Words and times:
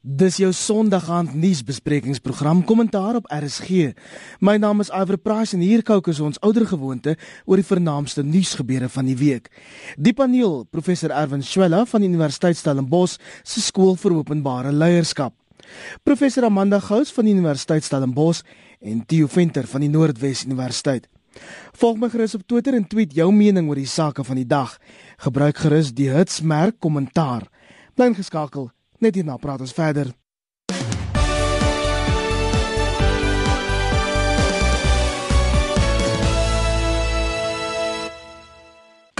Dis 0.00 0.38
jou 0.40 0.48
Sondagaand 0.48 1.34
nuusbesprekingsprogram 1.36 2.62
Kommentaar 2.64 3.18
op 3.18 3.26
RSG. 3.28 3.90
My 4.40 4.54
naam 4.56 4.80
is 4.80 4.88
Iver 4.88 5.18
Price 5.20 5.52
en 5.52 5.60
hier 5.60 5.82
kookus 5.84 6.22
ons 6.24 6.40
ouer 6.40 6.64
gewoonte 6.64 7.18
oor 7.44 7.60
die 7.60 7.66
vernaamste 7.68 8.24
nuusgebeure 8.24 8.88
van 8.88 9.10
die 9.10 9.16
week. 9.20 9.50
Die 10.00 10.14
paneel, 10.16 10.64
professor 10.72 11.12
Erwin 11.12 11.44
Swela 11.44 11.82
van 11.84 12.08
Universiteit 12.08 12.56
Stellenbosch 12.56 13.18
se 13.44 13.60
skool 13.60 13.92
vir 14.00 14.16
openbare 14.22 14.72
leierskap. 14.72 15.36
Professor 16.00 16.48
Amanda 16.48 16.80
Gous 16.80 17.12
van 17.12 17.28
Universiteit 17.28 17.84
Stellenbosch 17.84 18.40
en 18.80 19.04
Theo 19.04 19.28
Venter 19.28 19.68
van 19.68 19.84
die 19.84 19.92
Noordwes 19.92 20.46
Universiteit. 20.48 21.12
Volg 21.76 22.00
my 22.00 22.08
gerus 22.08 22.38
op 22.40 22.48
Twitter 22.48 22.72
en 22.72 22.88
tweet 22.88 23.12
jou 23.12 23.28
mening 23.36 23.68
oor 23.68 23.84
die 23.84 23.84
sake 23.84 24.24
van 24.24 24.40
die 24.40 24.48
dag. 24.48 24.78
Gebruik 25.20 25.60
gerus 25.60 25.92
die 25.92 26.08
hitsmerk 26.08 26.80
kommentaar. 26.80 27.50
Bly 28.00 28.14
geskakel 28.16 28.70
Net 29.00 29.16
hierna 29.16 29.38
praat 29.40 29.62
ons 29.64 29.72
verder. 29.72 30.12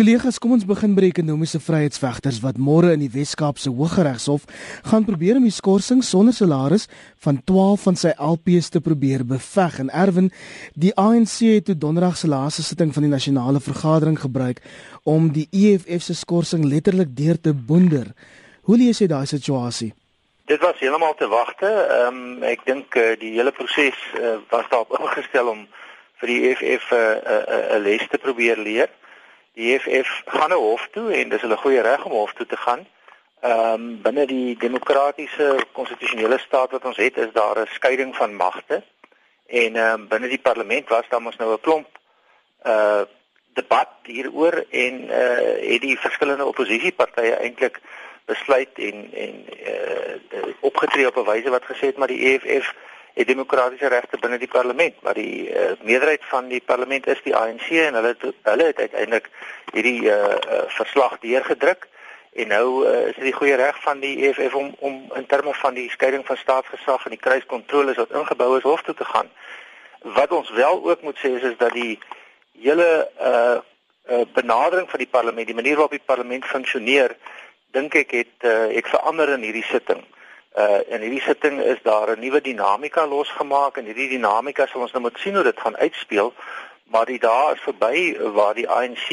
Kollegas, 0.01 0.39
kom 0.41 0.55
ons 0.55 0.65
begin 0.65 0.95
by 0.97 1.03
die 1.05 1.11
ekonomiese 1.13 1.59
vryheidsvegters 1.61 2.39
wat 2.41 2.57
môre 2.57 2.95
in 2.95 3.03
die 3.03 3.11
Wes-Kaapse 3.13 3.69
Hooggeregshof 3.77 4.47
gaan 4.89 5.05
probeer 5.05 5.37
om 5.37 5.45
die 5.45 5.53
skorsing 5.53 6.01
sonder 6.05 6.33
salaris 6.33 6.87
van 7.21 7.43
12 7.45 7.85
van 7.85 7.99
sy 8.01 8.15
LPs 8.17 8.71
te 8.73 8.81
probeer 8.81 9.27
beveg. 9.29 9.77
En 9.85 9.93
Erwin, 9.93 10.31
die 10.73 10.95
ANC 10.97 11.35
het 11.45 11.69
toe 11.69 11.77
donderdag 11.77 12.17
se 12.17 12.33
laaste 12.33 12.65
sitting 12.65 12.95
van 12.97 13.05
die 13.05 13.13
nasionale 13.13 13.61
vergadering 13.61 14.17
gebruik 14.21 14.65
om 15.05 15.29
die 15.37 15.49
EFF 15.53 16.09
se 16.09 16.17
skorsing 16.17 16.65
letterlik 16.65 17.13
deur 17.17 17.37
te 17.37 17.53
boender. 17.53 18.15
Hoe 18.71 18.79
lees 18.79 19.01
jy 19.03 19.09
daai 19.11 19.27
situasie? 19.27 19.89
Dit 20.47 20.61
was 20.63 20.77
heeltemal 20.79 21.17
te 21.19 21.27
wagte. 21.27 21.67
Ehm 21.67 22.19
um, 22.19 22.43
ek 22.47 22.61
dink 22.69 22.95
uh, 22.95 23.17
die 23.19 23.33
hele 23.35 23.51
proses 23.51 23.99
uh, 24.15 24.37
was 24.53 24.69
daarop 24.71 24.93
ingestel 24.95 25.51
om 25.51 25.65
vir 26.23 26.31
die 26.31 26.37
EFF 26.51 26.93
'n 26.95 27.01
uh, 27.01 27.17
'n 27.17 27.41
uh, 27.57 27.65
uh, 27.75 27.81
les 27.83 28.05
te 28.13 28.21
probeer 28.23 28.63
leer. 28.63 28.93
Die 29.59 29.73
EFF 29.75 30.13
gaan 30.27 30.55
nou 30.55 30.61
hof 30.61 30.87
toe 30.95 31.11
en 31.19 31.35
dis 31.35 31.43
hulle 31.43 31.57
goeie 31.57 31.83
reg 31.83 32.05
om 32.07 32.15
hof 32.15 32.33
toe 32.39 32.47
te 32.47 32.57
gaan. 32.57 32.87
Ehm 33.43 33.75
um, 33.75 34.03
binne 34.07 34.27
die 34.31 34.55
demokratiese 34.57 35.49
konstitusionele 35.73 36.39
staat 36.39 36.71
wat 36.71 36.85
ons 36.85 37.03
het, 37.03 37.17
is 37.17 37.33
daar 37.33 37.59
'n 37.59 37.75
skeiding 37.75 38.17
van 38.17 38.37
magte. 38.37 38.83
En 39.47 39.77
ehm 39.77 40.01
um, 40.01 40.09
binne 40.09 40.29
die 40.29 40.45
parlement 40.49 40.89
was 40.89 41.09
daar 41.09 41.23
mos 41.23 41.37
nou 41.43 41.53
'n 41.53 41.61
klomp 41.61 41.89
uh 42.67 43.03
debat 43.53 43.91
hieroor 44.05 44.65
en 44.71 44.95
uh 45.05 45.71
het 45.73 45.81
die 45.81 45.99
verskillende 45.99 46.45
oppositiepartye 46.45 47.35
eintlik 47.35 47.81
besluit 48.31 48.79
en 48.89 49.11
en 49.25 49.35
uh 49.73 50.49
opgetree 50.61 51.07
op 51.07 51.17
'n 51.17 51.31
wyse 51.31 51.51
wat 51.51 51.69
gesê 51.71 51.91
het 51.91 51.99
maar 51.99 52.13
die 52.13 52.23
EFF 52.31 52.75
het 53.15 53.27
demokratiese 53.27 53.87
regte 53.87 54.19
binne 54.21 54.39
die 54.39 54.49
parlement, 54.49 54.95
maar 55.03 55.15
die 55.15 55.51
uh, 55.51 55.73
meerderheid 55.83 56.25
van 56.25 56.49
die 56.49 56.63
parlement 56.65 57.07
is 57.07 57.23
die 57.25 57.37
ANC 57.37 57.69
en 57.69 57.95
hulle 57.95 58.15
het, 58.15 58.35
hulle 58.43 58.65
het 58.71 58.79
uiteindelik 58.79 59.31
hierdie 59.73 60.03
uh, 60.03 60.15
uh 60.15 60.63
verslag 60.67 61.19
deurgedruk 61.19 61.89
en 62.33 62.49
nou 62.49 62.67
uh, 62.87 63.09
is 63.09 63.15
dit 63.19 63.27
die 63.31 63.35
goeie 63.35 63.57
reg 63.59 63.83
van 63.83 64.01
die 64.01 64.15
EFF 64.27 64.55
om 64.55 64.75
om 64.79 65.03
in 65.15 65.27
terme 65.27 65.55
van 65.55 65.75
die 65.75 65.91
skeiding 65.91 66.27
van 66.27 66.37
staatsgesag 66.37 67.05
en 67.05 67.17
die 67.17 67.25
kruiskontroles 67.27 67.99
wat 67.99 68.15
ingebou 68.23 68.57
is 68.59 68.69
hof 68.69 68.83
toe 68.83 68.95
te 68.95 69.05
gaan. 69.05 69.31
Wat 70.03 70.33
ons 70.33 70.51
wel 70.51 70.85
ook 70.85 71.03
moet 71.03 71.19
sê 71.19 71.35
is, 71.37 71.43
is 71.43 71.59
dat 71.59 71.73
die 71.73 71.99
hele 72.63 73.11
uh 73.21 73.59
uh 74.11 74.25
benadering 74.35 74.91
van 74.91 74.99
die 74.99 75.11
parlement, 75.11 75.47
die 75.47 75.55
manier 75.55 75.77
waarop 75.77 75.99
die 75.99 76.07
parlement 76.13 76.45
funksioneer, 76.45 77.17
dink 77.71 77.95
ek 77.95 78.11
het 78.11 78.49
uh, 78.49 78.69
ek 78.77 78.89
verander 78.91 79.29
in 79.37 79.47
hierdie 79.47 79.67
sitting. 79.67 80.03
Uh 80.59 80.81
in 80.91 81.05
hierdie 81.05 81.23
sitting 81.23 81.61
is 81.63 81.79
daar 81.83 82.11
'n 82.11 82.21
nuwe 82.21 82.41
dinamika 82.41 83.07
losgemaak 83.07 83.77
en 83.77 83.85
hierdie 83.85 84.09
dinamika 84.09 84.67
sal 84.67 84.81
ons 84.81 84.93
nou 84.93 85.03
moet 85.03 85.19
sien 85.19 85.35
hoe 85.35 85.45
dit 85.45 85.61
gaan 85.61 85.77
uitspeel, 85.77 86.35
maar 86.91 87.07
die 87.07 87.19
dae 87.19 87.55
is 87.55 87.61
verby 87.61 88.19
waar 88.35 88.55
die 88.55 88.69
ANC 88.69 89.11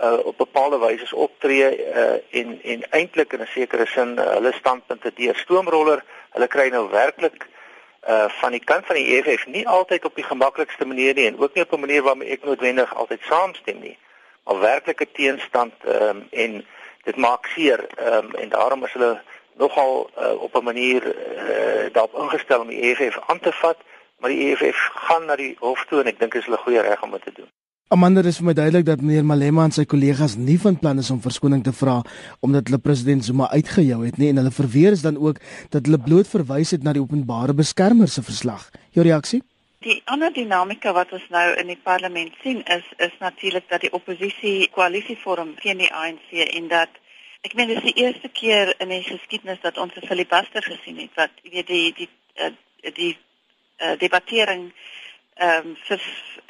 uh 0.00 0.18
op 0.24 0.36
bepaalde 0.36 0.78
wyse 0.78 1.16
optree 1.16 1.76
uh 1.76 2.18
en 2.30 2.60
en 2.62 2.84
eintlik 2.90 3.32
in 3.32 3.40
'n 3.40 3.46
sekere 3.46 3.86
sin 3.86 4.18
uh, 4.18 4.24
hulle 4.34 4.52
standpunte 4.52 5.12
deur 5.14 5.36
stoomroller. 5.36 6.04
Hulle 6.30 6.48
kry 6.48 6.68
nou 6.68 6.90
werklik 6.90 7.46
uh 8.08 8.28
van 8.28 8.50
die 8.50 8.64
kant 8.64 8.86
van 8.86 8.96
die 8.96 9.16
EFF 9.16 9.46
nie 9.46 9.68
altyd 9.68 10.04
op 10.04 10.14
die 10.14 10.24
gemaklikste 10.24 10.84
manier 10.84 11.14
nie 11.14 11.26
en 11.26 11.38
ook 11.38 11.54
nie 11.54 11.62
op 11.62 11.72
'n 11.72 11.80
manier 11.80 12.02
waarmee 12.02 12.28
ek 12.28 12.44
noodwendig 12.44 12.94
altyd 12.94 13.20
saamstem 13.22 13.80
nie. 13.80 13.98
Maar 14.44 14.60
werklike 14.60 15.06
teenstand 15.12 15.72
ehm 15.84 16.02
um, 16.02 16.26
en 16.30 16.66
dit 17.04 17.16
maak 17.16 17.46
seer 17.46 17.86
um, 17.98 18.34
en 18.34 18.48
daarom 18.48 18.84
is 18.84 18.92
hulle 18.92 19.20
nogal 19.56 20.10
uh, 20.18 20.42
op 20.42 20.56
'n 20.56 20.64
manier 20.64 21.02
uh, 21.06 21.92
daarop 21.92 22.14
ingestel 22.14 22.60
om 22.60 22.68
die 22.68 22.82
EFF 22.82 23.18
aan 23.26 23.40
te 23.40 23.52
vat 23.52 23.76
maar 24.20 24.30
die 24.30 24.50
EFF 24.50 24.90
gaan 25.08 25.24
na 25.26 25.36
die 25.36 25.56
hof 25.60 25.86
toe 25.88 26.02
en 26.02 26.12
ek 26.12 26.20
dink 26.20 26.36
is 26.36 26.46
hulle 26.48 26.60
goeie 26.60 26.84
reg 26.84 27.02
om 27.02 27.16
dit 27.16 27.24
te 27.24 27.32
doen. 27.40 27.48
Amanda 27.90 28.22
is 28.22 28.36
vir 28.38 28.46
my 28.46 28.52
duidelik 28.54 28.84
dat 28.86 29.00
meneer 29.02 29.24
Malema 29.26 29.64
en 29.66 29.72
sy 29.74 29.82
kollegas 29.82 30.36
nie 30.38 30.58
van 30.62 30.76
plan 30.78 31.00
is 31.02 31.10
om 31.10 31.22
verskoning 31.24 31.64
te 31.66 31.72
vra 31.74 31.96
omdat 32.46 32.68
hulle 32.70 32.78
president 32.78 33.24
Zuma 33.26 33.48
uitgejou 33.50 34.04
het 34.04 34.20
nie 34.20 34.28
en 34.30 34.38
hulle 34.38 34.54
verweer 34.54 34.94
is 34.94 35.02
dan 35.02 35.18
ook 35.18 35.40
dat 35.74 35.88
hulle 35.88 35.98
bloot 36.04 36.30
verwys 36.30 36.70
het 36.76 36.86
na 36.86 36.94
die 36.94 37.02
openbare 37.02 37.56
beskermer 37.56 38.08
se 38.08 38.22
verslag. 38.22 38.68
Jou 38.94 39.06
reaksie? 39.06 39.42
Die 39.80 40.02
ander 40.12 40.28
dinamika 40.28 40.92
wat 40.92 41.12
ons 41.16 41.22
nou 41.32 41.46
in 41.56 41.70
die 41.72 41.82
parlement 41.82 42.34
sien 42.42 42.58
is 42.72 42.88
is 43.04 43.14
natuurlik 43.18 43.68
dat 43.68 43.80
die 43.80 43.92
oppositie 43.96 44.68
koalisie 44.74 45.16
vorm 45.22 45.54
teen 45.60 45.78
die 45.80 45.92
ANC 46.00 46.34
en 46.42 46.66
dat 46.68 46.98
ek 47.48 47.54
meen 47.56 47.72
dis 47.72 47.86
die 47.86 47.94
eerste 48.02 48.28
keer 48.40 48.74
in 48.84 48.92
die 48.92 49.00
geskiedenis 49.06 49.62
dat 49.62 49.80
ons 49.80 49.96
'n 49.96 50.08
filibuster 50.10 50.62
gesien 50.62 51.00
het 51.00 51.16
wat 51.20 51.32
jy 51.42 51.52
weet 51.54 51.66
die 51.72 51.92
die 52.00 52.08
uh, 52.44 52.50
die 52.98 53.16
uh, 53.78 53.96
debattering 54.02 54.68
ehm 55.34 55.70
um, 55.70 55.72
vir 55.88 56.04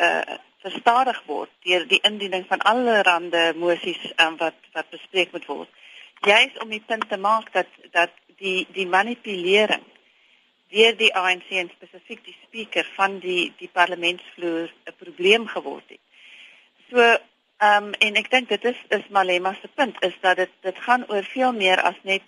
uh, 0.08 0.34
verstadig 0.66 1.22
word 1.26 1.54
deur 1.62 1.86
die 1.86 2.02
indiening 2.10 2.44
van 2.50 2.66
allerlei 2.72 3.54
mosies 3.54 4.02
um, 4.26 4.36
wat 4.42 4.58
wat 4.72 4.90
bespreek 4.90 5.32
moet 5.32 5.46
word. 5.46 5.70
Juist 6.26 6.58
om 6.62 6.68
die 6.68 6.82
punt 6.86 7.08
te 7.08 7.16
maak 7.16 7.52
dat 7.52 7.70
dat 7.90 8.10
die 8.42 8.66
die 8.72 8.90
manipulering 8.98 9.86
deur 10.70 10.96
die 10.96 11.14
ANC 11.14 11.48
en 11.50 11.70
spesifiek 11.74 12.24
die 12.24 12.36
spreker 12.44 12.86
van 12.96 13.18
die 13.22 13.52
die 13.58 13.70
parlementsvloer 13.72 14.70
'n 14.86 14.96
probleem 14.98 15.46
geword 15.46 15.88
het. 15.88 16.02
So 16.90 16.98
ehm 17.00 17.84
um, 17.84 17.92
en 17.92 18.16
ek 18.16 18.30
dink 18.30 18.48
dit 18.48 18.64
is 18.64 18.78
is 18.88 19.08
Malema 19.08 19.54
se 19.54 19.68
punt 19.74 19.96
is 20.02 20.14
dat 20.20 20.36
dit 20.36 20.50
dit 20.60 20.78
gaan 20.78 21.04
oor 21.08 21.24
veel 21.24 21.52
meer 21.52 21.80
as 21.82 21.98
net 22.02 22.22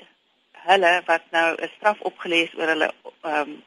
hulle 0.67 1.03
wat 1.07 1.23
nou 1.31 1.57
'n 1.57 1.71
straf 1.77 2.01
opgelees 2.01 2.55
oor 2.55 2.69
hulle 2.75 2.91
ehm 3.23 3.41
um, 3.41 3.63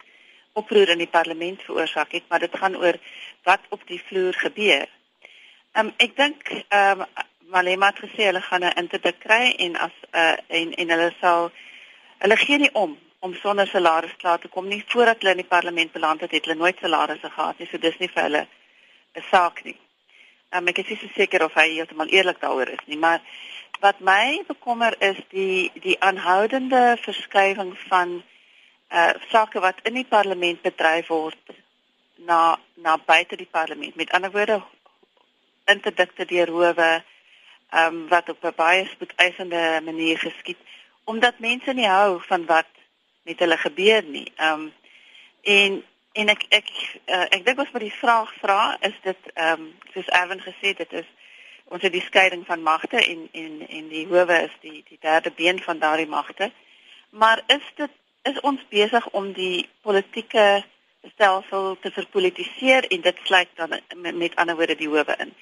oproer 0.54 0.90
in 0.90 0.98
die 0.98 1.12
parlement 1.12 1.62
veroorsaak 1.62 2.12
het, 2.12 2.24
maar 2.30 2.40
dit 2.40 2.58
gaan 2.58 2.76
oor 2.76 2.96
wat 3.44 3.60
op 3.70 3.82
die 3.88 4.02
vloer 4.08 4.34
gebeur. 4.34 4.88
Ehm 5.72 5.88
um, 5.88 5.94
ek 5.98 6.16
dink 6.16 6.50
ehm 6.68 7.02
um, 7.02 7.08
Malema 7.46 7.88
het 7.88 8.00
gesê 8.00 8.26
hulle 8.26 8.42
gaan 8.42 8.64
'n 8.64 8.78
interdik 8.82 9.20
kry 9.20 9.56
en 9.58 9.76
as 9.76 9.96
uh, 10.12 10.38
en 10.48 10.74
en 10.74 10.90
hulle 10.90 11.14
sal 11.22 11.52
hulle 12.18 12.38
gee 12.38 12.58
nie 12.58 12.74
om 12.74 12.98
om 13.26 13.34
sonder 13.42 13.68
salaris 13.68 14.14
klaar 14.22 14.40
te 14.40 14.52
kom 14.54 14.68
nie 14.70 14.84
voordat 14.92 15.24
hulle 15.24 15.34
in 15.34 15.42
die 15.42 15.54
parlement 15.56 15.92
beland 15.96 16.22
het, 16.22 16.32
het 16.36 16.46
hulle 16.46 16.60
nooit 16.60 16.82
salarisse 16.82 17.30
gehad 17.34 17.60
nie, 17.60 17.68
so 17.72 17.82
dis 17.82 17.98
nie 18.02 18.12
vir 18.14 18.24
hulle 18.28 18.44
'n 19.16 19.26
saak 19.32 19.64
nie. 19.66 19.78
Um, 20.54 20.68
ek 20.68 20.80
is 20.84 20.90
nie 20.90 21.00
so 21.02 21.10
seker 21.16 21.44
of 21.46 21.56
hy 21.58 21.68
heeltemal 21.72 22.12
eerlik 22.14 22.40
daaroor 22.42 22.70
is 22.70 22.86
nie, 22.86 22.98
maar 22.98 23.22
wat 23.82 24.00
my 24.00 24.44
bekommer 24.48 24.96
is 25.00 25.18
die 25.32 25.72
die 25.88 25.98
aanhoudende 26.10 26.84
verskywing 27.08 27.74
van 27.90 28.22
uh 28.92 29.14
sake 29.32 29.60
wat 29.60 29.82
in 29.90 29.98
die 30.00 30.10
parlement 30.16 30.62
bedryf 30.62 31.08
word 31.08 31.56
na 32.30 32.58
na 32.76 32.98
buite 32.98 33.36
die 33.36 33.52
parlement. 33.52 33.96
Met 33.96 34.12
ander 34.12 34.32
woorde 34.32 34.62
interdikte 35.66 36.26
deur 36.26 36.52
howe 36.60 37.04
um 37.84 38.08
wat 38.14 38.30
op 38.30 38.44
'n 38.44 38.56
baie 38.56 38.86
spoedeisende 38.86 39.82
manier 39.84 40.18
geskied 40.18 40.62
omdat 41.06 41.40
mense 41.40 41.74
nie 41.74 41.88
hou 41.88 42.22
van 42.22 42.46
wat 42.46 42.75
met 43.26 43.40
hulle 43.40 43.58
gebeur 43.58 44.04
nie. 44.04 44.32
Ehm 44.36 44.66
um, 44.66 44.74
en 45.42 45.84
en 46.14 46.30
ek 46.32 46.46
ek 46.50 46.70
uh, 47.06 47.26
ek 47.36 47.46
dink 47.46 47.60
ons 47.60 47.72
moet 47.74 47.84
die 47.86 48.00
vraag 48.00 48.32
vra 48.42 48.60
is 48.90 48.96
dit 49.04 49.32
ehm 49.34 49.62
um, 49.62 49.72
soos 49.94 50.12
Erwin 50.20 50.42
gesê 50.42 50.74
dit 50.78 50.94
is 51.02 51.10
ons 51.74 51.82
het 51.82 51.92
die 51.92 52.06
skeiding 52.06 52.46
van 52.46 52.62
magte 52.62 53.02
en 53.02 53.28
en 53.32 53.68
en 53.68 53.90
die 53.90 54.06
howe 54.12 54.38
is 54.46 54.56
die 54.62 54.84
die 54.90 55.02
derde 55.02 55.32
been 55.32 55.62
van 55.68 55.82
daardie 55.82 56.10
magte. 56.10 56.52
Maar 57.10 57.44
is 57.48 57.66
dit 57.76 57.92
is 58.32 58.40
ons 58.42 58.62
besig 58.70 59.10
om 59.10 59.34
die 59.34 59.70
politieke 59.82 60.64
stelsel 61.14 61.78
te 61.82 61.92
verpolitiseer 61.92 62.88
en 62.90 63.02
dit 63.02 63.20
sluit 63.24 63.50
dan 63.56 63.76
met, 63.96 64.16
met 64.16 64.36
ander 64.36 64.56
woorde 64.56 64.76
die 64.76 64.90
howe 64.90 65.16
in 65.20 65.34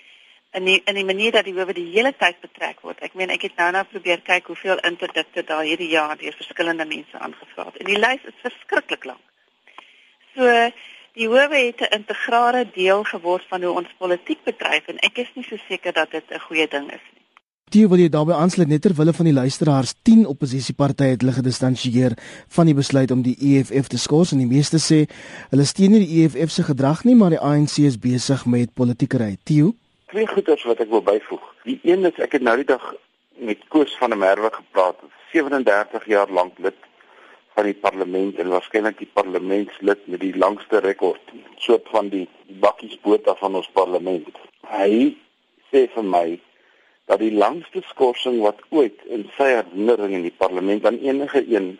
in 0.53 0.65
die 0.65 0.81
in 0.85 0.95
die 0.95 1.05
manier 1.05 1.31
dat 1.31 1.45
die 1.45 1.53
howe 1.53 1.73
die 1.73 1.89
hele 1.91 2.13
tyd 2.17 2.39
betrek 2.41 2.81
word. 2.85 3.01
Ek 3.01 3.15
meen 3.17 3.33
ek 3.33 3.47
het 3.47 3.55
nou 3.57 3.71
nou 3.73 3.83
probeer 3.89 4.21
kyk 4.25 4.51
hoeveel 4.51 4.81
interdikte 4.89 5.43
daar 5.47 5.65
hierdie 5.65 5.89
jaar 5.89 6.17
deur 6.17 6.35
verskillende 6.37 6.85
mense 6.85 7.19
aangevra 7.19 7.69
het. 7.69 7.79
En 7.81 7.89
die 7.89 7.99
lys 7.99 8.27
is 8.29 8.43
verskriklik 8.45 9.07
lank. 9.09 9.23
So 10.35 10.49
die 11.17 11.29
howe 11.29 11.57
het 11.57 11.81
'n 11.81 11.93
integrale 11.99 12.65
deel 12.73 13.03
geword 13.03 13.45
van 13.49 13.63
hoe 13.63 13.73
ons 13.81 13.97
politiek 13.97 14.43
bedryf 14.43 14.87
en 14.87 14.97
ek 14.99 15.17
is 15.17 15.31
nie 15.35 15.45
so 15.49 15.57
seker 15.67 15.93
dat 15.93 16.11
dit 16.11 16.23
'n 16.31 16.39
goeie 16.39 16.67
ding 16.67 16.87
is 16.91 17.05
nie. 17.13 17.21
Tio 17.69 17.87
wil 17.89 17.97
jy 17.97 18.09
daarbey 18.09 18.35
aansluit 18.35 18.69
net 18.69 18.81
ter 18.81 18.93
wille 18.93 19.13
van 19.13 19.25
die 19.25 19.33
luisteraars 19.33 19.93
10 20.01 20.27
oppositiepartye 20.27 21.07
het 21.07 21.21
hulle 21.21 21.33
gedistansieer 21.33 22.13
van 22.47 22.65
die 22.65 22.75
besluit 22.75 23.11
om 23.11 23.21
die 23.21 23.35
EFF 23.39 23.87
te 23.87 23.97
skors 23.97 24.31
en 24.31 24.37
die 24.37 24.47
meeste 24.47 24.77
sê 24.77 25.09
hulle 25.49 25.65
steun 25.65 25.91
nie 25.91 26.05
die 26.05 26.23
EFF 26.23 26.51
se 26.51 26.63
gedrag 26.63 27.03
nie 27.03 27.15
maar 27.15 27.29
die 27.29 27.39
ANC 27.39 27.77
is 27.77 27.97
besig 27.97 28.45
met 28.45 28.73
politiekery. 28.73 29.37
Tio 29.43 29.73
Twee 30.13 30.27
goeders 30.29 30.61
wat 30.69 30.77
ek 30.83 30.91
wil 30.93 31.01
byvoeg. 31.01 31.45
Die 31.65 31.79
een 31.81 32.05
is 32.05 32.19
ek 32.21 32.35
het 32.37 32.43
nou 32.45 32.53
die 32.59 32.67
dag 32.69 32.83
met 33.41 33.63
Koos 33.73 33.95
van 33.97 34.13
der 34.13 34.19
Merwe 34.21 34.51
gepraat, 34.53 34.99
37 35.31 36.05
jaar 36.05 36.29
lank 36.29 36.59
lid 36.61 36.77
van 37.57 37.65
die 37.65 37.73
parlement 37.85 38.37
en 38.37 38.51
waarskynlik 38.53 38.99
die 38.99 39.09
parlementslid 39.09 40.05
met 40.13 40.21
die 40.21 40.35
langste 40.37 40.83
rekord 40.85 41.33
soop 41.65 41.89
van 41.89 42.13
die, 42.13 42.27
die 42.45 42.59
bakkiesboot 42.61 43.25
af 43.33 43.41
van 43.41 43.57
ons 43.57 43.71
parlement. 43.73 44.37
Hy 44.69 45.15
sê 45.73 45.87
vir 45.97 46.09
my 46.13 46.25
dat 47.09 47.25
die 47.25 47.33
langste 47.33 47.81
skorsing 47.89 48.37
wat 48.45 48.61
ooit 48.69 49.01
in 49.09 49.25
sy 49.33 49.49
herinnering 49.55 50.13
in 50.19 50.29
die 50.29 50.37
parlement 50.45 50.85
aan 50.85 51.01
enige 51.01 51.41
een 51.49 51.79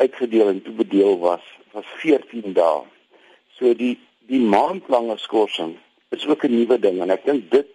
uitgedeel 0.00 0.48
en 0.54 0.64
toebedeel 0.64 1.20
was, 1.20 1.44
was 1.76 1.96
14 2.00 2.56
dae. 2.56 2.86
So 3.60 3.76
die 3.76 3.98
die 4.32 4.40
maandlange 4.40 5.20
skorsing 5.20 5.76
is 6.16 6.26
ook 6.26 6.44
'n 6.44 6.54
nuwe 6.56 6.78
ding 6.78 7.00
en 7.02 7.10
ek 7.10 7.24
dink 7.24 7.50
dit 7.50 7.68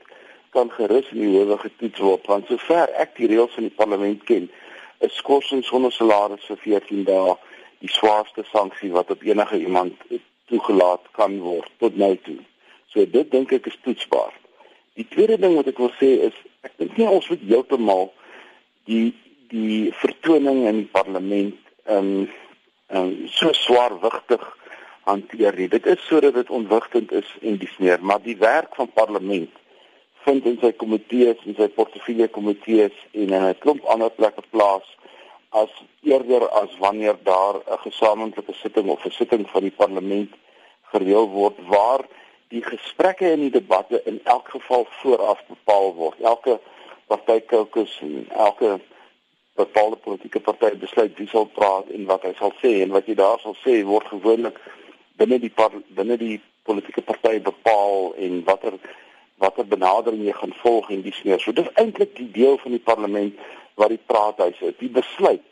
kan 0.51 0.71
gerus 0.71 1.07
in 1.11 1.19
die 1.19 1.37
howe 1.37 1.57
getoets 1.57 1.99
word 1.99 2.27
want 2.27 2.47
sover 2.47 2.89
ek 3.03 3.15
die 3.15 3.27
reëls 3.31 3.53
van 3.55 3.63
die 3.63 3.77
parlement 3.81 4.23
ken, 4.23 4.49
'n 4.99 5.09
skorsing 5.09 5.63
sonder 5.63 5.91
salaris 5.91 6.45
vir 6.49 6.57
14 6.57 7.03
dae 7.03 7.35
die 7.79 7.89
swaarste 7.89 8.43
sanksie 8.51 8.91
wat 8.91 9.11
op 9.11 9.23
enige 9.23 9.57
iemand 9.59 9.93
toegelaat 10.45 11.01
kan 11.17 11.39
word 11.39 11.69
tot 11.79 11.95
nou 11.95 12.15
toe. 12.25 12.37
So 12.91 13.05
dit 13.05 13.31
dink 13.31 13.51
ek 13.51 13.67
is 13.71 13.77
toetsbaar. 13.83 14.33
Die 14.99 15.07
tweede 15.09 15.37
ding 15.39 15.55
wat 15.55 15.67
ek 15.71 15.79
wil 15.79 15.91
sê 15.99 16.11
is 16.27 16.37
ek 16.67 16.77
dink 16.77 16.97
nie 16.97 17.07
ons 17.07 17.29
moet 17.31 17.45
heeltemal 17.47 18.11
die 18.89 19.13
die 19.51 19.91
vertoning 19.99 20.65
in 20.67 20.83
die 20.83 20.91
parlement 20.91 21.57
ehm 21.85 21.97
um, 21.97 22.29
um, 22.95 23.27
so 23.27 23.51
swaarwigtig 23.55 24.43
hanteer 25.03 25.55
nie. 25.57 25.67
Dit 25.67 25.85
is 25.85 26.05
sodat 26.07 26.33
dit 26.33 26.49
ontwrigtend 26.49 27.11
is 27.11 27.37
en 27.41 27.57
dis 27.57 27.77
meer, 27.77 28.03
maar 28.03 28.21
die 28.23 28.37
werk 28.37 28.75
van 28.75 28.91
parlement 28.93 29.49
vind 30.25 30.45
in 30.45 30.57
sy 30.61 30.71
komitees 30.77 31.39
en 31.49 31.57
sy 31.57 31.67
portefeulje 31.75 32.27
komitees 32.29 32.97
en 33.11 33.33
in 33.33 33.45
'n 33.45 33.57
klomp 33.63 33.85
ander 33.93 34.11
plekke 34.11 34.43
plaas 34.49 34.85
as 35.51 35.71
eerder 36.03 36.47
as 36.61 36.77
wanneer 36.77 37.17
daar 37.23 37.55
'n 37.55 37.79
gesamentlike 37.87 38.53
sitting 38.53 38.89
of 38.89 39.05
'n 39.05 39.11
sitting 39.11 39.49
van 39.49 39.61
die 39.61 39.77
parlement 39.81 40.31
gereël 40.91 41.27
word 41.29 41.57
waar 41.67 42.05
die 42.47 42.63
gesprekke 42.63 43.31
en 43.31 43.39
die 43.39 43.49
debatte 43.49 44.01
in 44.05 44.19
elk 44.23 44.47
geval 44.49 44.85
vooraf 44.89 45.39
bepaal 45.47 45.93
word. 45.93 46.19
Elke 46.19 46.59
party 47.07 47.39
kokes 47.39 47.99
en 48.01 48.27
elke 48.29 48.79
bepaalde 49.55 49.95
politieke 49.95 50.39
party 50.39 50.77
besluit 50.77 51.17
wie 51.17 51.27
sal 51.27 51.45
praat 51.45 51.89
en 51.89 52.05
wat 52.05 52.23
hy 52.27 52.33
sal 52.39 52.53
sê 52.63 52.81
en 52.83 52.93
wat 52.95 53.07
jy 53.07 53.15
daar 53.19 53.39
sal 53.39 53.55
sê 53.65 53.81
word 53.87 54.07
gewoonlik 54.07 54.59
binne 55.21 55.39
die 55.41 55.53
binne 55.95 56.17
die 56.17 56.39
politieke 56.67 57.03
party 57.05 57.39
bepaal 57.45 58.11
en 58.17 58.43
watter 58.49 58.77
watter 59.41 59.65
benadering 59.65 60.21
jy 60.25 60.33
gaan 60.37 60.53
volg 60.61 60.91
en 60.93 61.01
dis 61.01 61.23
meer. 61.25 61.39
So 61.41 61.53
dis 61.57 61.69
eintlik 61.81 62.13
die 62.17 62.29
deel 62.33 62.59
van 62.61 62.75
die 62.75 62.83
parlement 62.89 63.39
wat 63.81 63.89
die 63.93 64.03
praathuis 64.11 64.59
is. 64.61 64.77
Die 64.77 64.91
besluit 64.93 65.45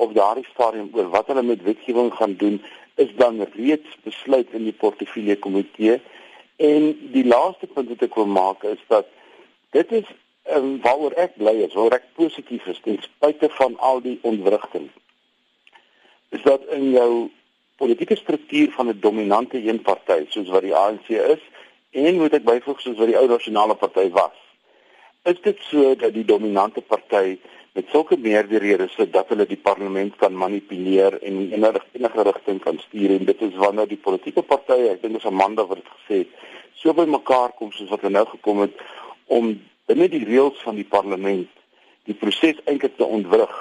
op 0.00 0.12
daardie 0.16 0.44
stadium 0.50 0.90
oor 0.96 1.08
wat 1.14 1.30
hulle 1.32 1.44
met 1.46 1.64
wetgewing 1.64 2.12
gaan 2.18 2.36
doen 2.40 2.60
is 3.00 3.12
dan 3.16 3.40
reeds 3.54 3.96
besluit 4.04 4.52
in 4.56 4.66
die 4.68 4.76
portefeulje 4.76 5.38
komitee. 5.40 6.00
En 6.60 6.90
die 7.14 7.24
laaste 7.24 7.68
punt 7.72 7.88
wat 7.88 8.04
ek 8.04 8.18
wil 8.20 8.28
maak 8.28 8.64
is 8.68 8.80
dat 8.92 9.08
dit 9.76 9.92
is 10.02 10.08
um, 10.52 10.76
waaroor 10.84 11.16
ek 11.24 11.38
bly 11.40 11.56
is, 11.64 11.72
waaroor 11.72 11.96
ek 12.00 12.08
positief 12.20 12.66
is 12.68 12.80
ten 12.84 13.00
spyte 13.04 13.48
van 13.56 13.76
al 13.80 14.02
die 14.04 14.18
ontwrigting. 14.28 14.90
Is 16.36 16.44
dat 16.44 16.66
in 16.76 16.90
jou 16.92 17.12
politieke 17.80 18.16
struktuur 18.16 18.70
van 18.76 18.88
'n 18.88 19.00
dominante 19.00 19.62
eenpartyt 19.62 20.32
soos 20.32 20.48
wat 20.54 20.62
die 20.62 20.76
ANC 20.76 21.08
is 21.08 21.42
en 21.90 22.20
moet 22.20 22.34
ek 22.38 22.44
byvoeg 22.44 22.80
soos 22.80 22.98
wat 22.98 23.10
die 23.10 23.18
ou 23.18 23.26
nasionale 23.28 23.74
party 23.74 24.10
was. 24.10 24.36
Is 25.24 25.40
dit 25.42 25.58
so 25.70 25.94
dat 25.94 26.12
die 26.12 26.24
dominante 26.24 26.80
party 26.80 27.38
met 27.72 27.88
sulke 27.88 28.16
meerderhede 28.16 28.88
sit 28.88 29.12
dat 29.12 29.28
hulle 29.28 29.46
die 29.46 29.60
parlement 29.62 30.16
kan 30.16 30.36
manipuleer 30.36 31.18
en 31.22 31.38
in 31.40 31.52
enige 31.52 31.82
enige 31.92 32.22
rigting 32.22 32.60
kan 32.60 32.78
stuur 32.78 33.10
en 33.16 33.24
dit 33.24 33.42
is 33.42 33.54
wanneer 33.54 33.88
die 33.88 34.00
politieke 34.06 34.42
partye, 34.42 34.90
ek 34.90 35.02
dink 35.02 35.14
dis 35.14 35.26
Amanda 35.26 35.66
wat 35.66 35.78
dit 35.78 35.92
gesê 35.94 36.18
het, 36.24 36.32
so 36.74 36.92
by 36.92 37.06
mekaar 37.06 37.54
kom 37.58 37.72
soos 37.72 37.90
wat 37.94 38.02
hulle 38.02 38.18
nou 38.18 38.26
gekom 38.26 38.64
het 38.66 38.74
om 39.26 39.52
binne 39.86 40.08
die 40.10 40.24
reëls 40.24 40.58
van 40.66 40.74
die 40.74 40.88
parlement 40.96 41.48
die 42.10 42.16
proses 42.18 42.58
eintlik 42.64 42.96
te 42.98 43.06
ontwrig 43.06 43.54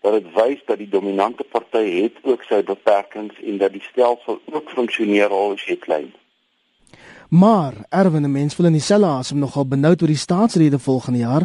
dat 0.00 0.12
dit 0.12 0.32
wys 0.34 0.62
dat 0.66 0.78
die 0.78 0.88
dominante 0.88 1.44
party 1.44 1.84
het 2.02 2.16
ook 2.22 2.42
sy 2.48 2.62
beperkings 2.62 3.36
en 3.44 3.58
dat 3.58 3.72
die 3.72 3.84
stelsel 3.90 4.40
ook 4.52 4.70
funksioneer 4.70 5.28
al 5.28 5.52
is 5.52 5.64
dit 5.66 5.78
klein. 5.78 6.10
Maar 7.30 7.72
erwene 7.88 8.28
mens 8.28 8.56
wil 8.56 8.66
in 8.66 8.72
dieselfde 8.72 9.06
asem 9.06 9.38
nogal 9.38 9.66
benoud 9.66 10.00
oor 10.02 10.10
die 10.10 10.18
staatsrede 10.18 10.78
volgende 10.78 11.18
jaar 11.18 11.44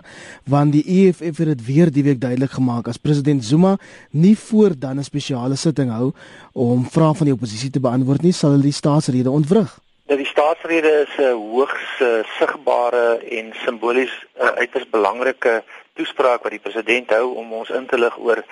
want 0.50 0.74
die 0.74 0.82
EFF 0.82 1.38
het 1.38 1.52
dit 1.52 1.66
weer 1.66 1.92
die 1.92 2.04
week 2.04 2.22
duidelik 2.22 2.56
gemaak 2.58 2.88
as 2.88 2.98
president 2.98 3.46
Zuma 3.46 3.76
nie 4.10 4.38
voor 4.38 4.74
dan 4.80 4.98
'n 4.98 5.04
spesiale 5.04 5.56
sitting 5.56 5.92
hou 5.92 6.12
om 6.54 6.90
vrae 6.90 7.14
van 7.14 7.26
die 7.26 7.36
oppositie 7.36 7.70
te 7.70 7.80
beantwoord 7.80 8.22
nie 8.22 8.34
sal 8.34 8.50
hulle 8.50 8.64
die 8.64 8.72
staatsrede 8.82 9.30
ontwrig. 9.30 9.78
Dat 10.06 10.18
die 10.18 10.26
staatsrede 10.26 11.06
is 11.06 11.14
'n 11.18 11.38
hoogs 11.54 12.02
uh, 12.02 12.08
sigbare 12.40 13.22
en 13.30 13.54
simbolies 13.54 14.26
uh, 14.42 14.48
uiters 14.48 14.90
belangrike 14.90 15.64
toespraak 15.96 16.44
wat 16.44 16.52
die 16.52 16.64
president 16.64 17.10
hou 17.10 17.34
om 17.42 17.54
ons 17.54 17.70
in 17.70 17.86
te 17.88 17.98
lig 17.98 18.18
oor 18.18 18.44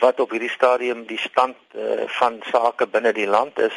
wat 0.00 0.20
op 0.20 0.30
hierdie 0.30 0.50
stadium 0.50 1.04
die 1.06 1.18
stand 1.18 1.56
uh, 1.74 2.04
van 2.18 2.40
sake 2.50 2.86
binne 2.86 3.12
die 3.12 3.28
land 3.28 3.58
is 3.58 3.76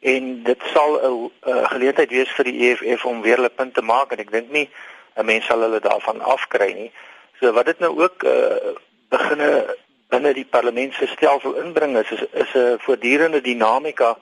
en 0.00 0.42
dit 0.42 0.60
sal 0.72 1.00
'n 1.02 1.30
geleentheid 1.72 2.10
wees 2.10 2.30
vir 2.36 2.44
die 2.44 2.58
EFF 2.70 3.04
om 3.04 3.22
weer 3.22 3.36
hulle 3.36 3.50
punt 3.50 3.74
te 3.74 3.82
maak 3.82 4.12
en 4.12 4.18
ek 4.18 4.30
dink 4.30 4.50
nie 4.50 4.68
'n 5.16 5.24
mens 5.26 5.46
sal 5.46 5.60
hulle 5.60 5.80
daarvan 5.80 6.20
afkry 6.20 6.72
nie. 6.72 6.92
So 7.40 7.52
wat 7.52 7.66
dit 7.66 7.78
nou 7.78 7.92
ook 8.02 8.22
uh, 8.22 8.74
beginne 9.08 9.76
binne 10.08 10.32
die 10.34 10.46
parlement 10.46 10.94
se 10.94 11.06
stelsel 11.06 11.54
inbring 11.54 11.96
is 11.98 12.10
is 12.32 12.54
'n 12.54 12.78
voortdurende 12.78 13.40
dinamika 13.40 14.16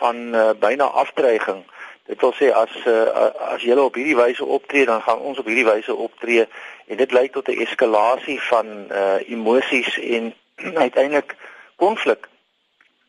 van 0.00 0.16
uh, 0.34 0.50
byna 0.60 0.84
afdreiging. 0.84 1.64
Dit 2.08 2.20
wil 2.20 2.32
sê 2.32 2.48
as 2.56 2.72
uh, 2.88 3.28
as 3.52 3.62
jy 3.62 3.76
op 3.76 3.96
hierdie 4.00 4.16
wyse 4.16 4.44
optree, 4.44 4.86
dan 4.88 5.02
gaan 5.04 5.20
ons 5.20 5.38
op 5.38 5.46
hierdie 5.46 5.66
wyse 5.68 5.94
optree 5.94 6.46
en 6.88 6.96
dit 6.96 7.12
lei 7.12 7.28
tot 7.28 7.48
'n 7.48 7.60
eskalasie 7.60 8.40
van 8.40 8.66
uh 8.90 9.18
emosies 9.28 9.98
en 9.98 10.32
uiteindelik 10.86 11.36
konflik. 11.76 12.28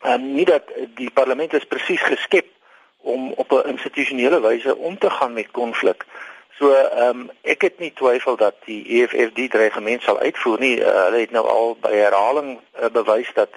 En 0.01 0.21
um, 0.21 0.33
nie 0.33 0.45
dat 0.45 0.63
die 0.95 1.11
parlement 1.11 1.53
is 1.53 1.67
presies 1.67 2.01
geskep 2.01 2.47
om 2.97 3.31
op 3.31 3.51
'n 3.51 3.69
institusionele 3.69 4.41
wyse 4.41 4.75
om 4.75 4.97
te 4.97 5.09
gaan 5.09 5.33
met 5.33 5.51
konflik. 5.51 6.05
So 6.59 6.73
ehm 6.73 7.19
um, 7.19 7.29
ek 7.41 7.61
het 7.61 7.79
nie 7.79 7.93
twyfel 7.95 8.35
dat 8.35 8.55
die 8.65 8.83
EFF 8.99 9.31
die 9.33 9.49
dreigement 9.49 10.01
sal 10.03 10.19
uitvoer 10.19 10.59
nie. 10.59 10.75
Uh, 10.79 11.03
hulle 11.03 11.23
het 11.23 11.31
nou 11.31 11.47
al 11.47 11.77
by 11.79 11.93
herhaling 11.95 12.59
uh, 12.59 12.89
bewys 12.91 13.31
dat 13.33 13.49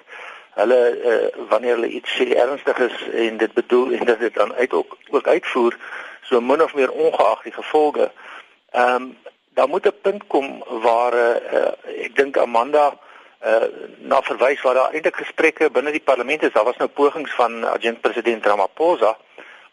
hulle 0.55 0.81
uh, 1.11 1.47
wanneer 1.49 1.75
hulle 1.75 1.89
iets 1.89 2.17
sê 2.17 2.29
ernstig 2.37 2.79
is 2.79 2.97
en 3.27 3.37
dit 3.37 3.53
bedoel 3.53 3.93
en 3.93 4.05
dat 4.05 4.19
dit 4.19 4.35
dan 4.35 4.55
uit 4.55 4.73
ook, 4.73 4.97
ook 5.11 5.27
uitvoer 5.27 5.77
so 6.23 6.41
min 6.41 6.63
of 6.63 6.75
meer 6.75 6.91
ongeag 6.91 7.43
die 7.43 7.53
gevolge. 7.53 8.11
Ehm 8.71 8.95
um, 8.95 9.17
daar 9.55 9.69
moet 9.69 9.87
'n 9.87 10.01
punt 10.03 10.27
kom 10.27 10.65
waar 10.67 11.15
uh, 11.15 11.73
ek 12.05 12.17
dink 12.17 12.37
Amanda 12.37 12.97
uh, 13.45 13.69
na 13.99 14.23
verwys 14.23 14.63
waar 14.63 14.75
daar 14.75 14.93
eintlik 14.93 15.17
gesprekke 15.17 15.71
binne 15.71 15.91
die 15.91 16.01
parlement 16.01 16.43
is. 16.43 16.53
Daar 16.53 16.65
was 16.65 16.77
nou 16.77 16.89
pogings 16.89 17.35
van 17.35 17.67
agent 17.67 18.01
president 18.01 18.47
Ramaphosa, 18.47 19.17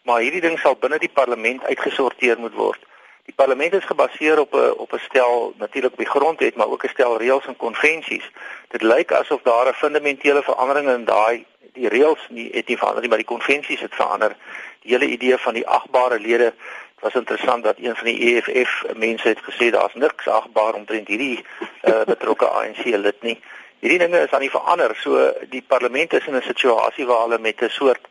maar 0.01 0.19
hierdie 0.19 0.41
ding 0.41 0.59
sal 0.59 0.75
binne 0.75 0.99
die 0.99 1.13
parlement 1.13 1.63
uitgesorteer 1.63 2.39
moet 2.39 2.53
word. 2.53 2.88
Die 3.29 3.37
parlement 3.37 3.73
is 3.73 3.85
gebaseer 3.85 4.39
op 4.39 4.53
'n 4.53 4.73
op 4.83 4.93
'n 4.93 5.05
stel 5.09 5.53
natuurlik 5.57 5.91
op 5.91 5.97
die 5.97 6.09
grondwet, 6.09 6.55
maar 6.55 6.67
ook 6.67 6.83
'n 6.83 6.95
stel 6.95 7.17
reëls 7.17 7.45
en 7.45 7.57
konvensies. 7.57 8.31
Dit 8.67 8.81
lyk 8.81 9.11
asof 9.11 9.41
daar 9.41 9.67
'n 9.67 9.73
fundamentele 9.73 10.43
verandering 10.43 10.89
in 10.89 11.05
daai 11.05 11.45
die 11.73 11.89
reëls 11.89 12.23
nie 12.29 12.49
het 12.51 12.67
nie 12.67 12.77
verander 12.77 13.01
nie, 13.01 13.09
maar 13.09 13.23
die 13.23 13.33
konvensies 13.35 13.79
het 13.79 13.95
verander. 13.95 14.35
Die 14.81 14.91
hele 14.91 15.11
idee 15.11 15.37
van 15.37 15.53
die 15.53 15.67
agbare 15.67 16.19
lede 16.19 16.53
was 16.99 17.13
interessant 17.13 17.63
dat 17.63 17.77
een 17.77 17.95
van 17.95 18.05
die 18.05 18.19
EFF 18.19 18.83
mense 18.95 19.27
het 19.27 19.41
gesê 19.49 19.69
daar's 19.69 19.93
niks 19.93 20.27
agbaar 20.27 20.73
omtrent 20.73 21.07
hierdie 21.07 21.45
uh, 21.83 22.01
betrokke 22.05 22.47
ANC 22.47 22.83
lid 22.83 23.21
nie. 23.21 23.41
Hierdie 23.79 23.99
dinge 23.99 24.19
is 24.19 24.31
aan 24.31 24.47
die 24.47 24.57
verander. 24.57 24.95
So 24.95 25.33
die 25.49 25.63
parlement 25.67 26.13
is 26.13 26.27
in 26.27 26.35
'n 26.35 26.41
situasie 26.41 27.05
waar 27.05 27.21
hulle 27.21 27.39
met 27.39 27.61
'n 27.61 27.69
soort 27.69 28.07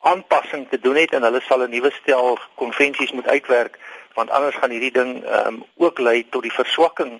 aanpassing 0.00 0.68
te 0.68 0.80
doen 0.80 0.96
het 0.96 1.12
en 1.12 1.22
hulle 1.22 1.40
sal 1.40 1.62
'n 1.62 1.70
nuwe 1.70 1.90
stel 1.90 2.38
konvensies 2.54 3.12
moet 3.12 3.26
uitwerk 3.26 3.78
want 4.16 4.30
anders 4.30 4.56
gaan 4.56 4.72
hierdie 4.72 4.92
ding 4.92 5.18
um, 5.28 5.64
ook 5.76 5.98
lei 5.98 6.24
tot 6.32 6.42
die 6.42 6.52
verswakking 6.52 7.18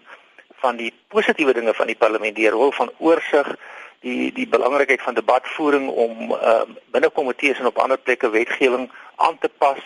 van 0.64 0.76
die 0.80 0.92
positiewe 1.12 1.52
dinge 1.52 1.74
van 1.74 1.86
die 1.86 1.98
parlement, 1.98 2.36
die 2.36 2.50
rol 2.50 2.72
van 2.72 2.90
oorsig, 2.98 3.50
die 4.00 4.32
die 4.32 4.48
belangrikheid 4.48 5.02
van 5.04 5.14
debatvoering 5.14 5.90
om 5.90 6.32
um, 6.32 6.76
binne 6.94 7.10
komitees 7.10 7.60
en 7.60 7.68
op 7.72 7.78
ander 7.82 7.98
plekke 7.98 8.30
wetgewing 8.32 8.88
aan 9.16 9.38
te 9.38 9.50
pas, 9.58 9.80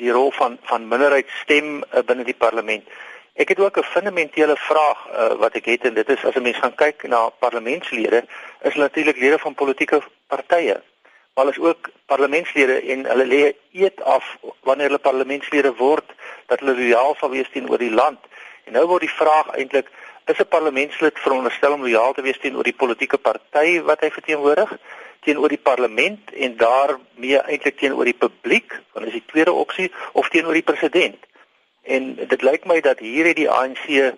die 0.00 0.12
rol 0.12 0.32
van 0.38 0.58
van 0.70 0.88
minderheidsstem 0.88 1.76
uh, 1.82 2.02
binne 2.08 2.24
die 2.24 2.38
parlement. 2.46 2.88
Ek 3.36 3.52
het 3.52 3.60
ook 3.60 3.78
'n 3.78 3.90
fundamentele 3.92 4.56
vraag 4.56 5.06
uh, 5.08 5.32
wat 5.44 5.54
ek 5.60 5.64
het 5.64 5.84
en 5.84 5.94
dit 5.94 6.08
is 6.08 6.24
as 6.24 6.34
'n 6.34 6.42
mens 6.42 6.58
gaan 6.58 6.74
kyk 6.74 7.08
na 7.08 7.28
parlementslede, 7.28 8.24
is 8.62 8.74
natuurlik 8.74 9.18
lede 9.18 9.38
van 9.38 9.54
politieke 9.54 10.00
partye. 10.26 10.80
Maar 11.34 11.48
is 11.48 11.58
ook 11.58 11.90
parlementslede 12.06 12.80
en 12.80 13.04
hulle 13.04 13.26
lê 13.26 13.42
eet 13.72 14.02
af 14.02 14.36
wanneer 14.62 14.86
hulle 14.86 14.98
parlementslede 14.98 15.74
word 15.76 16.15
dat 16.46 16.60
hulle 16.60 16.74
lojaal 16.74 17.14
sal 17.18 17.30
wees 17.30 17.50
teenoor 17.52 17.78
die 17.78 17.90
land. 17.90 18.18
En 18.64 18.72
nou 18.72 18.86
word 18.86 19.06
die 19.06 19.16
vraag 19.18 19.50
eintlik 19.56 19.90
is 20.26 20.38
'n 20.38 20.48
parlementslid 20.48 21.18
veronderstel 21.18 21.72
om 21.72 21.82
lojaal 21.82 22.12
te 22.12 22.22
wees 22.22 22.38
teenoor 22.38 22.64
die 22.64 22.80
politieke 22.82 23.18
party 23.18 23.80
wat 23.82 24.00
hy 24.00 24.10
verteenwoordig, 24.10 24.72
teenoor 25.20 25.48
die 25.48 25.62
parlement 25.62 26.32
en 26.34 26.56
daarmee 26.56 27.38
eintlik 27.38 27.78
teenoor 27.78 28.04
die 28.04 28.20
publiek, 28.24 28.74
want 28.92 29.04
dit 29.04 29.14
is 29.14 29.20
die 29.20 29.30
tweede 29.32 29.52
opsie 29.52 29.92
of 30.12 30.28
teenoor 30.28 30.52
die 30.52 30.66
president. 30.66 31.18
En 31.82 32.14
dit 32.14 32.42
lyk 32.42 32.64
my 32.64 32.80
dat 32.80 32.98
hier 32.98 33.26
het 33.26 33.36
die 33.36 33.50
ANC 33.50 33.86
uh, 33.88 34.10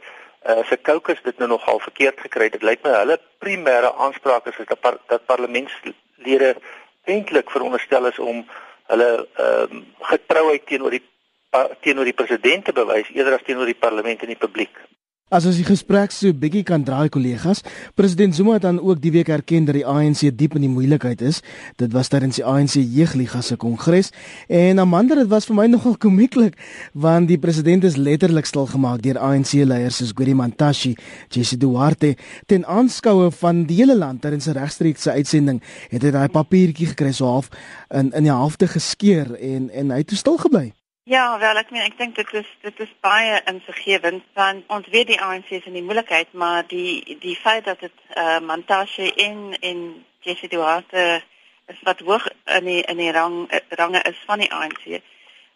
eh, 0.43 0.65
se 0.65 0.79
caucus 0.83 1.23
dit 1.23 1.39
nou 1.39 1.49
nogal 1.49 1.79
verkeerd 1.79 2.21
gekry. 2.21 2.49
Dit 2.49 2.63
lyk 2.63 2.83
my 2.83 2.91
hulle 2.91 3.19
primêre 3.45 3.93
aanspraak 3.95 4.47
is 4.47 4.57
dat 4.57 4.81
par 4.81 4.97
dat 5.07 5.27
parlementslede 5.27 6.57
eintlik 7.05 7.51
veronderstel 7.51 8.07
is 8.07 8.19
om 8.19 8.47
hulle 8.89 9.11
ehm 9.37 9.77
um, 9.77 9.87
getrouheid 10.01 10.67
teenoor 10.67 10.91
die 10.97 11.05
teenoor 11.85 12.09
die 12.09 12.19
president 12.21 12.65
te 12.65 12.77
bewys 12.77 13.11
eerder 13.15 13.39
as 13.39 13.47
teenoor 13.47 13.67
die 13.71 13.81
parlement 13.87 14.23
en 14.23 14.35
die 14.35 14.43
publiek. 14.47 14.75
As 15.29 15.45
ons 15.45 15.59
die 15.61 15.67
gesprek 15.69 16.09
so 16.17 16.33
bietjie 16.33 16.63
kan 16.65 16.81
draai 16.89 17.11
kollegas, 17.13 17.59
president 18.01 18.33
Zuma 18.33 18.55
het 18.55 18.63
dan 18.65 18.79
ook 18.81 18.97
die 19.03 19.11
week 19.13 19.29
erken 19.29 19.67
dat 19.69 19.77
die 19.77 19.85
ANC 19.85 20.23
diep 20.33 20.55
in 20.57 20.65
die 20.65 20.71
moeilikheid 20.73 21.21
is. 21.21 21.43
Dit 21.77 21.93
was 21.93 22.09
tydens 22.09 22.39
die 22.41 22.45
ANC 22.49 22.79
jeugliga 22.79 23.43
se 23.45 23.59
kongres 23.61 24.09
en 24.49 24.81
Amanda 24.81 25.19
dit 25.21 25.29
was 25.29 25.45
vir 25.51 25.59
my 25.59 25.67
nogal 25.75 25.99
komieklik 26.01 26.57
want 26.97 27.29
die 27.29 27.37
president 27.37 27.85
is 27.85 28.01
letterlik 28.01 28.49
stil 28.49 28.71
gemaak 28.73 29.05
deur 29.05 29.21
ANC 29.21 29.53
leiers 29.69 30.01
soos 30.01 30.17
Gwedi 30.17 30.33
Mantashe, 30.33 30.95
Jesse 31.29 31.61
Duarte 31.61 32.15
ten 32.49 32.65
aanskoue 32.65 33.29
van 33.43 33.67
die 33.69 33.83
hele 33.83 34.01
land 34.01 34.25
tydens 34.25 34.49
'n 34.49 34.57
regstreekse 34.57 35.13
uitsending 35.13 35.61
het 35.93 36.09
hy 36.09 36.11
daai 36.11 36.33
papiertjie 36.33 36.95
gekry 36.97 37.13
so 37.13 37.29
half 37.29 37.53
in 37.93 38.15
in 38.17 38.25
die 38.25 38.33
helfte 38.33 38.65
geskeur 38.67 39.37
en 39.37 39.69
en 39.69 39.91
hy 39.91 40.01
het 40.01 40.17
stil 40.17 40.41
gebly. 40.41 40.73
Ja, 41.09 41.39
wel 41.39 41.57
ek 41.57 41.71
meen 41.73 41.87
ek 41.89 41.95
dink 41.97 42.19
dit 42.19 42.33
is 42.37 42.49
dit 42.61 42.81
is 42.85 42.91
baie 43.01 43.39
insiggewend 43.49 44.25
want 44.37 44.67
ons 44.77 44.89
weet 44.93 45.07
die 45.09 45.21
ANC 45.25 45.55
is 45.57 45.69
in 45.71 45.79
die 45.79 45.85
moeilikheid, 45.87 46.35
maar 46.37 46.67
die 46.69 47.17
die 47.23 47.37
feit 47.37 47.65
dat 47.65 47.81
dit 47.81 47.95
eh 48.09 48.25
uh, 48.25 48.41
Mantashe 48.45 49.07
in 49.15 49.57
in 49.71 49.79
Jesse 50.21 50.51
Duarte 50.53 51.23
is 51.73 51.81
wat 51.89 52.03
hoog 52.05 52.27
in 52.59 52.69
die 52.69 52.83
in 52.83 53.01
die 53.01 53.09
rang 53.17 53.39
uh, 53.49 53.61
range 53.81 54.03
is 54.11 54.21
van 54.27 54.45
die 54.45 54.51
ANC 54.53 55.01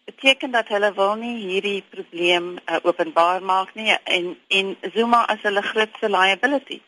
beteken 0.09 0.51
dat 0.57 0.73
hulle 0.73 0.93
wil 0.95 1.15
nie 1.21 1.37
hierdie 1.45 1.85
probleem 1.91 2.57
uh, 2.57 2.81
openbaar 2.83 3.43
maak 3.43 3.75
nie 3.75 3.93
en 4.05 4.39
en 4.49 4.77
Zuma 4.95 5.25
as 5.35 5.43
hulle 5.43 5.63
grootste 5.63 6.09
liability. 6.09 6.81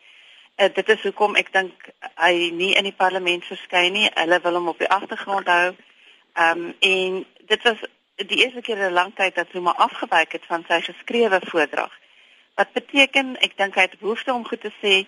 Uh, 0.57 0.73
dit 0.73 0.89
is 0.89 1.03
hoekom 1.03 1.35
ek 1.35 1.53
dink 1.53 1.91
hy 2.15 2.49
nie 2.63 2.73
in 2.73 2.89
die 2.89 2.97
parlement 3.03 3.45
verskyn 3.45 3.93
nie. 3.93 4.09
Hulle 4.15 4.41
wil 4.41 4.57
hom 4.57 4.73
op 4.73 4.81
die 4.81 4.89
agtergrond 4.89 5.53
hou. 5.53 5.75
Ehm 6.33 6.65
um, 6.65 6.73
en 6.79 7.25
dit 7.45 7.63
was 7.63 7.85
die 8.15 8.43
eerste 8.43 8.61
keer 8.61 8.77
'n 8.77 8.93
lang 8.93 9.15
tyd 9.15 9.35
dat 9.35 9.47
Zuma 9.51 9.71
afgewyk 9.71 10.31
het 10.31 10.45
van 10.45 10.63
sy 10.67 10.81
geskrewe 10.81 11.39
voordrag. 11.43 11.91
Wat 12.55 12.71
beteken 12.71 13.37
ek 13.41 13.57
dink 13.57 13.75
hy 13.75 13.81
het 13.81 13.99
behoefte 13.99 14.33
om 14.33 14.47
goed 14.47 14.61
te 14.61 14.71
sê, 14.81 15.05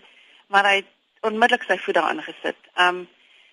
maar 0.48 0.64
hy 0.64 0.76
het 0.76 0.92
onmiddellik 1.22 1.64
sy 1.64 1.78
voet 1.78 1.94
daarin 1.94 2.24
gesit. 2.24 2.58
Um 2.76 3.08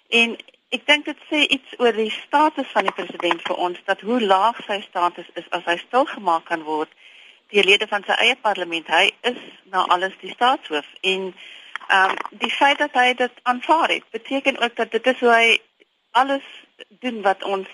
en 0.09 0.37
ek 0.69 0.87
dink 0.87 1.05
dit 1.05 1.19
sê 1.31 1.47
iets 1.47 1.79
oor 1.79 1.93
die 1.93 2.11
status 2.11 2.67
van 2.73 2.85
die 2.85 2.93
president 2.93 3.43
vir 3.43 3.57
ons 3.57 3.79
dat 3.85 4.01
hoe 4.01 4.21
laag 4.21 4.59
sy 4.67 4.81
status 4.81 5.27
is 5.35 5.51
as 5.51 5.65
hy 5.65 5.77
stil 5.77 6.05
gemaak 6.05 6.45
kan 6.45 6.63
word 6.63 6.91
deur 7.49 7.65
lede 7.65 7.87
van 7.87 8.05
sy 8.05 8.13
eie 8.13 8.37
parlement. 8.37 8.87
Hy 8.89 9.13
is 9.21 9.39
na 9.71 9.87
alles 9.87 10.17
die 10.21 10.33
staatshoof 10.33 10.87
en 11.01 11.35
um 11.95 12.17
die 12.31 12.51
feit 12.51 12.79
dat 12.79 12.93
hy 12.93 13.15
dit 13.15 13.41
aanvaar 13.43 13.89
het, 13.89 14.11
beteken 14.11 14.59
ook 14.59 14.77
dat 14.77 14.91
dit 14.91 15.07
is 15.07 15.21
hoe 15.21 15.31
hy 15.31 15.59
alles 16.11 16.47
doen 16.89 17.23
wat 17.23 17.43
ons 17.45 17.69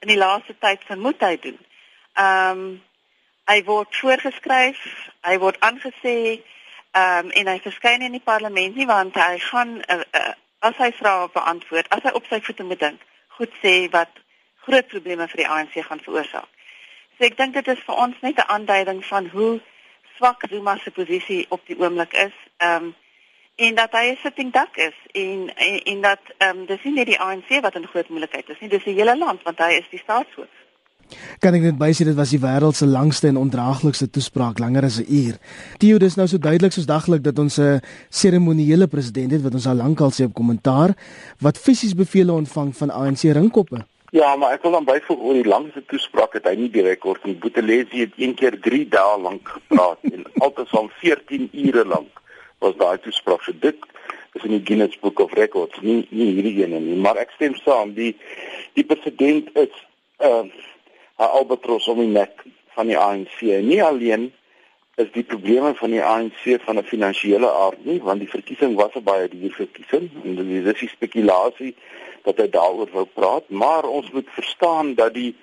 in 0.00 0.08
die 0.08 0.18
laaste 0.18 0.54
tyd 0.58 0.84
vermoed 0.88 1.20
hy 1.20 1.36
doen. 1.40 1.58
Ehm 2.14 2.50
um, 2.58 2.66
hy 3.46 3.60
word 3.62 3.94
voorgeskryf, 3.94 4.78
hy 5.22 5.36
word 5.38 5.60
aangesê 5.62 6.16
ehm 6.96 7.26
um, 7.26 7.30
en 7.30 7.52
hy 7.52 7.58
verskyn 7.62 8.02
in 8.02 8.16
die 8.16 8.24
parlement 8.32 8.76
nie 8.76 8.88
want 8.90 9.14
hy 9.14 9.38
gaan 9.38 9.78
uh, 9.86 10.00
uh, 10.02 10.34
as 10.66 10.76
hy 10.82 10.90
vrae 10.98 11.28
beantwoord, 11.34 11.88
as 11.94 12.02
hy 12.02 12.12
op 12.18 12.26
sy 12.30 12.40
voete 12.42 12.66
moet 12.66 12.80
dink, 12.80 13.00
goed 13.38 13.52
sê 13.62 13.74
wat 13.92 14.12
groot 14.66 14.88
probleme 14.90 15.28
vir 15.30 15.42
die 15.42 15.48
ANC 15.48 15.78
gaan 15.86 16.02
veroorsaak. 16.02 16.48
So 17.16 17.24
ek 17.28 17.36
dink 17.38 17.54
dit 17.54 17.68
is 17.72 17.82
vir 17.86 18.02
ons 18.04 18.22
net 18.26 18.40
'n 18.42 18.50
aanduiding 18.54 19.04
van 19.04 19.28
hoe 19.34 19.60
swak 20.16 20.48
Zuma 20.50 20.76
se 20.78 20.90
posisie 20.90 21.46
op 21.48 21.62
die 21.66 21.78
oomblik 21.78 22.12
is. 22.12 22.36
Ehm 22.58 22.90
um, 22.90 22.94
en 23.56 23.74
dat 23.74 23.92
hy 23.92 24.06
'n 24.12 24.18
sitting 24.22 24.52
duck 24.52 24.76
is 24.76 24.96
en 25.12 25.52
en, 25.54 25.82
en 25.82 26.00
dat 26.00 26.20
ehm 26.38 26.58
um, 26.58 26.66
dis 26.66 26.82
nie 26.84 26.92
net 26.92 27.06
die 27.06 27.20
ANC 27.20 27.60
wat 27.60 27.74
in 27.74 27.86
groot 27.86 28.08
moeilikheid 28.08 28.48
is 28.48 28.60
nie, 28.60 28.68
dis 28.68 28.84
die 28.84 28.94
hele 28.94 29.18
land 29.18 29.42
want 29.42 29.58
hy 29.58 29.72
is 29.80 29.88
die 29.90 30.02
staatshoof. 30.02 30.52
Kan 31.38 31.54
ek 31.54 31.62
net 31.62 31.78
bysê 31.78 32.04
dit 32.04 32.18
was 32.18 32.30
die 32.34 32.42
wêreld 32.42 32.76
se 32.76 32.86
langste 32.86 33.28
en 33.28 33.36
ondraaglikste 33.36 34.10
toespraak 34.10 34.58
langer 34.58 34.84
as 34.84 34.98
'n 35.00 35.06
uur. 35.08 35.38
Theo, 35.78 35.98
dis 35.98 36.16
nou 36.16 36.26
so 36.26 36.38
duidelik 36.38 36.72
soos 36.72 36.86
daglik 36.86 37.22
dat 37.22 37.38
ons 37.38 37.58
'n 37.58 37.80
seremonieele 38.10 38.86
president 38.86 39.30
het 39.30 39.42
wat 39.42 39.54
ons 39.54 39.66
al 39.66 39.74
lankal 39.74 40.10
sê 40.10 40.24
op 40.24 40.34
kommentaar 40.34 40.96
wat 41.40 41.58
fisies 41.58 41.94
bevele 41.94 42.32
ontvang 42.32 42.76
van 42.76 42.90
ANC 42.90 43.22
ringkoppe. 43.22 43.86
Ja, 44.10 44.36
maar 44.36 44.52
ek 44.52 44.62
wil 44.62 44.72
dan 44.72 44.84
byvoeg 44.84 45.18
oor 45.18 45.34
die 45.34 45.48
langste 45.48 45.84
toespraak 45.86 46.32
het 46.32 46.44
hy 46.44 46.54
nie 46.54 46.70
die 46.70 46.82
rekord 46.82 47.24
nie. 47.24 47.34
Boetelesi 47.34 48.00
het 48.00 48.12
een 48.16 48.34
keer 48.34 48.60
3 48.60 48.88
dae 48.88 49.20
lank 49.20 49.48
gepraat 49.48 49.98
en 50.02 50.24
altesaam 50.44 50.90
14 51.00 51.48
ure 51.52 51.84
lank 51.84 52.24
was 52.58 52.76
daai 52.76 52.98
toespraak. 52.98 53.42
So 53.42 53.52
dit 53.60 53.76
is 54.34 54.44
in 54.44 54.56
die 54.56 54.64
Guinness 54.64 54.98
Book 55.00 55.20
of 55.20 55.32
Records 55.32 55.80
nie 55.80 56.06
nie 56.10 56.32
hierdie 56.36 56.64
ene 56.64 56.80
nie. 56.80 56.96
Maar 56.96 57.20
ek 57.24 57.34
stem 57.36 57.54
saam 57.64 57.94
die 57.96 58.14
die 58.78 58.84
president 58.84 59.50
is 59.54 59.72
uh, 60.20 60.44
'n 60.44 61.30
albatros 61.40 61.88
om 61.88 62.02
die 62.04 62.12
nek 62.12 62.44
van 62.76 62.86
die 62.86 62.98
ANC 62.98 63.40
nie 63.40 63.82
alleen 63.82 64.32
is 64.96 65.08
die 65.12 65.24
probleme 65.24 65.74
van 65.74 65.90
die 65.90 66.02
ANC 66.02 66.44
van 66.64 66.78
'n 66.78 66.90
finansiële 66.92 67.50
aard 67.50 67.84
nie 67.84 68.00
want 68.02 68.20
die 68.20 68.34
verkiesing 68.36 68.76
was 68.76 68.94
'n 68.94 69.04
baie 69.04 69.28
duur 69.28 69.52
verkiesing 69.52 70.10
en 70.24 70.36
dit 70.36 70.82
is 70.82 70.90
spekulasie 70.90 71.74
dat 72.26 72.40
hy 72.42 72.48
daaroor 72.50 72.90
wou 72.92 73.06
praat. 73.14 73.48
Maar 73.48 73.84
ons 73.86 74.10
moet 74.10 74.28
verstaan 74.34 74.94
dat 74.94 75.14
die 75.14 75.34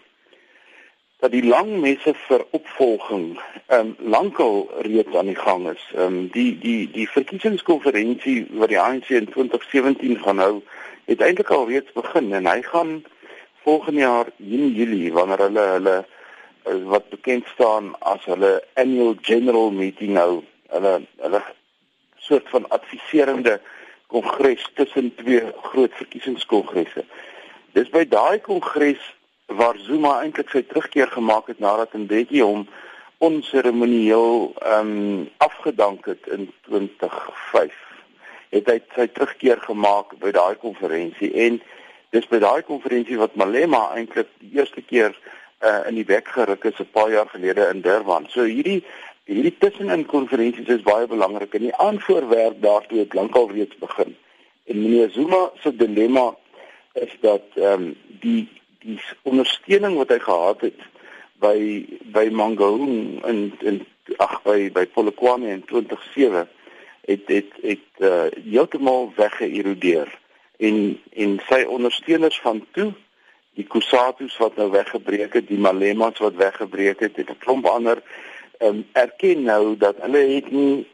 dat 1.24 1.32
die 1.32 1.46
lang 1.48 1.78
messe 1.80 2.12
vir 2.28 2.42
opvolging 2.52 3.38
ehm 3.72 3.80
um, 3.80 3.92
lankal 4.12 4.58
reeds 4.84 5.16
aan 5.16 5.30
die 5.32 5.40
gang 5.40 5.70
is. 5.72 5.84
Ehm 5.96 6.06
um, 6.06 6.18
die 6.34 6.58
die 6.60 6.92
die 6.92 7.08
verkiesingskonferensie 7.08 8.42
wat 8.60 8.74
die 8.74 8.80
ANC 8.80 9.08
in 9.16 9.30
2017 9.32 10.20
gaan 10.26 10.44
hou, 10.44 10.56
het 11.08 11.24
eintlik 11.24 11.54
al 11.56 11.70
reeds 11.70 11.96
begin 11.96 12.28
en 12.34 12.50
hy 12.52 12.58
gaan 12.68 12.92
volgende 13.64 14.04
jaar 14.04 14.34
Junie 14.36 14.74
Julie 14.76 15.14
wanneer 15.16 15.46
hulle 15.46 15.66
hulle 15.78 15.96
eh, 16.02 16.84
wat 16.92 17.10
bekend 17.16 17.48
staan 17.56 17.94
as 18.00 18.28
hulle 18.28 18.52
annual 18.74 19.16
general 19.22 19.72
meeting 19.72 20.20
hou, 20.20 20.44
hulle 20.76 20.94
hulle 21.24 21.44
soort 22.28 22.52
van 22.52 22.68
adviserende 22.68 23.62
kongres 24.12 24.68
tussen 24.76 25.16
twee 25.16 25.48
groot 25.72 25.96
verkiesingskongresse. 26.04 27.08
Dis 27.80 27.90
by 27.96 28.04
daai 28.12 28.44
kongres 28.44 29.14
waar 29.56 29.78
Zuma 29.78 30.22
eintlik 30.22 30.50
sy 30.50 30.64
terugkeer 30.68 31.08
gemaak 31.08 31.48
het 31.48 31.60
nadat 31.60 31.94
Mbeki 31.94 32.42
hom 32.42 32.68
onseremonieel 33.24 34.54
ehm 34.62 34.90
um, 34.90 35.30
afgedank 35.38 36.06
het 36.06 36.28
in 36.28 36.52
2005 36.68 37.74
het 38.54 38.68
hy 38.70 38.80
sy 38.96 39.08
terugkeer 39.08 39.62
gemaak 39.66 40.18
by 40.22 40.32
daai 40.36 40.56
konferensie 40.62 41.32
en 41.46 41.62
dis 42.14 42.28
by 42.30 42.40
daai 42.44 42.62
konferensie 42.68 43.18
wat 43.18 43.38
Malema 43.40 43.88
eintlik 43.98 44.30
die 44.42 44.52
eerste 44.60 44.84
keer 44.86 45.16
uh, 45.64 45.82
in 45.90 45.98
die 45.98 46.06
wek 46.10 46.28
geruk 46.36 46.68
is 46.70 46.80
'n 46.80 46.90
paar 46.92 47.12
jaar 47.12 47.30
gelede 47.30 47.70
in 47.74 47.82
Durban. 47.82 48.28
So 48.30 48.44
hierdie 48.44 48.84
hierdie 49.26 49.56
tussenin 49.58 50.06
konferensies 50.06 50.68
is 50.68 50.84
baie 50.84 51.08
belangrik 51.08 51.54
en 51.54 51.66
die 51.70 51.76
aanvoorwerp 51.76 52.62
daartoe 52.62 53.00
het 53.00 53.14
lankal 53.14 53.50
reeds 53.52 53.78
begin. 53.80 54.16
En 54.68 54.82
meneer 54.82 55.10
Zuma 55.10 55.52
se 55.62 55.76
dilemma 55.76 56.36
is 56.94 57.18
dat 57.22 57.46
ehm 57.56 57.82
um, 57.82 57.96
die 58.20 58.50
die 58.84 59.00
ondersteuning 59.24 59.98
wat 59.98 60.12
hy 60.14 60.20
gehad 60.20 60.62
het 60.68 60.82
by 61.44 61.58
by 62.16 62.28
Mangaung 62.32 63.24
in 63.28 63.42
in 63.62 63.82
ag 64.18 64.42
by 64.44 64.70
by 64.72 64.86
Polokwane 64.96 65.50
in 65.58 65.64
2007 65.70 66.48
het 67.06 67.28
het 67.28 67.56
het 67.62 67.88
uh, 68.00 68.28
heeltemal 68.44 69.12
weggeërodeer. 69.16 70.20
En 70.58 71.00
en 71.14 71.40
sy 71.50 71.64
ondersteuners 71.68 72.40
van 72.42 72.64
toe 72.72 72.92
die 73.54 73.66
Kusatus 73.70 74.38
wat 74.42 74.56
nou 74.58 74.70
weggebreek 74.72 75.34
het 75.34 75.48
die 75.48 75.60
Malemas 75.60 76.22
wat 76.24 76.40
weggebreek 76.40 77.00
het 77.00 77.16
het 77.16 77.30
'n 77.30 77.44
klomp 77.44 77.66
ander 77.66 78.02
um, 78.60 78.86
erken 78.92 79.44
nou 79.44 79.78
dat 79.78 79.96
hulle 80.02 80.24
het 80.36 80.52
nie 80.52 80.86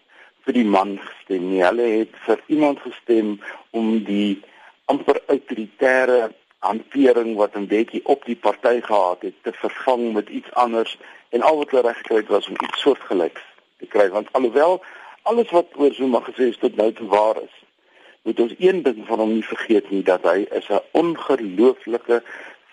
vir 0.46 0.54
die 0.54 0.66
man 0.66 0.98
gestem 0.98 1.50
nie. 1.50 1.64
Hulle 1.64 1.88
het 2.00 2.14
vir 2.26 2.42
iemand 2.48 2.80
gestem 2.80 3.40
om 3.70 4.04
die 4.04 4.42
amper 4.86 5.22
autoritaire 5.28 6.32
hantering 6.60 7.36
wat 7.36 7.56
'n 7.56 7.68
bietjie 7.68 8.06
op 8.06 8.26
die 8.26 8.36
party 8.36 8.82
gehad 8.82 9.22
het 9.22 9.34
te 9.44 9.54
vervang 9.54 10.14
met 10.14 10.30
iets 10.30 10.52
anders 10.54 10.98
en 11.30 11.42
al 11.42 11.58
wat 11.58 11.70
hulle 11.70 11.88
reg 11.88 11.98
gekry 11.98 12.16
het 12.16 12.28
was 12.28 12.48
om 12.48 12.56
iets 12.64 12.82
soortgelyks 12.82 13.42
te 13.78 13.86
kry 13.86 14.10
want 14.10 14.28
alhoewel 14.32 14.84
alles 15.22 15.50
wat 15.50 15.68
oor 15.76 15.94
Zuma 15.94 16.20
gesê 16.20 16.50
is 16.50 16.58
tot 16.58 16.76
nou 16.76 16.92
toe 16.94 17.08
waar 17.08 17.42
is 17.44 17.56
moet 18.22 18.40
ons 18.40 18.54
een 18.58 18.84
ding 18.84 19.06
van 19.08 19.20
hom 19.20 19.34
nie 19.34 19.46
vergeet 19.46 19.90
nie 19.90 20.04
dat 20.04 20.24
hy 20.24 20.48
is 20.60 20.70
'n 20.70 20.84
ongelooflike 20.92 22.24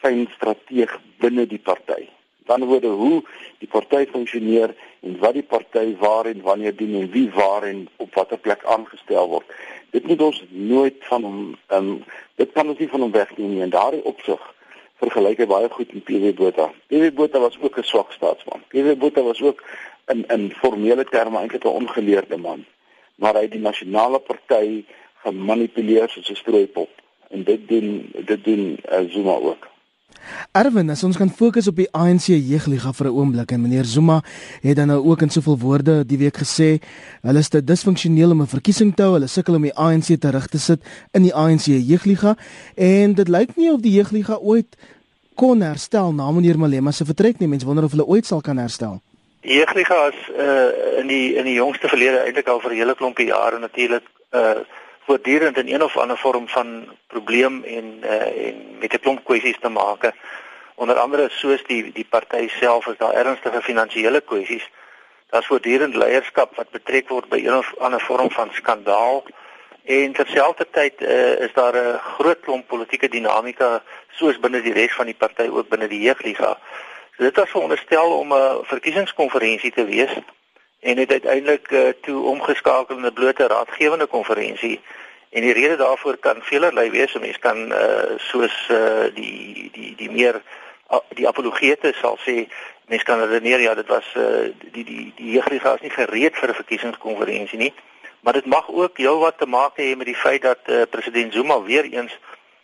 fyn 0.00 0.28
strateeg 0.34 0.98
binne 1.18 1.46
die 1.46 1.62
party 1.70 2.08
dan 2.46 2.64
word 2.64 2.84
hoe 2.84 3.22
die 3.58 3.68
party 3.68 4.06
funksioneer 4.10 4.74
en 5.00 5.18
wat 5.18 5.34
die 5.38 5.46
party 5.46 5.96
waar 5.98 6.26
en 6.26 6.42
wanneer 6.42 6.76
doen 6.76 6.94
en 7.00 7.10
wie 7.10 7.30
waar 7.30 7.62
en 7.62 7.88
op 7.96 8.14
watter 8.14 8.38
plek 8.38 8.64
aangestel 8.64 9.28
word 9.28 9.56
dit 9.90 10.06
moet 10.06 10.22
ons 10.22 10.44
nooit 10.50 10.96
van 11.10 11.22
hom 11.22 11.40
um, 11.68 12.04
dit 12.34 12.52
kan 12.52 12.68
ons 12.68 12.78
nie 12.78 12.92
van 12.92 13.00
hom 13.00 13.12
wegneem 13.12 13.54
nie 13.54 13.64
en 13.66 13.74
daardie 13.74 14.04
opsig 14.04 14.52
vergelyk 15.00 15.42
hy 15.42 15.46
baie 15.50 15.68
goed 15.72 15.92
met 15.92 16.04
PW 16.08 16.32
Botha. 16.36 16.70
PW 16.88 17.10
Botha 17.16 17.40
was 17.40 17.58
ook 17.60 17.78
'n 17.78 17.84
swak 17.84 18.12
staatsman. 18.12 18.62
PW 18.68 18.96
Botha 18.98 19.22
was 19.22 19.42
ook 19.42 19.62
in 20.06 20.24
in 20.26 20.52
formele 20.52 21.04
terme 21.04 21.38
eintlik 21.38 21.64
'n 21.64 21.78
ongeleerde 21.80 22.36
man, 22.36 22.64
maar 23.14 23.34
hy 23.34 23.42
het 23.42 23.50
die 23.50 23.60
nasionale 23.60 24.18
party 24.18 24.84
gemanipuleer 25.24 26.08
soos 26.08 26.30
'n 26.30 26.34
strooipop 26.34 26.90
en 27.28 27.44
dit 27.44 27.68
doen 27.68 28.10
dit 28.24 28.44
doen 28.44 28.78
uh, 28.92 29.10
Zuma 29.10 29.34
ook. 29.34 29.68
Erwin, 30.52 30.90
as 30.90 31.04
ons 31.04 31.16
kan 31.16 31.30
fokus 31.30 31.68
op 31.68 31.76
die 31.76 31.88
ANC 31.92 32.26
jeugliga 32.34 32.92
vir 32.92 33.06
'n 33.06 33.16
oomblik 33.16 33.52
en 33.52 33.62
meneer 33.62 33.84
Zuma 33.84 34.22
het 34.62 34.76
dan 34.76 34.88
nou 34.88 35.04
ook 35.04 35.22
in 35.22 35.30
soveel 35.30 35.58
woorde 35.58 36.04
die 36.06 36.18
week 36.18 36.36
gesê, 36.36 36.80
hulle 37.22 37.38
is 37.38 37.48
te 37.48 37.64
disfunksioneel 37.64 38.30
om 38.30 38.42
'n 38.42 38.46
verkiesing 38.46 38.94
te 38.94 39.02
hou, 39.02 39.12
hulle 39.12 39.28
sukkel 39.28 39.54
om 39.54 39.62
die 39.62 39.76
ANC 39.76 40.20
terug 40.20 40.46
te 40.46 40.58
sit 40.58 40.80
in 41.12 41.22
die 41.22 41.34
ANC 41.34 41.66
jeugliga 41.66 42.36
en 42.74 43.14
dit 43.14 43.28
lyk 43.28 43.56
nie 43.56 43.72
of 43.72 43.80
die 43.80 43.92
jeugliga 43.92 44.38
ooit 44.38 44.76
kon 45.34 45.60
herstel 45.60 46.12
na 46.12 46.30
meneer 46.30 46.58
Malema 46.58 46.92
se 46.92 47.04
vertrek 47.04 47.38
nie. 47.38 47.48
Mense 47.48 47.66
wonder 47.66 47.84
of 47.84 47.90
hulle 47.94 48.06
ooit 48.06 48.26
sal 48.26 48.40
kan 48.40 48.58
herstel. 48.58 49.00
Die 49.46 49.58
jeugliga 49.60 50.08
is 50.08 50.20
uh 50.34 51.00
in 51.00 51.06
die 51.06 51.36
in 51.36 51.44
die 51.44 51.54
jongste 51.54 51.88
verlede 51.88 52.24
eintlik 52.24 52.48
al 52.48 52.60
vir 52.60 52.72
'n 52.72 52.80
hele 52.80 52.94
klompie 52.94 53.26
jare 53.26 53.58
natuurlik 53.58 54.06
uh 54.32 54.64
voortdurend 55.06 55.56
in 55.56 55.74
een 55.74 55.82
of 55.82 55.96
ander 55.96 56.18
vorm 56.18 56.48
van 56.48 56.96
probleem 57.06 57.64
en 57.64 58.00
uh, 58.04 58.46
en 58.46 58.78
met 58.78 58.92
'n 58.92 59.00
klomp 59.00 59.24
kwessies 59.24 59.58
te 59.60 59.68
maak. 59.68 60.12
Onder 60.74 60.96
andere 60.96 61.28
soos 61.30 61.62
die 61.64 61.92
die 61.92 62.06
party 62.10 62.48
self 62.48 62.86
is 62.86 62.98
daar 62.98 63.12
ernstige 63.12 63.62
finansiële 63.62 64.20
kwessies. 64.20 64.70
Daar's 65.30 65.46
voortdurend 65.46 65.94
leierskap 65.94 66.56
wat 66.56 66.70
betrek 66.70 67.08
word 67.08 67.28
by 67.28 67.36
een 67.36 67.56
of 67.56 67.74
ander 67.78 68.00
vorm 68.00 68.30
van 68.30 68.48
skandaal. 68.52 69.24
En 69.84 70.12
terselfdertyd 70.12 71.00
uh, 71.00 71.40
is 71.46 71.52
daar 71.52 71.74
'n 71.74 71.98
groot 71.98 72.40
klomp 72.40 72.66
politieke 72.66 73.08
dinamika 73.08 73.82
soos 74.10 74.38
binne 74.38 74.62
die 74.62 74.72
res 74.72 74.94
van 74.94 75.06
die 75.06 75.14
party 75.14 75.48
ook 75.48 75.68
binne 75.68 75.88
die 75.88 76.00
jeugliga. 76.00 76.58
So 77.16 77.22
dit 77.22 77.36
was 77.36 77.50
veronderstel 77.50 78.18
om 78.18 78.32
'n 78.32 78.64
verkiesingskonferensie 78.64 79.72
te 79.72 79.84
wees 79.84 80.12
en 80.86 80.96
het 80.96 81.10
uiteindelik 81.10 81.70
uh, 81.70 81.88
toe 82.00 82.22
omgeskakel 82.22 82.96
in 82.96 83.04
'n 83.04 83.12
blote 83.12 83.46
raadgewende 83.46 84.06
konferensie. 84.06 84.80
En 85.28 85.40
die 85.40 85.52
rede 85.52 85.76
daarvoor 85.76 86.16
kan 86.16 86.36
veelerlei 86.42 86.90
wees. 86.90 87.14
of 87.14 87.20
mens 87.20 87.38
kan 87.38 87.72
uh, 87.72 87.78
soos 88.16 88.68
uh, 88.70 89.04
die 89.14 89.70
die 89.72 89.94
die 89.96 90.10
meer 90.10 90.42
uh, 90.90 90.98
die 91.08 91.28
apologete 91.28 91.92
sal 92.00 92.18
sê 92.26 92.48
mens 92.86 93.02
kan 93.02 93.18
redeneer 93.20 93.60
ja 93.60 93.74
dit 93.74 93.86
was 93.86 94.06
uh, 94.16 94.24
die 94.74 94.84
die 94.84 95.12
die 95.16 95.30
jeugliga 95.30 95.74
is 95.74 95.80
nie 95.80 95.90
gereed 95.90 96.36
vir 96.36 96.48
'n 96.48 96.60
verkiesingskonferensie 96.62 97.58
nie. 97.58 97.74
Maar 98.20 98.32
dit 98.32 98.46
mag 98.46 98.70
ook 98.70 98.96
heelwat 98.98 99.38
te 99.38 99.46
maak 99.46 99.76
hê 99.76 99.96
met 99.96 100.06
die 100.06 100.22
feit 100.24 100.42
dat 100.42 100.62
uh, 100.66 100.82
president 100.90 101.32
Zuma 101.32 101.62
weer 101.62 101.84
eens 101.84 102.18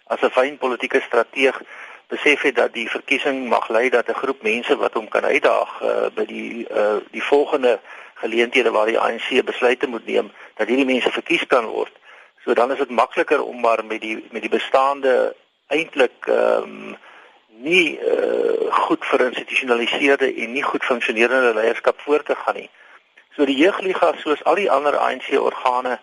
as 0.06 0.20
'n 0.20 0.30
fyn 0.30 0.58
politieke 0.58 1.00
strateeg 1.00 1.62
besef 2.06 2.40
het 2.42 2.54
dat 2.54 2.72
die 2.72 2.90
verkiesing 2.90 3.48
mag 3.48 3.68
lei 3.68 3.88
dat 3.88 4.08
'n 4.08 4.20
groep 4.22 4.42
mense 4.42 4.76
wat 4.76 4.92
hom 4.92 5.08
kan 5.08 5.24
uitdaag 5.24 5.70
uh, 5.82 6.06
by 6.14 6.24
die 6.24 6.66
uh, 6.70 6.96
die 7.10 7.22
volgende 7.22 7.80
geleenthede 8.22 8.70
waar 8.70 8.86
die 8.90 8.98
ANC 8.98 9.28
besluite 9.44 9.86
moet 9.86 10.06
neem 10.06 10.30
dat 10.56 10.68
hierdie 10.70 10.88
mense 10.88 11.10
verkies 11.10 11.46
kan 11.46 11.66
word. 11.66 11.94
So 12.44 12.54
dan 12.54 12.72
is 12.72 12.78
dit 12.78 12.90
makliker 12.90 13.42
om 13.42 13.60
maar 13.60 13.84
met 13.84 14.00
die 14.00 14.18
met 14.30 14.42
die 14.42 14.54
bestaande 14.58 15.34
eintlik 15.66 16.26
ehm 16.26 16.62
um, 16.62 16.94
nie 17.62 17.98
uh, 18.00 18.72
goed 18.74 19.04
verinstitusionaliseerde 19.06 20.34
en 20.34 20.52
nie 20.52 20.62
goed 20.62 20.84
funksionerende 20.84 21.52
leierskap 21.54 22.00
voort 22.00 22.26
te 22.26 22.34
gaan 22.34 22.56
nie. 22.58 22.70
So 23.36 23.44
die 23.46 23.56
jeugliga 23.56 24.12
soos 24.18 24.42
al 24.44 24.58
die 24.58 24.70
ander 24.70 24.96
ANC 24.98 25.28
organe 25.38 25.98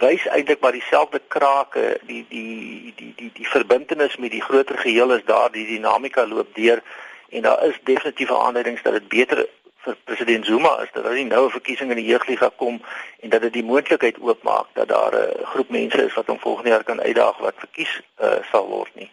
wys 0.00 0.24
eintlik 0.26 0.60
maar 0.60 0.72
dieselfde 0.72 1.20
krake, 1.28 1.98
die 2.06 2.24
die 2.28 2.94
die 2.96 3.12
die 3.16 3.30
die 3.34 3.48
verbintenis 3.48 4.16
met 4.16 4.30
die 4.30 4.42
groter 4.42 4.78
geheel 4.78 5.12
is 5.18 5.24
daar, 5.24 5.52
die 5.52 5.66
dinamika 5.66 6.26
loop 6.26 6.54
deur 6.54 6.82
en 7.28 7.42
daar 7.42 7.64
is 7.64 7.78
definitiewe 7.84 8.38
aanduidings 8.38 8.82
dat 8.82 8.92
dit 8.92 9.08
beter 9.08 9.46
vir 9.86 9.96
president 10.04 10.46
Zuma 10.46 10.72
is 10.82 10.92
dat 10.92 11.06
nie 11.14 11.24
nou 11.24 11.46
'n 11.46 11.56
verkiesing 11.58 11.90
in 11.90 12.00
die 12.02 12.10
jeugliga 12.12 12.50
kom 12.56 12.80
en 13.20 13.30
dat 13.30 13.40
dit 13.40 13.52
die 13.52 13.64
moontlikheid 13.64 14.18
oopmaak 14.18 14.66
dat 14.72 14.88
daar 14.88 15.14
'n 15.14 15.44
groep 15.52 15.68
mense 15.68 16.02
is 16.06 16.14
wat 16.14 16.26
hom 16.26 16.40
volgende 16.40 16.70
jaar 16.70 16.84
kan 16.84 17.00
uitdaag 17.00 17.38
wat 17.38 17.54
verkies 17.64 18.00
uh, 18.20 18.42
sal 18.50 18.66
word 18.66 18.94
nie. 18.94 19.10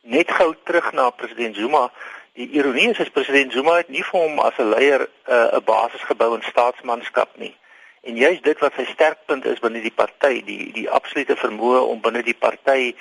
Net 0.00 0.30
gou 0.30 0.54
terug 0.64 0.92
na 0.92 1.10
president 1.10 1.56
Zuma. 1.56 1.90
Die 2.32 2.50
ironie 2.50 2.90
is 2.90 3.00
as 3.00 3.08
president 3.08 3.52
Zuma 3.52 3.76
het 3.76 3.88
nie 3.88 4.04
vir 4.04 4.20
hom 4.20 4.38
as 4.38 4.58
'n 4.58 4.68
leier 4.68 5.08
uh, 5.28 5.56
'n 5.58 5.64
basis 5.64 6.02
gebou 6.02 6.34
in 6.34 6.42
staatsmanskap 6.42 7.28
nie. 7.36 7.56
En 8.00 8.16
juist 8.16 8.44
dit 8.44 8.58
wat 8.58 8.72
sy 8.76 8.84
sterkpunt 8.84 9.44
is 9.44 9.58
binne 9.58 9.80
die 9.80 9.94
party, 9.94 10.44
die 10.44 10.72
die 10.72 10.90
absolute 10.90 11.36
vermoë 11.36 11.80
om 11.90 12.00
binne 12.00 12.22
die 12.22 12.38
party 12.38 12.94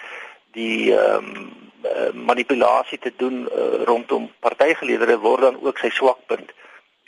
die 0.51 0.97
ehm 0.97 1.25
um, 1.25 1.63
manipulasie 2.13 2.97
te 2.97 3.13
doen 3.17 3.45
uh, 3.45 3.83
rondom 3.85 4.31
partygeleedere 4.39 5.19
word 5.19 5.41
dan 5.41 5.59
ook 5.61 5.77
sy 5.77 5.89
swakpunt. 5.89 6.51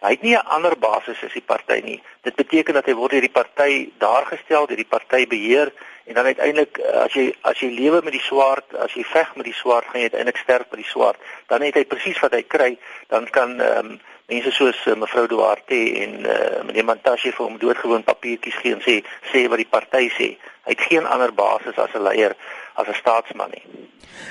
Hy 0.06 0.12
het 0.14 0.22
nie 0.22 0.36
'n 0.38 0.46
ander 0.46 0.78
basis 0.78 1.24
as 1.24 1.34
die 1.34 1.42
party 1.46 1.82
nie. 1.84 2.02
Dit 2.22 2.36
beteken 2.36 2.74
dat 2.74 2.86
hy 2.86 2.94
word 2.94 3.12
deur 3.12 3.22
die 3.22 3.38
party 3.40 3.90
daar 3.98 4.26
gestel, 4.26 4.68
deur 4.68 4.78
die 4.78 4.86
party 4.86 5.28
beheer 5.28 5.74
en 6.06 6.14
dan 6.14 6.26
uiteindelik 6.26 6.78
eh, 6.78 7.02
as 7.02 7.14
jy 7.14 7.34
as 7.42 7.60
jy 7.60 7.70
lewe 7.70 8.02
met 8.04 8.14
die 8.14 8.22
swaard, 8.22 8.76
as 8.76 8.94
jy 8.94 9.04
veg 9.04 9.36
met 9.36 9.46
die 9.46 9.54
swaard, 9.54 9.86
gaan 9.86 10.02
jy 10.02 10.10
uiteindelik 10.10 10.38
sterf 10.38 10.66
met 10.70 10.80
die 10.80 10.92
swaard. 10.92 11.18
Dan 11.48 11.62
het 11.62 11.74
hy 11.76 11.86
presies 11.86 12.20
wat 12.20 12.32
hy 12.32 12.44
kry, 12.44 12.78
dan 13.08 13.26
kan 13.30 13.60
ehm 13.60 13.86
um, 13.86 14.00
mense 14.28 14.52
soos 14.52 14.86
uh, 14.86 14.96
mevrou 14.96 15.28
Duarte 15.28 15.82
en 16.04 16.26
uh, 16.28 16.64
meneer 16.68 16.86
Mantashe 16.86 17.32
vir 17.32 17.46
hom 17.46 17.58
doodgewoon 17.58 18.04
papiertjies 18.04 18.58
gee 18.62 18.74
en 18.76 18.82
sê 18.84 19.00
sê 19.32 19.48
wat 19.50 19.58
die 19.58 19.72
party 19.72 20.10
sê. 20.14 20.34
Hy 20.68 20.76
het 20.76 20.82
geen 20.90 21.06
ander 21.06 21.34
basis 21.34 21.78
as 21.78 21.94
'n 21.96 22.04
leier, 22.04 22.36
as 22.76 22.88
'n 22.88 22.94
staatsman 22.94 23.50
nie. 23.50 23.64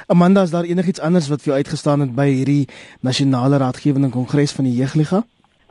Amanda, 0.07 0.43
is 0.43 0.51
daar 0.51 0.65
enigiets 0.65 1.01
anders 1.01 1.29
wat 1.29 1.43
vir 1.43 1.53
jou 1.53 1.57
uitgestaan 1.57 2.01
het 2.01 2.15
by 2.15 2.29
hierdie 2.29 2.69
nasionale 3.01 3.59
raadgewende 3.59 4.11
kongres 4.11 4.53
van 4.53 4.65
die 4.65 4.77
jeugliga? 4.77 5.25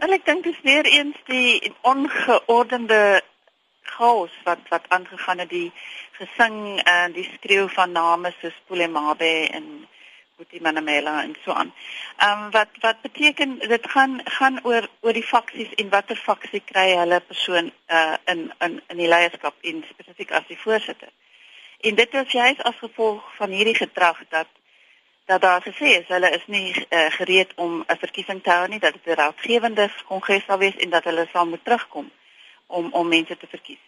En 0.04 0.12
ek 0.12 0.26
dink 0.28 0.44
dis 0.44 0.62
weer 0.62 0.86
eens 0.86 1.18
die 1.26 1.74
ongeordende 1.82 3.22
chaos 3.96 4.32
wat 4.44 4.60
wat 4.70 4.86
aangegaan 4.88 5.40
het 5.40 5.50
die 5.50 5.72
gesing 6.18 6.82
en 6.84 7.12
die 7.16 7.28
skreeu 7.34 7.68
van 7.68 7.92
name 7.92 8.34
soos 8.40 8.58
Polemabe 8.68 9.34
en 9.52 9.88
Boetie 10.36 10.62
Manamela 10.62 11.22
en 11.24 11.36
so 11.44 11.52
aan. 11.52 11.72
Ehm 12.18 12.44
um, 12.44 12.52
wat 12.52 12.68
wat 12.80 13.02
beteken 13.02 13.60
dit 13.60 13.90
gaan 13.92 14.20
gaan 14.24 14.60
oor 14.64 14.88
oor 15.00 15.14
die 15.14 15.24
faksies 15.24 15.72
en 15.76 15.90
watter 15.90 16.20
faksie 16.28 16.64
kry 16.66 16.90
hulle 16.98 17.20
persoon 17.20 17.72
uh 17.88 18.16
in 18.26 18.52
in 18.60 18.82
in 18.88 18.98
die 18.98 19.08
leierskap 19.08 19.56
en 19.62 19.84
spesifiek 19.94 20.32
as 20.32 20.48
die 20.48 20.60
voorsitter. 20.60 21.12
En 21.80 21.96
dit 21.96 22.14
is 22.14 22.32
juist 22.32 22.64
as 22.64 22.84
gevolg 22.84 23.36
van 23.36 23.50
hierdie 23.50 23.80
gedrag 23.80 24.20
dat 24.30 24.48
dat 25.26 25.42
daar 25.42 25.62
gesê 25.62 25.90
is 26.02 26.08
hulle 26.08 26.30
is 26.30 26.46
nie 26.46 26.86
uh, 26.90 27.06
gereed 27.18 27.52
om 27.56 27.84
'n 27.88 27.98
verkiesing 27.98 28.44
te 28.44 28.52
hou 28.52 28.68
nie 28.68 28.80
dat 28.80 28.94
dit 28.94 29.06
'n 29.06 29.20
raadgewende 29.22 29.90
kongres 30.06 30.46
sal 30.46 30.58
wees 30.58 30.76
en 30.76 30.90
dat 30.90 31.04
hulle 31.04 31.28
sal 31.32 31.46
moet 31.46 31.64
terugkom 31.64 32.12
om 32.68 32.94
om 32.94 33.08
mense 33.08 33.38
te 33.38 33.48
verkies. 33.48 33.84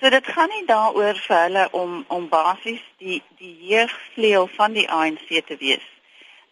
So 0.00 0.08
dit 0.08 0.26
gaan 0.26 0.48
nie 0.48 0.66
daaroor 0.66 1.16
vir 1.16 1.40
hulle 1.42 1.68
om 1.70 2.04
om 2.08 2.28
basies 2.28 2.82
die 2.96 3.22
die 3.38 3.56
jeugvleuel 3.66 4.46
van 4.46 4.72
die 4.72 4.90
ANC 4.90 5.28
te 5.46 5.56
wees 5.56 5.86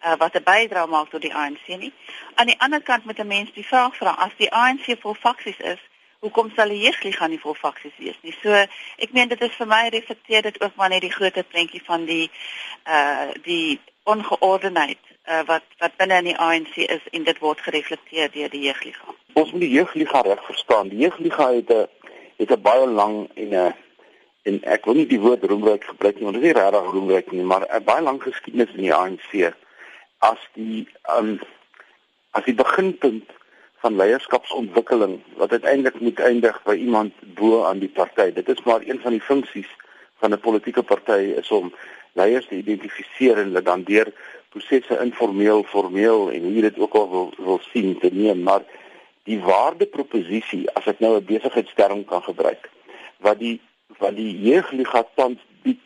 uh, 0.05 0.17
wat 0.17 0.35
'n 0.35 0.43
bydrae 0.43 0.87
maak 0.87 1.09
tot 1.11 1.23
die 1.23 1.35
ANC 1.35 1.67
nie. 1.67 1.93
Aan 2.35 2.47
die 2.47 2.61
ander 2.61 2.83
kant 2.83 3.05
met 3.05 3.19
'n 3.19 3.27
mens 3.27 3.53
die 3.53 3.67
vraag 3.67 3.97
vra 3.97 4.11
as 4.11 4.33
die 4.37 4.53
ANC 4.53 4.97
vol 5.01 5.15
faksies 5.15 5.59
is, 5.59 5.81
hoekom 6.19 6.53
sal 6.55 6.69
die 6.69 6.81
jeugliga 6.81 7.27
nie 7.27 7.41
vol 7.41 7.55
faksies 7.55 7.97
wees 7.99 8.19
nie? 8.21 8.35
So 8.43 8.53
ek 8.97 9.13
meen 9.13 9.29
dit 9.29 9.41
is 9.41 9.55
vir 9.55 9.67
my 9.67 9.89
reflekteer 9.89 10.43
dit 10.43 10.61
ook 10.61 10.75
maar 10.75 10.89
net 10.89 11.01
die 11.01 11.17
groter 11.19 11.45
prentjie 11.45 11.83
van 11.85 12.05
die 12.05 12.31
uh 12.87 13.31
die 13.43 13.81
ongeordenheid 14.15 15.05
uh, 15.29 15.43
wat 15.47 15.67
wat 15.83 15.97
binne 16.01 16.21
in 16.23 16.31
die 16.31 16.39
ANC 16.47 16.77
is 16.77 17.05
en 17.17 17.25
dit 17.29 17.39
word 17.45 17.61
gereflekteer 17.67 18.31
deur 18.33 18.51
die 18.55 18.65
jeugliga. 18.69 19.15
Ons 19.33 19.53
moet 19.53 19.65
die 19.67 19.75
jeugliga 19.77 20.23
reg 20.27 20.45
verstaan. 20.47 20.89
Die 20.93 21.03
jeugliga 21.05 21.51
het 21.53 21.71
'n 21.75 21.87
het 22.41 22.51
'n 22.57 22.63
baie 22.63 22.87
lang 22.87 23.29
en 23.35 23.55
'n 23.55 23.75
en 24.49 24.61
ek 24.75 24.85
wil 24.85 24.95
nie 24.95 25.07
die 25.07 25.21
woord 25.21 25.45
roemryk 25.45 25.85
gebruik 25.85 26.17
nie 26.17 26.25
want 26.25 26.37
dit 26.37 26.45
is 26.45 26.53
nie 26.53 26.61
regtig 26.61 26.93
roemryk 26.93 27.33
nie, 27.33 27.43
maar 27.43 27.67
'n 27.69 27.85
baie 27.85 28.03
lang 28.03 28.23
geskiedenis 28.23 28.75
in 28.75 28.87
die 28.89 28.95
ANC 28.95 29.53
as 30.19 30.41
die 30.55 30.89
um 31.19 31.41
as 32.31 32.45
die 32.45 32.55
beginpunt 32.55 33.29
van 33.83 33.97
leierskapsontwikkeling 33.97 35.21
wat 35.37 35.53
uiteindelik 35.53 36.01
moet 36.01 36.21
eindig 36.21 36.63
by 36.63 36.75
iemand 36.75 37.13
bo 37.35 37.65
aan 37.65 37.79
die 37.79 37.93
party. 38.01 38.33
Dit 38.33 38.49
is 38.49 38.63
maar 38.65 38.81
een 38.85 39.01
van 39.01 39.11
die 39.11 39.27
funksies 39.31 39.71
van 40.19 40.33
'n 40.33 40.41
politieke 40.41 40.83
party 40.83 41.35
is 41.43 41.51
om 41.51 41.75
leiers 42.21 42.49
te 42.49 42.59
identifiseer 42.59 43.39
en 43.39 43.51
hulle 43.51 43.63
dan 43.63 43.85
deur 43.89 44.11
prosesse 44.55 44.99
informeel, 45.05 45.65
formeel 45.71 46.31
en 46.35 46.47
hoe 46.47 46.55
jy 46.57 46.65
dit 46.69 46.79
ook 46.83 46.95
al 47.01 47.09
wil 47.15 47.31
wil 47.39 47.61
sien 47.71 47.95
te 48.03 48.11
neem, 48.13 48.43
maar 48.49 48.65
die 49.29 49.39
waardeproposisie 49.45 50.65
as 50.79 50.87
ek 50.93 51.01
nou 51.05 51.17
'n 51.17 51.25
besigheidsterm 51.25 52.05
kan 52.05 52.23
gebruik 52.23 52.71
wat 53.27 53.39
die 53.39 53.59
wat 53.99 54.17
die 54.17 54.33
jeugliga 54.47 55.03
tans 55.19 55.41
bied 55.63 55.85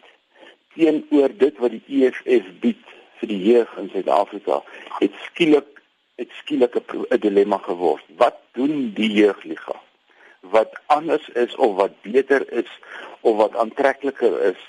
teenoor 0.74 1.30
dit 1.44 1.58
wat 1.62 1.72
die 1.76 1.84
EFF 1.98 2.48
bied 2.64 2.82
vir 3.20 3.28
die 3.28 3.42
jeug 3.52 3.70
in 3.82 3.90
Suid-Afrika 3.92 4.62
het 4.98 5.14
skielik 5.28 5.68
het 6.20 6.30
skielik 6.38 6.76
'n 6.76 7.20
dilemma 7.20 7.58
geword. 7.58 8.04
Wat 8.16 8.36
doen 8.52 8.92
die 8.94 9.10
jeugliga? 9.10 9.80
Wat 10.40 10.72
anders 10.86 11.28
is 11.28 11.54
of 11.56 11.76
wat 11.76 11.94
beter 12.02 12.52
is 12.52 12.70
of 13.20 13.36
wat 13.36 13.56
aantrekliker 13.56 14.40
is 14.52 14.60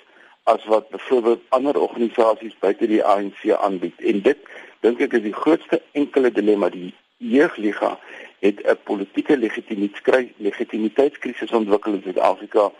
as 0.43 0.65
wat 0.65 0.89
byvoorbeeld 0.89 1.41
ander 1.49 1.79
organisasies 1.79 2.57
buite 2.59 2.87
die 2.87 3.03
ANC 3.03 3.51
aanbied. 3.51 4.01
En 4.01 4.21
dit 4.21 4.37
dink 4.79 4.99
ek 4.99 5.13
is 5.19 5.21
die 5.21 5.33
grootste 5.35 5.81
enkele 5.91 6.31
dilemma. 6.31 6.69
Die 6.69 6.93
jeugliga 7.17 7.99
het 8.39 8.59
'n 8.63 8.77
politieke 8.83 9.37
legitimiteitskrisis 10.37 11.51
ontwikkel 11.51 11.93
in 11.93 12.01
Suid-Afrika 12.03 12.71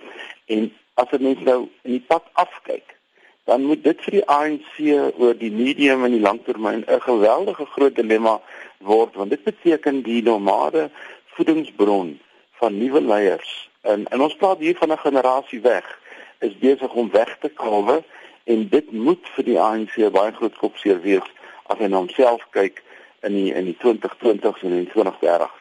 en 0.46 0.74
as 0.94 1.10
jy 1.10 1.18
net 1.18 1.44
nou 1.44 1.70
in 1.82 1.92
die 1.92 2.06
pad 2.08 2.24
afkyk 2.34 2.98
dan 3.44 3.64
moet 3.64 3.84
dit 3.84 4.02
vir 4.02 4.12
die 4.12 4.28
ANC 4.28 4.74
oor 5.20 5.38
die 5.38 5.52
medium 5.52 6.04
en 6.04 6.12
die 6.12 6.24
langtermyn 6.24 6.84
'n 6.88 7.02
geweldige 7.02 7.66
groot 7.66 7.96
dilemma 7.96 8.42
word 8.80 9.16
want 9.16 9.30
dit 9.30 9.44
beteken 9.44 10.02
die 10.02 10.24
nomade 10.24 10.90
voedingsbron 11.26 12.20
van 12.52 12.78
nuwe 12.78 13.02
leiers. 13.02 13.70
En 13.82 14.08
en 14.08 14.22
ons 14.22 14.36
praat 14.36 14.60
hier 14.60 14.76
van 14.76 14.92
'n 14.92 14.98
generasie 14.98 15.62
weg 15.62 16.00
is 16.48 16.56
besig 16.60 16.94
om 16.94 17.12
weg 17.12 17.38
te 17.42 17.50
kalwe 17.50 18.02
en 18.44 18.68
dit 18.70 18.92
moet 18.92 19.34
vir 19.36 19.50
die 19.50 19.60
ANC 19.60 19.98
baie 20.12 20.36
groot 20.40 20.56
kopseer 20.60 21.02
wees 21.04 21.28
as 21.72 21.80
hy 21.80 21.88
na 21.88 22.04
homself 22.04 22.44
kyk 22.56 22.84
in 23.24 23.36
die 23.38 23.50
in 23.56 23.70
die 23.72 23.78
2020s 23.82 24.64
en 24.68 24.80
in 24.84 24.90
2030s. 24.92 25.60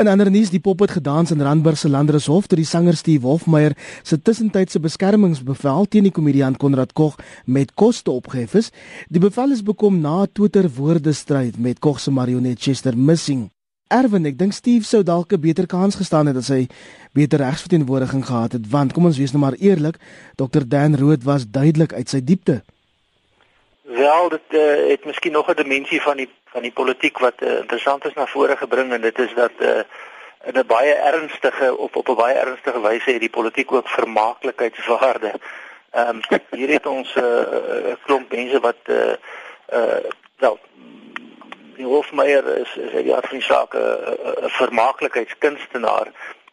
En 0.00 0.08
ander 0.08 0.30
nuus, 0.32 0.48
die 0.50 0.60
pop 0.60 0.80
het 0.80 0.94
gedans 0.96 1.30
in 1.30 1.42
Randburg 1.44 1.76
se 1.78 1.88
Landdroshof 1.88 2.46
toe 2.48 2.56
die 2.56 2.66
sanger 2.66 2.96
Steve 2.96 3.28
Hofmeyer 3.28 3.74
se 4.02 4.16
tussentydse 4.16 4.80
beskermingsbevel 4.80 5.86
teen 5.92 6.08
die 6.08 6.14
komediant 6.16 6.56
Konrad 6.58 6.96
Kog 6.96 7.18
met 7.44 7.74
koste 7.76 8.10
opgehef 8.10 8.56
is. 8.62 8.72
Die 9.12 9.20
bevel 9.20 9.52
is 9.52 9.62
bekom 9.62 10.00
na 10.00 10.22
'n 10.22 10.32
Twitter 10.32 10.70
woordestryd 10.78 11.58
met 11.58 11.78
Kog 11.78 12.00
se 12.00 12.10
marionet 12.10 12.58
Chester 12.58 12.96
Missing. 12.96 13.51
Erwin, 13.92 14.26
ek 14.26 14.38
dink 14.40 14.54
Steve 14.56 14.84
sou 14.88 15.02
dalk 15.04 15.32
'n 15.32 15.40
beter 15.40 15.66
kans 15.66 15.94
gestaan 16.00 16.26
het 16.26 16.36
as 16.36 16.48
hy 16.48 16.66
beter 17.12 17.38
regsverteenwoordiging 17.38 18.24
gehad 18.26 18.52
het, 18.52 18.64
want 18.70 18.92
kom 18.92 19.04
ons 19.04 19.18
wees 19.18 19.32
nou 19.32 19.44
maar 19.44 19.58
eerlik, 19.60 19.96
Dr 20.36 20.64
Dan 20.66 20.96
Rood 20.96 21.22
was 21.24 21.44
duidelik 21.44 21.92
uit 21.92 22.08
sy 22.08 22.20
diepte. 22.24 22.62
Wel, 23.82 24.28
dit 24.28 24.48
uh, 24.56 24.88
het 24.88 25.04
miskien 25.04 25.32
nog 25.32 25.48
'n 25.48 25.56
dimensie 25.56 26.00
van 26.00 26.16
die 26.16 26.28
van 26.52 26.62
die 26.62 26.72
politiek 26.72 27.18
wat 27.18 27.42
uh, 27.42 27.58
interessant 27.58 28.04
is 28.04 28.14
na 28.14 28.26
vore 28.26 28.56
gebring 28.56 28.92
en 28.92 29.00
dit 29.00 29.18
is 29.18 29.34
dat 29.34 29.52
uh, 29.58 29.84
in 30.44 30.56
'n 30.58 30.66
baie 30.66 30.94
ernstige 30.94 31.76
of 31.76 31.96
op 31.96 32.08
'n 32.08 32.14
baie 32.14 32.34
ernstige 32.34 32.80
wyse 32.80 33.10
het 33.10 33.20
die 33.20 33.36
politiek 33.38 33.72
ook 33.72 33.88
vermaaklikheidswaarde. 33.88 35.32
Ehm 35.90 36.08
um, 36.08 36.40
hier 36.58 36.72
het 36.72 36.86
ons 36.86 37.14
'n 37.14 37.20
uh, 37.20 37.94
klomp 38.04 38.32
mense 38.32 38.60
wat 38.60 38.80
uh, 38.86 38.96
uh 39.72 40.00
die 42.22 42.34
Hofmeyer 42.34 42.60
is 42.60 42.76
is 42.76 42.92
hy 42.92 43.02
het 43.10 43.26
van 43.26 43.40
sake 43.40 43.78
'n 44.42 44.48
vermaaklikheidskunstenaar 44.48 46.08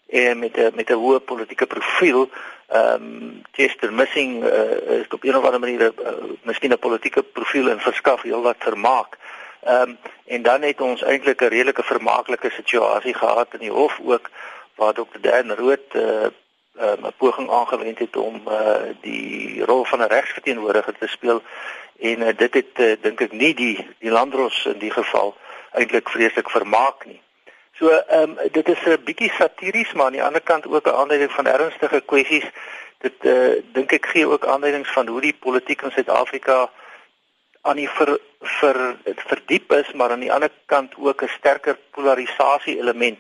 en 0.08 0.40
met 0.40 0.58
'n 0.58 0.72
met 0.76 0.90
'n 0.90 0.94
hoë 0.94 1.20
politieke 1.20 1.66
profiel. 1.66 2.30
Ehm 2.68 2.94
um, 2.94 3.42
Chester 3.52 3.94
Missing 3.94 4.44
uh, 4.44 5.00
is 5.00 5.08
op 5.10 5.24
'n 5.24 5.36
of 5.36 5.44
ander 5.44 5.60
manier 5.60 5.82
uh, 5.82 6.14
miskien 6.44 6.72
'n 6.72 6.80
politieke 6.80 7.24
profiel 7.24 7.70
en 7.70 7.80
verskaf 7.80 8.22
heelwat 8.22 8.56
vermaak. 8.60 9.18
Ehm 9.64 9.82
um, 9.82 9.98
en 10.26 10.42
dan 10.42 10.62
het 10.62 10.82
ons 10.82 11.04
eintlik 11.04 11.42
'n 11.42 11.46
redelike 11.46 11.84
vermaaklike 11.84 12.50
situasie 12.50 13.14
gehad 13.14 13.48
in 13.54 13.60
die 13.60 13.72
hof 13.72 14.00
ook 14.04 14.30
waar 14.76 14.94
Dr. 14.94 15.20
Dan 15.22 15.52
Rood 15.52 15.94
uh, 15.94 16.02
um, 16.82 17.06
'n 17.06 17.14
poging 17.18 17.50
aangewend 17.50 18.00
het 18.00 18.16
om 18.16 18.42
uh, 18.48 18.76
die 19.02 19.66
rol 19.66 19.84
van 19.84 20.00
'n 20.00 20.08
regsverteenwoordiger 20.08 20.98
te 20.98 21.08
speel 21.08 21.42
en 22.00 22.20
uh, 22.20 22.38
dit 22.38 22.54
het 22.54 22.74
uh, 22.76 22.96
dink 23.02 23.22
ek 23.22 23.32
nie 23.32 23.54
die 23.54 23.88
die 24.00 24.12
landros 24.12 24.66
in 24.66 24.78
die 24.78 24.92
geval 24.92 25.36
eintlik 25.72 26.10
vreeslik 26.10 26.50
vermaak 26.50 27.06
nie. 27.06 27.22
So 27.80 27.90
ehm 27.90 28.22
um, 28.22 28.52
dit 28.52 28.68
is 28.70 28.82
'n 28.86 29.04
bietjie 29.04 29.32
satiries 29.32 29.94
maar 29.94 30.06
aan 30.06 30.18
die 30.18 30.24
ander 30.24 30.42
kant 30.42 30.68
ook 30.68 30.88
'n 30.88 31.00
aanduiding 31.02 31.32
van 31.32 31.46
ernstige 31.46 32.02
kwessies. 32.06 32.48
Dit 32.98 33.14
eh 33.20 33.32
uh, 33.32 33.64
dink 33.74 33.92
ek 33.92 34.06
gee 34.06 34.28
ook 34.28 34.46
aanduidings 34.46 34.90
van 34.90 35.08
hoe 35.08 35.22
die 35.22 35.38
politiek 35.40 35.82
in 35.82 35.92
Suid-Afrika 35.92 36.70
aan 37.62 37.76
die 37.76 37.90
ver, 37.90 38.20
ver 38.40 38.96
verdiep 39.16 39.72
is 39.72 39.92
maar 39.94 40.12
aan 40.12 40.20
die 40.20 40.34
ander 40.34 40.52
kant 40.66 40.94
ook 40.98 41.22
'n 41.24 41.28
sterker 41.38 41.78
polarisasie 41.92 42.78
element. 42.80 43.20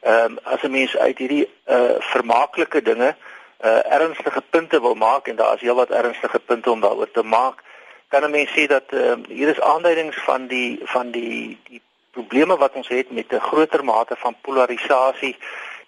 Ehm 0.00 0.24
um, 0.24 0.38
as 0.42 0.62
'n 0.62 0.70
mens 0.70 0.96
uit 0.96 1.18
hierdie 1.18 1.48
eh 1.64 1.76
uh, 1.76 1.96
vermaaklike 1.98 2.82
dinge 2.82 3.16
eh 3.56 3.70
uh, 3.70 3.92
ernstige 3.92 4.42
punte 4.50 4.80
wil 4.80 4.94
maak 4.94 5.26
en 5.26 5.36
daar 5.36 5.54
is 5.54 5.60
heelwat 5.60 5.90
ernstige 5.90 6.38
punte 6.38 6.70
om 6.70 6.80
daaroor 6.80 7.10
te 7.10 7.22
maak 7.22 7.62
kan 8.08 8.22
'n 8.24 8.30
mens 8.30 8.50
sê 8.50 8.66
dat 8.66 8.84
uh, 8.90 9.12
hier 9.28 9.48
is 9.48 9.60
aanduidings 9.60 10.16
van 10.16 10.46
die 10.46 10.80
van 10.82 11.10
die 11.10 11.58
die 11.68 11.82
probleme 12.10 12.56
wat 12.56 12.72
ons 12.72 12.88
het 12.88 13.10
met 13.10 13.32
'n 13.32 13.40
groter 13.40 13.84
mate 13.84 14.16
van 14.16 14.36
polarisasie. 14.40 15.36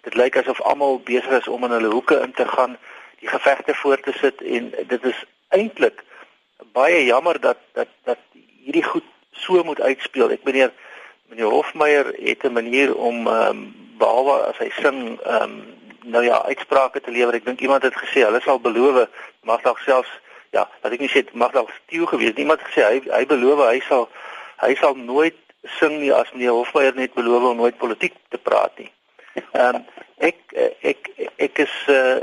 Dit 0.01 0.13
lyk 0.13 0.37
asof 0.37 0.61
almal 0.61 0.99
besig 0.99 1.31
is 1.31 1.47
om 1.47 1.63
in 1.63 1.71
hulle 1.71 1.89
hoeke 1.89 2.19
in 2.19 2.33
te 2.33 2.47
gaan, 2.47 2.77
die 3.19 3.29
gevegte 3.29 3.73
voort 3.73 4.03
te 4.03 4.13
sit 4.21 4.41
en 4.41 4.73
dit 4.87 5.03
is 5.03 5.25
eintlik 5.49 6.03
baie 6.73 7.05
jammer 7.05 7.39
dat 7.39 7.57
dat 7.73 7.87
dat 8.03 8.17
hierdie 8.63 8.83
goed 8.83 9.07
so 9.31 9.63
moet 9.63 9.81
uitspeel. 9.81 10.29
Ek 10.29 10.43
meneer 10.43 10.71
meneer 11.29 11.49
Hofmeyer 11.51 12.13
het 12.23 12.43
'n 12.43 12.53
manier 12.53 12.95
om 12.95 13.27
ehm 13.27 13.49
um, 13.49 13.75
behalwe 13.97 14.35
as 14.51 14.57
hy 14.57 14.69
sing 14.69 15.19
ehm 15.21 15.41
um, 15.43 15.75
nou 16.03 16.23
ja 16.23 16.43
uitsprake 16.45 17.01
te 17.01 17.11
lewer. 17.11 17.33
Ek 17.33 17.45
dink 17.45 17.59
iemand 17.59 17.83
het 17.83 17.95
gesê 17.95 18.23
hulle 18.23 18.41
sal 18.41 18.59
beloof 18.59 19.07
mag 19.41 19.61
dalk 19.61 19.79
selfs 19.79 20.13
ja, 20.51 20.67
wat 20.81 20.91
ek 20.91 20.99
nie 20.99 21.11
sê 21.11 21.25
mag 21.33 21.51
dalk 21.51 21.71
steel 21.83 22.05
gewees. 22.05 22.35
Niemand 22.35 22.63
gesê 22.65 22.85
hy 22.85 23.01
hy 23.09 23.25
beloof 23.25 23.63
hy 23.67 23.79
sal 23.87 24.09
hy 24.63 24.75
sal 24.75 24.95
nooit 24.95 25.37
sing 25.79 25.99
nie 25.99 26.13
as 26.13 26.31
meneer 26.33 26.55
Hofmeyer 26.55 26.95
net 26.95 27.13
beloof 27.13 27.51
om 27.51 27.57
nooit 27.57 27.77
politiek 27.77 28.15
te 28.29 28.37
praat 28.37 28.77
nie. 28.77 28.91
Ehm 29.53 29.75
um, 29.75 29.85
ek 30.17 30.39
ek 30.81 31.09
ek 31.37 31.59
is 31.61 31.73
uh, 31.93 32.17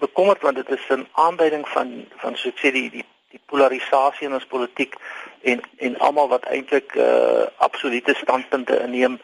bekommerd 0.00 0.40
want 0.46 0.56
dit 0.56 0.70
is 0.70 0.86
'n 0.88 1.06
aanduiding 1.12 1.68
van 1.68 2.06
van 2.22 2.36
so 2.36 2.48
ek 2.48 2.60
sê 2.62 2.72
die 2.72 2.90
die 2.90 3.04
die 3.34 3.40
polarisasie 3.46 4.26
in 4.26 4.34
ons 4.34 4.46
politiek 4.46 4.96
en 5.42 5.60
en 5.78 5.98
almal 5.98 6.28
wat 6.28 6.44
eintlik 6.44 6.94
uh, 6.96 7.44
absolute 7.56 8.14
standpunte 8.14 8.80
inneem 8.86 9.18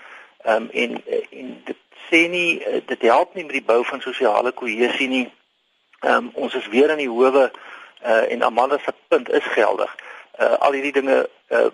ehm 0.44 0.56
um, 0.56 0.68
en 0.72 1.02
en 1.30 1.48
dit 1.64 1.80
sê 2.10 2.28
nie 2.28 2.60
dit 2.86 3.02
help 3.02 3.34
nie 3.34 3.44
met 3.44 3.56
die 3.56 3.68
bou 3.72 3.84
van 3.84 4.00
sosiale 4.00 4.52
kohesie 4.52 5.08
nie. 5.08 5.26
Ehm 6.00 6.16
um, 6.16 6.30
ons 6.34 6.54
is 6.54 6.68
weer 6.68 6.90
in 6.90 7.02
die 7.04 7.12
howe 7.12 7.50
uh, 8.04 8.32
en 8.32 8.42
Amanda 8.42 8.78
se 8.78 8.92
punt 9.08 9.30
is 9.30 9.46
geldig. 9.54 9.94
Uh, 10.40 10.56
al 10.58 10.72
hierdie 10.72 10.92
dinge 10.92 11.28
uh, 11.48 11.66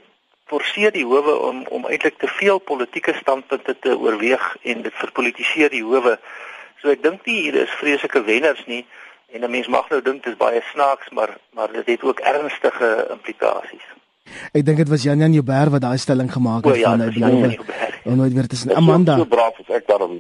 forceer 0.47 0.93
die 0.93 1.05
howe 1.05 1.35
om 1.49 1.67
om 1.67 1.87
eintlik 1.87 2.19
te 2.19 2.29
veel 2.39 2.59
politieke 2.59 3.15
standpunte 3.21 3.77
te 3.81 3.99
oorweeg 3.99 4.57
en 4.63 4.83
dit 4.83 4.95
verpolitiseer 4.95 5.71
die 5.71 5.85
howe. 5.85 6.17
So 6.83 6.91
ek 6.95 7.03
dink 7.03 7.27
nie 7.27 7.41
hier 7.47 7.61
is 7.65 7.79
vreeslike 7.81 8.23
wenners 8.25 8.63
nie 8.67 8.85
en 9.35 9.43
'n 9.43 9.51
mens 9.51 9.69
mag 9.69 9.89
nou 9.91 10.03
dink 10.03 10.23
dit 10.25 10.33
is 10.33 10.39
baie 10.39 10.63
snaaks, 10.73 11.11
maar 11.11 11.37
maar 11.51 11.73
dit 11.73 11.87
het 11.87 12.03
ook 12.03 12.21
ernstige 12.21 13.07
implikasies. 13.11 13.87
Ek 14.53 14.65
dink 14.67 14.77
dit 14.77 14.89
was 14.89 15.03
Jan 15.03 15.19
Jan 15.19 15.33
Joubert 15.33 15.71
wat 15.71 15.81
daai 15.81 15.99
stelling 15.99 16.33
gemaak 16.33 16.65
het 16.65 16.77
ja, 16.77 16.91
van 16.91 17.01
hy 17.01 17.11
beloof. 17.11 17.55
En 18.05 18.17
nooit 18.17 18.33
weer 18.33 18.47
tussen 18.47 18.75
Amanda. 18.75 19.17
So 19.17 19.25
braaf 19.25 19.59
is 19.59 19.69
ek 19.69 19.87
daarom. 19.87 20.19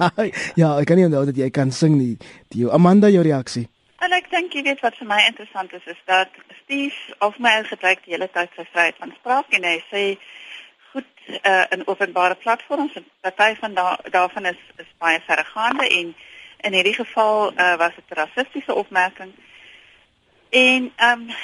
ja, 0.62 0.78
ek 0.78 0.86
kan 0.86 0.96
nie 0.96 1.06
onthou 1.08 1.24
dat 1.24 1.36
jy 1.36 1.50
kan 1.50 1.72
sing 1.72 1.96
nie. 1.96 2.16
Die 2.48 2.68
Amanda 2.70 3.08
jou 3.08 3.22
reaksie. 3.24 3.68
En 4.02 4.12
ek 4.12 4.30
dink 4.30 4.52
jy 4.52 4.62
weet 4.66 4.80
wat 4.82 4.96
vir 4.98 5.06
my 5.06 5.20
interessant 5.28 5.72
is 5.72 5.86
is 5.86 6.00
dat 6.10 6.30
Steve 6.62 7.14
of 7.18 7.38
my 7.38 7.62
gebruik 7.64 8.02
die 8.04 8.14
hele 8.16 8.28
tyd 8.32 8.50
sy 8.56 8.66
vryheid 8.72 8.98
van 8.98 9.14
spraak 9.20 9.54
en 9.54 9.64
hy 9.64 9.78
sê 9.90 10.04
goed 10.92 11.10
uh, 11.40 11.64
in 11.70 11.86
openbare 11.86 12.34
platforms 12.34 12.94
en 12.98 13.06
party 13.20 13.54
van 13.60 13.74
da 13.74 13.86
daarvan 14.16 14.50
is 14.52 14.60
is 14.82 14.90
baie 14.98 15.20
verregaande 15.26 15.88
en 15.88 16.14
in 16.64 16.72
hierdie 16.72 16.96
geval 16.98 17.52
uh, 17.52 17.76
was 17.76 17.94
dit 17.94 18.10
'n 18.10 18.20
rassistiese 18.20 18.74
opmerking. 18.74 19.32
En 20.50 20.92
ehm 20.96 21.20
um, 21.20 21.34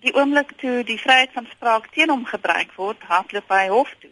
die 0.00 0.14
oomblik 0.14 0.52
toe 0.56 0.84
die 0.84 1.00
vryheid 1.00 1.32
van 1.32 1.46
spraak 1.50 1.86
teen 1.92 2.08
hom 2.08 2.24
gebruik 2.24 2.72
word, 2.72 3.02
hardloop 3.02 3.48
hy 3.48 3.66
hof 3.68 3.94
toe. 3.98 4.10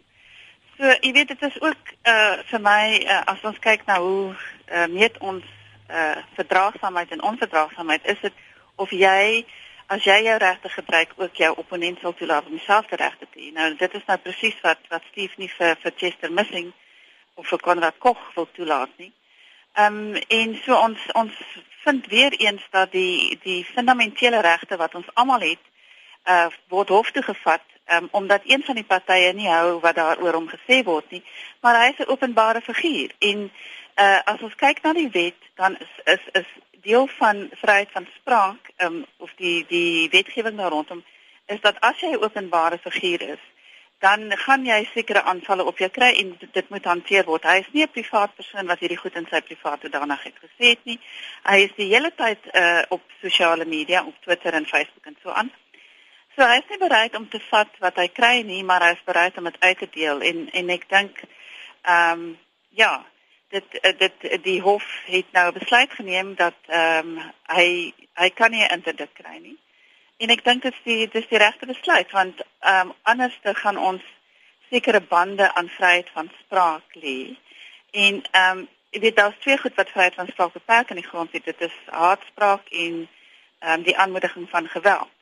So 0.76 0.84
jy 1.00 1.12
weet 1.12 1.28
dit 1.28 1.42
is 1.42 1.60
ook 1.60 1.94
uh 2.02 2.36
vir 2.50 2.60
my 2.60 2.82
uh, 3.04 3.22
as 3.24 3.40
ons 3.42 3.58
kyk 3.58 3.86
na 3.86 4.00
hoe 4.00 4.34
uh, 4.72 4.86
meet 4.86 5.18
ons 5.18 5.44
uh 5.90 6.16
verdraagsaamheid 6.34 7.10
en 7.10 7.22
onverdraagsaamheid 7.22 8.06
is 8.06 8.20
dit 8.20 8.32
of 8.76 8.90
jy 8.90 9.44
as 9.86 10.04
jy 10.04 10.18
jou 10.22 10.36
regte 10.38 10.68
gebruik 10.68 11.12
ook 11.16 11.36
jou 11.36 11.52
opponent 11.56 11.98
sal 12.00 12.14
toelaat 12.14 12.46
om 12.46 12.56
dieselfde 12.56 12.96
regte 12.96 13.26
te 13.30 13.40
hê. 13.40 13.52
Nou 13.52 13.74
dit 13.76 13.94
is 13.94 14.04
nou 14.06 14.18
presies 14.18 14.58
wat 14.62 14.78
wat 14.88 15.06
Steve 15.10 15.34
nie 15.36 15.48
vir 15.48 15.76
vir 15.82 15.92
Chester 15.96 16.32
Missing 16.32 16.72
of 17.34 17.48
vir 17.48 17.62
Konrad 17.64 17.98
Koch 17.98 18.20
wil 18.34 18.48
toelaat 18.52 18.92
nie. 18.96 19.12
Ehm 19.74 19.96
um, 19.96 20.22
en 20.28 20.54
so 20.64 20.76
ons 20.76 21.08
ons 21.14 21.40
vind 21.84 22.06
weer 22.06 22.32
eens 22.36 22.62
dat 22.70 22.92
die 22.92 23.38
die 23.42 23.64
fundamentele 23.64 24.40
regte 24.40 24.76
wat 24.76 24.94
ons 24.94 25.08
almal 25.14 25.40
het 25.40 25.64
uh 26.28 26.46
word 26.68 26.88
hof 26.88 27.10
toe 27.10 27.22
gevat 27.22 27.64
um, 27.92 28.08
omdat 28.10 28.40
een 28.44 28.62
van 28.64 28.74
die 28.74 28.84
partye 28.84 29.32
nie 29.32 29.48
hou 29.48 29.80
wat 29.80 29.94
daaroor 29.94 30.34
hom 30.34 30.48
gesê 30.48 30.82
word 30.84 31.10
nie, 31.10 31.22
maar 31.60 31.80
hy 31.80 31.88
is 31.92 31.98
'n 32.04 32.10
openbare 32.12 32.60
figuur 32.60 33.10
en 33.18 33.50
uh, 33.98 34.20
as 34.24 34.42
ons 34.42 34.54
kyk 34.54 34.82
na 34.82 34.92
die 34.96 35.10
wet, 35.10 35.38
dan 35.60 35.76
is 35.84 35.92
is 36.14 36.24
is 36.42 36.50
deel 36.82 37.06
van 37.18 37.48
vryheid 37.60 37.90
van 37.92 38.06
spraak 38.14 38.70
um, 38.84 39.04
of 39.16 39.30
die 39.36 39.66
die 39.68 40.08
wetgewing 40.10 40.56
daar 40.56 40.70
rondom 40.70 41.04
is 41.46 41.60
dat 41.60 41.80
as 41.80 42.00
jy 42.00 42.12
'n 42.12 42.22
openbare 42.22 42.78
figuur 42.78 43.22
is, 43.22 43.44
dan 43.98 44.32
gaan 44.36 44.64
jy 44.64 44.88
sekere 44.92 45.22
aanvalle 45.22 45.64
op 45.64 45.78
jou 45.78 45.88
kry 45.90 46.10
en 46.20 46.36
dit 46.52 46.68
moet 46.70 46.84
hanteer 46.84 47.24
word. 47.24 47.42
Hy 47.42 47.58
is 47.58 47.70
nie 47.72 47.82
'n 47.82 47.90
privaat 47.90 48.34
persoon 48.34 48.66
wat 48.66 48.78
hierdie 48.78 48.98
goed 48.98 49.16
in 49.16 49.26
sy 49.30 49.40
private 49.40 49.88
danigheid 49.88 50.34
gesê 50.44 50.66
het 50.74 50.84
nie. 50.84 51.00
Hy 51.44 51.56
is 51.56 51.72
die 51.76 51.88
hele 51.94 52.10
tyd 52.14 52.38
uh, 52.54 52.82
op 52.88 53.02
sosiale 53.20 53.64
media, 53.64 54.04
op 54.04 54.14
Twitter 54.22 54.54
en 54.54 54.66
Facebook 54.66 55.06
en 55.06 55.16
so 55.22 55.30
aan. 55.30 55.50
So 56.36 56.46
hy 56.46 56.56
is 56.58 56.68
nie 56.70 56.78
bereid 56.78 57.16
om 57.16 57.28
te 57.28 57.40
vat 57.50 57.78
wat 57.78 57.96
hy 57.96 58.08
kry 58.08 58.42
nie, 58.42 58.62
maar 58.62 58.82
hy 58.82 58.92
is 58.92 59.04
bereid 59.04 59.38
om 59.38 59.44
dit 59.44 59.60
uit 59.60 59.78
te 59.78 59.88
deel 59.90 60.20
en 60.20 60.50
en 60.52 60.68
ek 60.70 60.88
dink 60.88 61.22
ehm 61.82 62.20
um, 62.20 62.38
ja, 62.68 63.04
dit 63.48 63.78
dit 63.98 64.42
die 64.42 64.60
hof 64.60 64.84
het 65.04 65.32
nou 65.32 65.52
besluit 65.52 65.92
geneem 65.92 66.34
dat 66.34 66.54
ehm 66.66 67.16
um, 67.16 67.32
hy 67.46 67.94
hy 68.14 68.30
kan 68.30 68.50
nie 68.50 68.64
'n 68.64 68.72
interdikt 68.72 69.12
kry 69.12 69.38
nie. 69.42 69.58
En 70.16 70.30
ek 70.30 70.44
dink 70.44 70.62
dit 70.62 70.72
is 70.72 70.80
die 70.84 71.08
dis 71.08 71.28
die 71.28 71.38
regte 71.38 71.66
besluit 71.66 72.10
want 72.10 72.40
ehm 72.60 72.88
um, 72.88 72.94
anders 73.02 73.38
te 73.42 73.54
gaan 73.54 73.78
ons 73.78 74.02
sekere 74.70 75.00
bande 75.00 75.54
aan 75.54 75.68
vryheid 75.68 76.08
van 76.12 76.30
spraak 76.40 76.94
lê. 76.94 77.36
En 77.90 78.22
ehm 78.30 78.58
um, 78.58 78.68
ek 78.90 79.00
weet 79.00 79.16
daar's 79.16 79.40
twee 79.40 79.58
goed 79.58 79.74
wat 79.74 79.90
vryheid 79.90 80.14
van 80.14 80.26
spraak 80.26 80.52
beperk 80.52 80.90
in 80.90 81.00
die 81.00 81.08
grondwet. 81.08 81.44
Dit 81.44 81.60
is 81.60 81.76
haatspraak 81.86 82.68
en 82.68 83.08
ehm 83.58 83.72
um, 83.72 83.82
die 83.82 83.96
aanmoediging 83.96 84.48
van 84.50 84.68
geweld. 84.68 85.14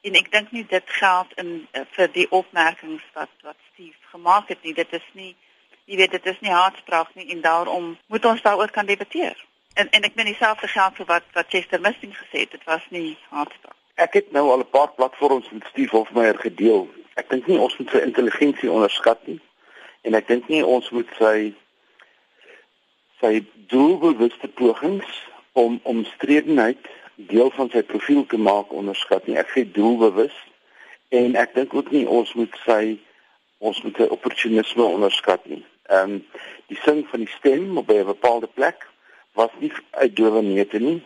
En 0.00 0.14
ek 0.14 0.30
dink 0.30 0.50
nie 0.50 0.66
dit 0.66 0.90
geld 1.00 1.32
in 1.34 1.68
uh, 1.72 1.82
vir 1.90 2.12
die 2.12 2.30
opmerkings 2.30 3.04
wat 3.12 3.30
wat 3.42 3.56
Steve 3.72 4.10
gemaak 4.10 4.48
het 4.48 4.62
nie. 4.62 4.74
Dit 4.74 4.92
is 4.92 5.08
nie 5.12 5.36
jy 5.88 5.96
weet 5.96 6.16
dit 6.16 6.26
is 6.26 6.40
nie 6.44 6.52
haatspraak 6.52 7.14
nie 7.16 7.30
en 7.32 7.40
daarom 7.40 7.96
moet 8.12 8.24
ons 8.24 8.42
daaroor 8.42 8.70
kan 8.70 8.86
debatteer. 8.86 9.36
En 9.74 9.90
en 9.90 10.04
ek 10.08 10.14
meen 10.14 10.28
dieselfde 10.28 10.68
geld 10.68 10.96
vir 11.00 11.06
wat 11.08 11.26
wat 11.32 11.48
Chester 11.48 11.80
Missing 11.80 12.14
gesê 12.16 12.44
het. 12.44 12.50
Dit 12.50 12.64
was 12.64 12.84
nie 12.94 13.16
haatspraak. 13.30 13.76
Ek 13.94 14.12
het 14.20 14.32
nou 14.32 14.50
al 14.50 14.64
'n 14.64 14.70
paar 14.70 14.90
platforms 14.98 15.50
met 15.50 15.64
Steve 15.70 15.96
Hofmeyer 15.96 16.38
gedeel. 16.38 16.88
Ek 17.14 17.30
dink 17.30 17.46
nie 17.46 17.58
ons 17.58 17.76
moet 17.78 17.90
sy 17.90 17.98
intelligensie 17.98 18.70
onderskat 18.70 19.26
nie 19.26 19.40
en 20.02 20.14
ek 20.14 20.28
dink 20.28 20.48
nie 20.48 20.64
ons 20.64 20.90
moet 20.90 21.08
sy 21.18 21.54
sy 23.20 23.32
doelbewuste 23.72 24.48
pogings 24.48 25.08
om 25.52 25.80
omstredenheid 25.82 26.86
deel 27.14 27.50
van 27.50 27.70
sy 27.70 27.82
profiel 27.82 28.26
te 28.26 28.38
maak 28.38 28.72
onderskat 28.72 29.26
nie. 29.26 29.36
Ek 29.40 29.50
sê 29.50 29.64
doelbewus 29.66 30.36
en 31.08 31.34
ek 31.36 31.54
dink 31.54 31.74
ook 31.74 31.90
nie 31.90 32.06
ons 32.06 32.34
moet 32.38 32.54
sy 32.64 32.98
ons 33.58 33.80
moet 33.82 33.96
sy 33.98 34.06
opportunisme 34.14 34.84
onderskat 34.86 35.46
nie. 35.50 35.64
Ehm 35.88 36.12
um, 36.12 36.26
die 36.68 36.78
sing 36.84 37.06
van 37.08 37.24
die 37.24 37.34
stem 37.38 37.78
op 37.78 37.90
'n 37.90 38.04
bepaalde 38.04 38.46
plek 38.46 38.86
was 39.32 39.50
nie 39.58 39.72
uit 39.90 40.16
dowe 40.16 40.42
neute 40.42 40.78
nie. 40.78 41.02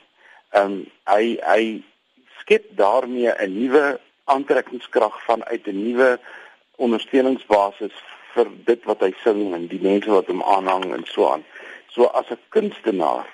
Ehm 0.51 0.73
um, 0.73 0.87
hy 1.05 1.39
hy 1.43 1.83
skep 2.41 2.65
daarmee 2.77 3.31
'n 3.31 3.59
nuwe 3.59 4.01
aantrekkingskrag 4.25 5.25
vanuit 5.25 5.67
'n 5.67 5.83
nuwe 5.85 6.21
ondersteuningsbasis 6.77 7.95
vir 8.35 8.47
dit 8.65 8.85
wat 8.85 9.01
hy 9.01 9.13
sing 9.23 9.55
en 9.55 9.67
die 9.67 9.81
mense 9.81 10.11
wat 10.11 10.27
hom 10.27 10.43
aanhang 10.43 10.95
en 10.95 11.05
so 11.07 11.31
aan. 11.31 11.45
So 11.89 12.05
as 12.05 12.31
'n 12.31 12.39
kunstenaar, 12.49 13.27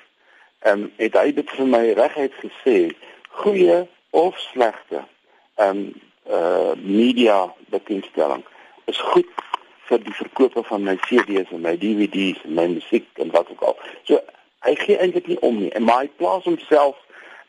ehm 0.58 0.82
um, 0.82 0.92
het 0.96 1.14
hy 1.14 1.32
dit 1.32 1.50
vir 1.50 1.66
my 1.66 1.92
reguit 1.92 2.34
gesê, 2.44 2.92
goeie 3.28 3.88
of 4.10 4.38
slegte 4.38 5.04
ehm 5.56 5.70
um, 5.70 5.94
uh 6.28 6.72
media 6.76 7.54
bekendstelling 7.72 8.44
is 8.84 8.98
goed 9.00 9.28
vir 9.88 10.02
die 10.04 10.14
verkope 10.14 10.62
van 10.68 10.84
my 10.84 10.96
CD's 11.06 11.52
en 11.54 11.64
my 11.64 11.76
DVD's 11.80 12.42
en 12.44 12.54
my 12.54 12.66
musiek 12.76 13.06
en 13.22 13.30
wat 13.34 13.50
ook 13.50 13.64
al. 13.70 13.76
So 14.08 14.20
hy 14.66 14.74
gee 14.84 14.98
eintlik 14.98 15.28
nie 15.30 15.40
om 15.46 15.60
nie 15.62 15.72
en 15.72 15.86
maar 15.86 16.04
hy 16.04 16.10
plaas 16.20 16.44
homself 16.44 16.96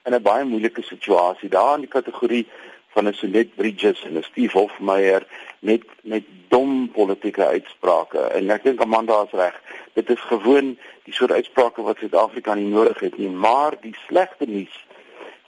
in 0.06 0.15
'n 0.15 0.21
baie 0.23 0.45
moeilike 0.45 0.82
situasie 0.82 1.49
daar 1.49 1.75
in 1.75 1.86
die 1.88 1.95
kategorie 1.97 2.45
van 2.93 3.08
'n 3.08 3.13
Sonet 3.13 3.56
Bridges 3.56 4.04
en 4.04 4.17
'n 4.17 4.23
Steve 4.23 4.58
Hofmeyer 4.58 5.28
met 5.60 5.84
met 6.02 6.23
dom 6.47 6.91
politieke 6.91 7.45
uitsprake 7.45 8.19
en 8.19 8.49
ek 8.49 8.63
dink 8.63 8.82
Amanda 8.82 9.23
is 9.23 9.32
reg 9.32 9.62
dit 9.93 10.10
is 10.10 10.21
gewoon 10.32 10.78
die 11.04 11.13
soort 11.13 11.32
uitsprake 11.32 11.82
wat 11.82 11.97
Suid-Afrika 11.97 12.54
nie 12.54 12.71
nodig 12.71 12.99
het 12.99 13.17
nie 13.17 13.30
maar 13.30 13.78
die 13.82 13.95
slegte 14.08 14.45
nuus 14.45 14.86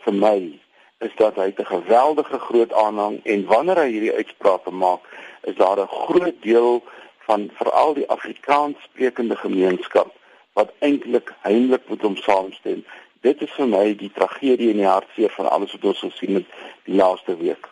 vir 0.03 0.13
my 0.13 0.59
is 1.01 1.15
dat 1.15 1.35
hy 1.35 1.49
'n 1.55 1.65
geweldige 1.65 2.39
groot 2.39 2.73
aanhang 2.73 3.19
en 3.23 3.45
wanneer 3.45 3.77
hy 3.83 3.89
hierdie 3.91 4.17
uitsprake 4.21 4.71
maak 4.71 5.01
is 5.41 5.55
daar 5.55 5.79
'n 5.79 5.87
groot 5.87 6.41
deel 6.41 6.83
van 7.27 7.49
veral 7.53 7.93
die 7.93 8.09
Afrikaans 8.09 8.77
sprekende 8.81 9.35
gemeenskap 9.35 10.09
wat 10.53 10.73
eintlik 10.79 11.33
heimlik 11.41 11.89
met 11.89 12.01
hom 12.01 12.15
saamstem 12.15 12.85
dit 13.21 13.41
is 13.41 13.51
vir 13.57 13.67
my 13.69 13.83
die 13.97 14.11
tragedie 14.13 14.71
en 14.71 14.81
die 14.81 14.89
hartseer 14.89 15.33
van 15.35 15.49
alles 15.49 15.73
wat 15.77 15.85
ons 15.93 15.99
gesien 16.07 16.39
het 16.39 16.57
die 16.87 16.97
laaste 16.97 17.37
week. 17.37 17.69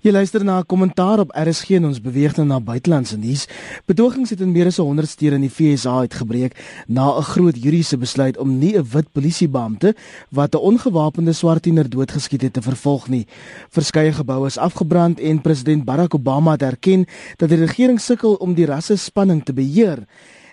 Jy 0.00 0.12
luister 0.12 0.44
na 0.44 0.58
'n 0.58 0.66
kommentaar 0.66 1.18
op 1.18 1.30
RSG 1.36 1.70
en 1.70 1.84
ons 1.84 2.00
beweeg 2.00 2.36
nou 2.36 2.46
na 2.46 2.60
buitelandse 2.60 3.18
nuus. 3.18 3.48
Betogings 3.86 4.30
het 4.30 4.40
in 4.40 4.52
meer 4.52 4.66
as 4.66 4.76
100 4.76 5.08
stede 5.08 5.34
in 5.34 5.40
die 5.40 5.50
VSA 5.50 5.98
uitgebreek 5.98 6.56
na 6.86 7.16
'n 7.18 7.22
groot 7.22 7.56
juridiese 7.56 7.96
besluit 7.96 8.38
om 8.38 8.58
nie 8.58 8.76
'n 8.76 8.86
wit 8.92 9.12
polisiebeampte 9.12 9.94
wat 10.30 10.54
'n 10.54 10.58
ongewapende 10.58 11.32
swart 11.32 11.62
tiener 11.62 11.90
doodgeskiet 11.90 12.42
het 12.42 12.52
te 12.52 12.62
vervolg 12.62 13.08
nie. 13.08 13.26
Verskeie 13.68 14.12
geboue 14.12 14.46
is 14.46 14.58
afgebrand 14.58 15.20
en 15.20 15.40
president 15.40 15.84
Barack 15.84 16.14
Obama 16.14 16.50
het 16.52 16.62
erken 16.62 17.06
dat 17.36 17.48
die 17.48 17.58
regering 17.58 18.00
sukkel 18.00 18.34
om 18.34 18.54
die 18.54 18.66
rasse 18.66 18.96
spanning 18.96 19.44
te 19.44 19.52
beheer. 19.52 20.06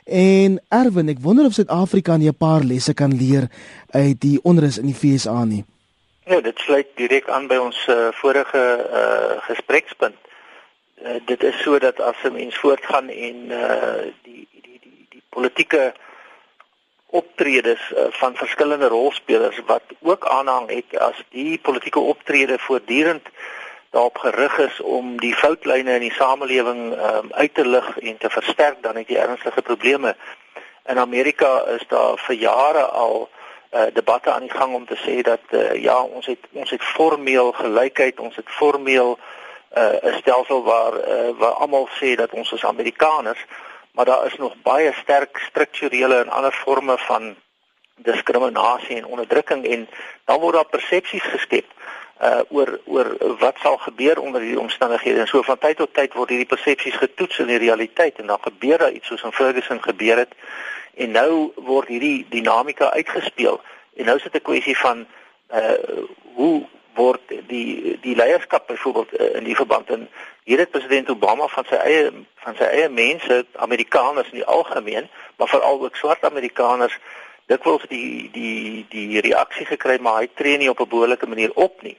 En 0.07 0.61
Erwin, 0.69 1.09
ek 1.09 1.19
wonder 1.19 1.45
of 1.45 1.53
Suid-Afrika 1.53 2.17
nie 2.17 2.29
'n 2.29 2.37
paar 2.37 2.63
lesse 2.63 2.93
kan 2.93 3.15
leer 3.15 3.49
uit 3.91 4.21
die 4.21 4.39
onrus 4.43 4.77
in 4.77 4.85
die 4.85 4.95
FSA 4.95 5.43
nie. 5.45 5.65
Ja, 6.27 6.41
dit 6.41 6.59
sluit 6.59 6.87
direk 6.99 7.29
aan 7.31 7.45
by 7.47 7.55
ons 7.55 7.77
uh, 7.87 8.09
vorige 8.11 8.61
uh, 8.83 9.37
gesprekspunt. 9.45 10.17
Uh, 10.99 11.13
dit 11.25 11.43
is 11.43 11.61
so 11.63 11.79
dat 11.79 12.01
as 12.03 12.19
'n 12.23 12.33
mens 12.33 12.57
voortgaan 12.57 13.07
en 13.09 13.35
uh, 13.51 14.11
die 14.27 14.47
die 14.51 14.79
die 14.83 15.05
die 15.09 15.23
politieke 15.29 15.93
optredes 17.05 17.79
uh, 17.91 18.05
van 18.09 18.35
verskillende 18.35 18.87
rolspelers 18.87 19.61
wat 19.65 19.83
ook 20.01 20.27
aanhang 20.27 20.69
het 20.69 20.99
as 20.99 21.23
die 21.29 21.59
politieke 21.59 21.99
optrede 21.99 22.59
voortdurend 22.59 23.27
daarop 23.89 24.17
gerig 24.17 24.57
is 24.57 24.81
om 24.81 25.19
die 25.19 25.35
foutlyne 25.35 25.93
in 25.93 26.05
die 26.09 26.13
samelewing 26.13 26.91
um, 26.91 27.31
uit 27.31 27.53
te 27.53 27.67
lig 27.67 27.97
en 27.99 28.17
te 28.17 28.29
versterk 28.29 28.83
dan 28.83 28.95
het 28.95 29.07
jy 29.07 29.15
ernstige 29.15 29.61
probleme. 29.61 30.15
In 30.85 30.99
Amerika 30.99 31.63
is 31.79 31.87
daar 31.87 32.17
vir 32.17 32.35
jare 32.35 32.83
al 32.83 33.29
uh, 33.77 33.83
debatte 33.93 34.31
aan 34.31 34.41
die 34.41 34.51
gang 34.51 34.73
om 34.75 34.85
te 34.85 34.97
sê 35.05 35.21
dat 35.21 35.39
uh, 35.49 35.73
ja, 35.83 36.01
ons 36.01 36.25
het 36.25 36.47
ons 36.51 36.69
het 36.69 36.83
formeel 36.83 37.51
gelykheid, 37.51 38.19
ons 38.19 38.35
het 38.35 38.49
formeel 38.49 39.17
uh, 39.77 39.83
'n 40.01 40.17
stelsel 40.17 40.63
waar 40.63 40.93
uh, 40.93 41.29
waar 41.37 41.51
almal 41.63 41.89
sê 42.01 42.15
dat 42.15 42.31
ons 42.31 42.51
is 42.51 42.65
Amerikaners, 42.65 43.45
maar 43.91 44.05
daar 44.05 44.25
is 44.25 44.37
nog 44.37 44.53
baie 44.61 44.93
sterk 44.93 45.37
strukturele 45.37 46.15
en 46.15 46.29
ander 46.29 46.51
forme 46.51 46.97
van 46.97 47.35
diskriminasie 47.95 48.97
en 48.97 49.05
onderdrukking 49.05 49.65
en 49.65 49.89
dan 50.25 50.39
word 50.39 50.53
daar 50.53 50.69
persepsies 50.69 51.23
geskep 51.23 51.65
uh 52.21 52.41
oor 52.49 52.79
oor 52.85 53.37
wat 53.39 53.57
sal 53.61 53.77
gebeur 53.77 54.19
onder 54.19 54.41
hierdie 54.41 54.59
omstandighede. 54.59 55.19
En 55.19 55.27
so 55.27 55.41
van 55.41 55.57
tyd 55.57 55.77
tot 55.77 55.93
tyd 55.93 56.13
word 56.13 56.29
hierdie 56.29 56.49
persepsies 56.49 56.95
getoets 56.95 57.39
in 57.39 57.47
die 57.47 57.57
realiteit 57.57 58.17
en 58.19 58.27
dan 58.27 58.39
gebeur 58.41 58.77
daar 58.77 58.91
iets 58.91 59.07
soos 59.07 59.23
in 59.23 59.31
Ferguson 59.31 59.81
gebeur 59.83 60.17
het. 60.17 60.33
En 60.95 61.11
nou 61.11 61.51
word 61.55 61.87
hierdie 61.87 62.25
dinamika 62.29 62.91
uitgespeel. 62.91 63.61
En 63.95 64.05
nou 64.05 64.17
is 64.17 64.23
dit 64.23 64.33
'n 64.33 64.41
kwessie 64.41 64.77
van 64.77 65.05
uh 65.53 65.77
hoe 66.33 66.65
word 66.97 67.21
die 67.47 67.97
die 68.01 68.15
leierskap 68.15 68.67
byvoorbeeld 68.67 69.13
uh, 69.19 69.35
in 69.35 69.43
die 69.43 69.55
verband 69.55 69.89
en 69.89 70.09
hier 70.43 70.59
het 70.59 70.71
president 70.71 71.09
Obama 71.09 71.47
van 71.47 71.65
sy 71.69 71.75
eie 71.75 72.11
van 72.45 72.55
sy 72.55 72.63
eie 72.63 72.89
mense, 72.89 73.45
Amerikaners 73.65 74.31
in 74.31 74.41
die 74.41 74.49
algemeen, 74.57 75.09
maar 75.35 75.51
veral 75.51 75.81
ook 75.83 75.95
swart 75.95 76.25
Amerikaners 76.25 76.97
dikwels 77.51 77.85
die 77.91 78.29
die 78.33 78.85
die 78.89 79.21
reaksie 79.21 79.65
gekry 79.65 79.97
maar 80.01 80.21
hy 80.21 80.29
tree 80.33 80.57
nie 80.57 80.69
op 80.69 80.81
'n 80.81 80.89
behoorlike 80.89 81.27
manier 81.27 81.51
op 81.55 81.81
nie. 81.81 81.97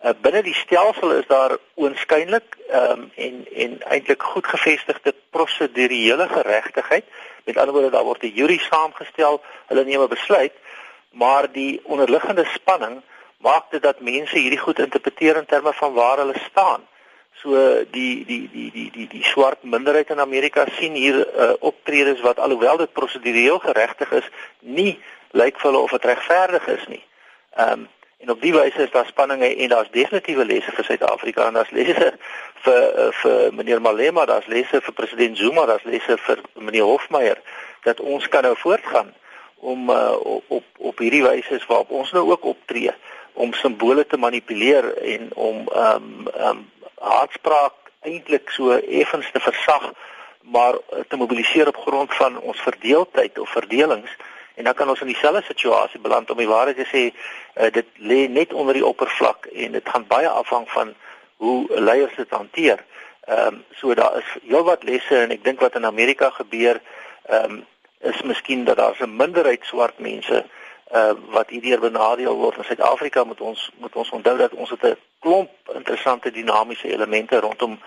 Uh, 0.00 0.14
binne 0.20 0.40
die 0.42 0.54
stelsel 0.54 1.10
is 1.18 1.26
daar 1.28 1.58
oënskynlik 1.76 2.56
ehm 2.70 2.90
um, 2.90 3.10
en 3.16 3.46
en 3.64 3.72
eintlik 3.82 4.22
goed 4.22 4.46
gevestigde 4.46 5.14
prosedurele 5.30 6.28
geregtigheid. 6.28 7.04
Met 7.44 7.56
ander 7.56 7.74
woorde 7.74 7.90
daar 7.90 8.08
word 8.08 8.22
'n 8.22 8.32
jury 8.34 8.58
saamgestel, 8.58 9.42
hulle 9.66 9.84
neem 9.84 10.02
'n 10.02 10.08
besluit, 10.08 10.56
maar 11.10 11.52
die 11.52 11.80
onderliggende 11.84 12.46
spanning 12.54 13.02
maak 13.38 13.70
dit 13.70 13.82
dat 13.82 14.00
mense 14.00 14.38
hierdie 14.38 14.58
goed 14.58 14.78
interpreteer 14.78 15.36
in 15.36 15.46
terme 15.46 15.72
van 15.72 15.92
waar 15.92 16.18
hulle 16.18 16.38
staan. 16.50 16.80
So 17.40 17.84
die 17.90 18.24
die 18.24 18.48
die 18.52 18.70
die 18.72 18.90
die 18.90 19.06
die 19.08 19.24
swart 19.24 19.62
minderheid 19.62 20.10
in 20.10 20.20
Amerika 20.20 20.66
sien 20.78 20.94
hier 20.94 21.26
uh, 21.26 21.52
optredes 21.58 22.20
wat 22.20 22.38
alhoewel 22.38 22.76
dit 22.76 22.92
prosedureel 22.92 23.58
geregtig 23.58 24.10
is, 24.10 24.28
nie 24.60 24.98
lyk 25.30 25.60
vir 25.60 25.70
hulle 25.70 25.82
of 25.82 25.90
dit 25.90 26.04
regverdig 26.04 26.66
is 26.66 26.86
nie. 26.88 27.04
Ehm 27.56 27.72
um, 27.72 27.88
En 28.20 28.30
op 28.30 28.40
die 28.40 28.52
wyse 28.52 28.82
is 28.82 28.90
daar 28.90 29.06
spanninge 29.06 29.54
en 29.56 29.68
daar's 29.68 29.90
definitiewe 29.90 30.44
lesse 30.44 30.72
vir 30.76 30.84
Suid-Afrika 30.84 31.46
en 31.46 31.56
daar's 31.56 31.70
lesse 31.72 32.12
vir 32.64 32.82
uh, 32.98 33.06
vir 33.22 33.54
meneer 33.56 33.80
Malema, 33.80 34.26
daar's 34.28 34.46
lesse 34.46 34.80
vir 34.80 34.92
president 34.92 35.38
Zuma, 35.38 35.64
daar's 35.66 35.86
lesse 35.88 36.18
vir 36.26 36.42
meneer 36.54 36.84
Hofmeyer 36.84 37.40
dat 37.86 38.00
ons 38.00 38.28
kan 38.28 38.44
nou 38.44 38.56
voortgaan 38.60 39.14
om 39.60 39.90
uh, 39.90 40.16
op 40.48 40.64
op 40.76 40.98
hierdie 40.98 41.22
wyse 41.24 41.60
waarop 41.68 41.90
ons 41.90 42.12
nou 42.12 42.26
ook 42.30 42.44
optree 42.44 42.92
om 43.32 43.52
simbole 43.52 44.06
te 44.06 44.16
manipuleer 44.16 44.92
en 44.96 45.28
om 45.34 45.68
ehm 45.68 45.94
um, 45.96 46.28
ehm 46.34 46.48
um, 46.48 46.68
haatspraak 47.00 47.92
eintlik 48.04 48.50
so 48.50 48.76
effens 48.76 49.30
te 49.32 49.40
versag 49.40 49.92
maar 50.40 50.74
uh, 50.74 51.00
te 51.08 51.16
mobiliseer 51.16 51.68
op 51.68 51.76
grond 51.76 52.14
van 52.14 52.40
ons 52.40 52.60
verdeeldheid 52.60 53.38
of 53.38 53.50
verdelings 53.50 54.16
en 54.54 54.64
dan 54.64 54.74
kan 54.74 54.88
ons 54.88 55.00
in 55.00 55.06
dieselfde 55.06 55.42
situasie 55.42 56.00
beland 56.00 56.30
om 56.30 56.36
die 56.36 56.48
waarheid 56.48 56.76
te 56.76 56.88
sê 56.88 57.02
uh, 57.10 57.70
dit 57.72 57.86
lê 57.96 58.28
net 58.28 58.52
onder 58.52 58.74
die 58.74 58.86
oppervlak 58.86 59.46
en 59.46 59.72
dit 59.72 59.88
gaan 59.88 60.06
baie 60.06 60.28
afhang 60.28 60.68
van 60.70 60.94
hoe 61.36 61.80
leiers 61.80 62.16
dit 62.16 62.30
hanteer. 62.30 62.84
Ehm 63.24 63.46
um, 63.46 63.64
so 63.70 63.94
daar 63.94 64.16
is 64.18 64.30
heelwat 64.46 64.82
lesse 64.82 65.16
en 65.16 65.30
ek 65.30 65.44
dink 65.44 65.60
wat 65.60 65.74
in 65.74 65.86
Amerika 65.86 66.30
gebeur 66.30 66.80
ehm 67.26 67.44
um, 67.44 67.66
is 68.00 68.22
miskien 68.22 68.64
dat 68.64 68.76
daar 68.76 68.96
'n 68.98 69.16
minderheid 69.16 69.64
swart 69.64 69.98
mense 69.98 70.44
uh 70.94 71.12
wat 71.30 71.48
hierdeur 71.48 71.80
benadeel 71.80 72.36
word 72.36 72.56
in 72.56 72.64
Suid-Afrika 72.64 73.24
moet 73.24 73.40
ons 73.40 73.70
moet 73.78 73.96
ons 73.96 74.10
onthou 74.10 74.36
dat 74.36 74.52
ons 74.52 74.70
het 74.70 74.82
'n 74.82 74.96
klomp 75.18 75.50
interessante 75.74 76.30
dinamiese 76.30 76.92
elemente 76.92 77.40
rondom 77.40 77.78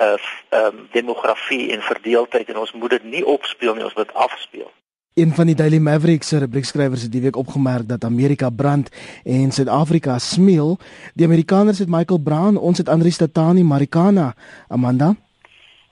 uh 0.00 0.14
um, 0.50 0.88
demografie 0.90 1.72
en 1.72 1.82
verdeeldheid 1.82 2.48
en 2.48 2.58
ons 2.58 2.72
moet 2.72 2.90
dit 2.90 3.02
nie 3.02 3.24
opspeel 3.26 3.74
nie 3.74 3.84
ons 3.84 3.94
moet 3.94 4.14
afspeel. 4.14 4.70
Een 5.16 5.34
van 5.34 5.46
die 5.46 5.54
Daily 5.54 5.78
Maverick 5.78 6.22
se 6.22 6.38
rubriekskrywers 6.38 7.02
het 7.02 7.12
die 7.12 7.20
week 7.20 7.36
opgemerk 7.36 7.88
dat 7.88 8.04
Amerika 8.04 8.50
brand 8.50 8.90
en 9.24 9.52
Suid-Afrika 9.52 10.18
smeel. 10.18 10.78
Die 11.14 11.26
Amerikaners 11.26 11.78
het 11.78 11.88
Michael 11.88 12.18
Brown, 12.18 12.56
ons 12.56 12.78
het 12.78 12.88
Andri 12.88 13.10
Statani 13.10 13.62
Marikana. 13.62 14.34
Amanda? 14.68 15.14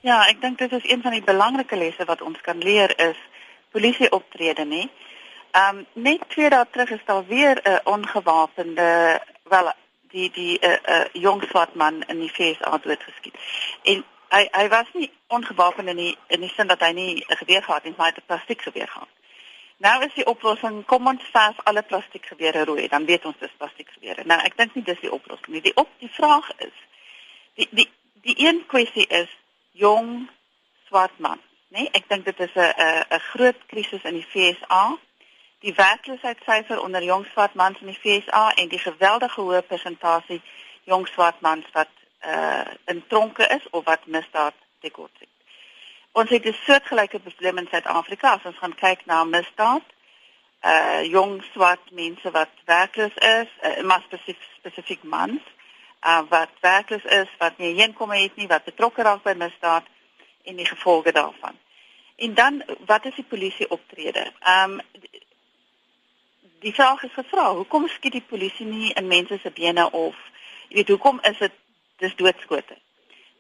Ja, 0.01 0.27
ek 0.29 0.41
dink 0.41 0.59
dit 0.59 0.73
is 0.73 0.91
een 0.91 1.01
van 1.03 1.17
die 1.17 1.25
belangrike 1.25 1.77
lesse 1.77 2.05
wat 2.05 2.21
ons 2.23 2.41
kan 2.41 2.59
leer 2.59 2.93
is 3.09 3.17
polisie 3.73 4.11
optrede, 4.13 4.69
nê? 4.69 4.85
Ehm 5.57 5.81
um, 5.81 5.87
net 5.93 6.29
twee 6.29 6.51
dae 6.53 6.67
terug 6.71 6.91
is 6.91 7.05
daar 7.09 7.25
weer 7.27 7.57
'n 7.63 7.69
uh, 7.69 7.79
ongewapende 7.85 9.21
wel 9.49 9.73
die 10.13 10.31
die 10.31 10.59
'n 10.61 10.69
uh, 10.69 10.99
uh, 10.99 11.05
jong 11.13 11.43
swart 11.49 11.75
man 11.75 12.05
in 12.07 12.21
die 12.21 12.29
FSA 12.29 12.79
doodgeskiet. 12.79 13.37
En 13.83 14.05
hy 14.35 14.49
hy 14.53 14.69
was 14.69 14.89
nie 14.93 15.11
ongewapend 15.27 15.89
in 15.89 15.97
die 15.97 16.17
in 16.27 16.41
die 16.41 16.53
sin 16.57 16.67
dat 16.67 16.81
hy 16.81 16.93
nie 16.93 17.25
'n 17.29 17.37
geweer 17.37 17.63
gehad 17.63 17.85
het, 17.85 17.97
maar 17.97 18.07
hy 18.07 18.13
het 18.15 18.23
'n 18.23 18.27
plastiek 18.27 18.63
geweer 18.63 18.89
gehad. 18.89 19.13
Nou 19.77 20.05
is 20.05 20.15
die 20.15 20.27
oplossing 20.27 20.85
kom 20.87 21.07
ons 21.07 21.23
vas 21.33 21.57
alle 21.65 21.83
plastiek 21.83 22.27
gewere 22.27 22.65
rooi, 22.65 22.89
dan 22.89 23.05
weet 23.05 23.25
ons 23.25 23.39
dis 23.39 23.57
plastiek 23.57 23.91
gewere. 23.91 24.23
Nou 24.25 24.41
ek 24.41 24.57
dink 24.57 24.75
nie 24.75 24.85
dis 24.85 25.01
die 25.01 25.13
oplossing 25.13 25.49
nie. 25.49 25.61
Die 25.61 25.77
op 25.77 25.89
die 25.99 26.11
vraag 26.11 26.51
is 26.57 26.77
die 27.55 27.69
die 27.71 27.91
die 28.23 28.37
een 28.47 28.67
kwessie 28.67 29.07
is 29.07 29.31
jong 29.71 30.31
swart 30.87 31.19
man, 31.19 31.41
né? 31.69 31.79
Nee? 31.79 31.89
Ek 31.93 32.09
dink 32.09 32.25
dit 32.25 32.41
is 32.41 32.55
'n 32.55 32.61
'n 32.61 33.05
'n 33.11 33.21
groot 33.21 33.67
krisis 33.67 34.03
in 34.03 34.15
die 34.15 34.27
FSA. 34.31 34.99
Die 35.59 35.75
werkloosheidsyfer 35.75 36.81
onder 36.81 37.03
jong 37.03 37.27
swart 37.27 37.55
mans 37.55 37.81
in 37.81 37.87
die 37.87 38.01
FSA 38.03 38.55
en 38.55 38.69
die 38.69 38.79
geweldige 38.79 39.41
hoë 39.41 39.63
persentasie 39.63 40.43
jong 40.85 41.09
swart 41.09 41.41
mans 41.41 41.65
wat 41.73 41.89
uh 42.27 42.65
in 42.85 43.05
tronke 43.09 43.47
is 43.47 43.71
of 43.71 43.85
wat 43.85 44.07
misdaad 44.07 44.55
tekort 44.81 45.17
het. 45.19 45.29
Ons 46.13 46.31
het 46.31 46.45
'n 46.45 46.57
soortgelyke 46.67 47.19
probleem 47.19 47.59
in 47.59 47.69
Suid-Afrika 47.71 48.35
as 48.35 48.45
ons 48.45 48.59
gaan 48.59 48.75
kyk 48.75 49.07
na 49.07 49.25
misdaad. 49.25 49.83
Uh 50.63 51.03
jong 51.03 51.45
swart 51.53 51.91
mense 51.91 52.31
wat 52.31 52.51
werkloos 52.65 53.15
is, 53.15 53.51
uh, 53.63 53.83
maar 53.83 54.03
spesifiek 54.03 54.43
spesifiek 54.59 55.03
mans 55.03 55.43
uh 56.07 56.23
wat 56.29 56.51
werkloos 56.61 57.05
is, 57.05 57.29
wat 57.39 57.59
nie 57.59 57.75
inkomste 57.75 58.23
het 58.23 58.37
nie, 58.37 58.47
wat 58.47 58.65
betrokke 58.65 59.03
raak 59.03 59.23
by 59.23 59.35
misdaad 59.37 59.85
en 60.45 60.57
die 60.57 60.67
gevolge 60.67 61.13
daarvan. 61.13 61.59
En 62.17 62.35
dan 62.35 62.63
wat 62.87 63.05
is 63.05 63.15
die 63.15 63.25
polisie 63.29 63.71
optrede? 63.71 64.33
Um 64.49 64.81
die 66.61 66.75
vraag 66.75 67.03
is 67.03 67.13
gevra, 67.13 67.53
hoekom 67.55 67.89
skiet 67.89 68.13
die 68.13 68.29
polisie 68.29 68.67
nie 68.67 68.93
in 68.93 69.07
mense 69.07 69.39
se 69.43 69.51
bene 69.51 69.91
of 69.91 70.17
jy 70.69 70.77
weet 70.77 70.89
hoekom 70.89 71.19
is 71.23 71.39
dit 71.39 71.53
dis 72.05 72.17
doodskote. 72.21 72.77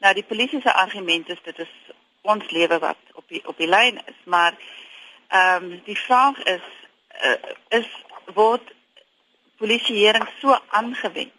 Nou 0.05 0.14
die 0.16 0.27
polisie 0.29 0.61
se 0.61 0.72
argument 0.72 1.29
is 1.33 1.42
dit 1.44 1.59
is 1.64 1.74
ons 2.24 2.50
lewe 2.50 2.79
wat 2.81 3.16
op 3.20 3.29
die 3.29 3.42
op 3.48 3.61
die 3.61 3.68
lyn 3.68 4.00
is, 4.05 4.20
maar 4.24 4.57
ehm 5.29 5.64
um, 5.64 5.81
die 5.85 5.98
vraag 5.98 6.40
is 6.57 6.66
uh, 7.22 7.53
is 7.81 7.90
word 8.35 8.72
polisieering 9.61 10.29
so 10.40 10.57
aangewend 10.68 11.33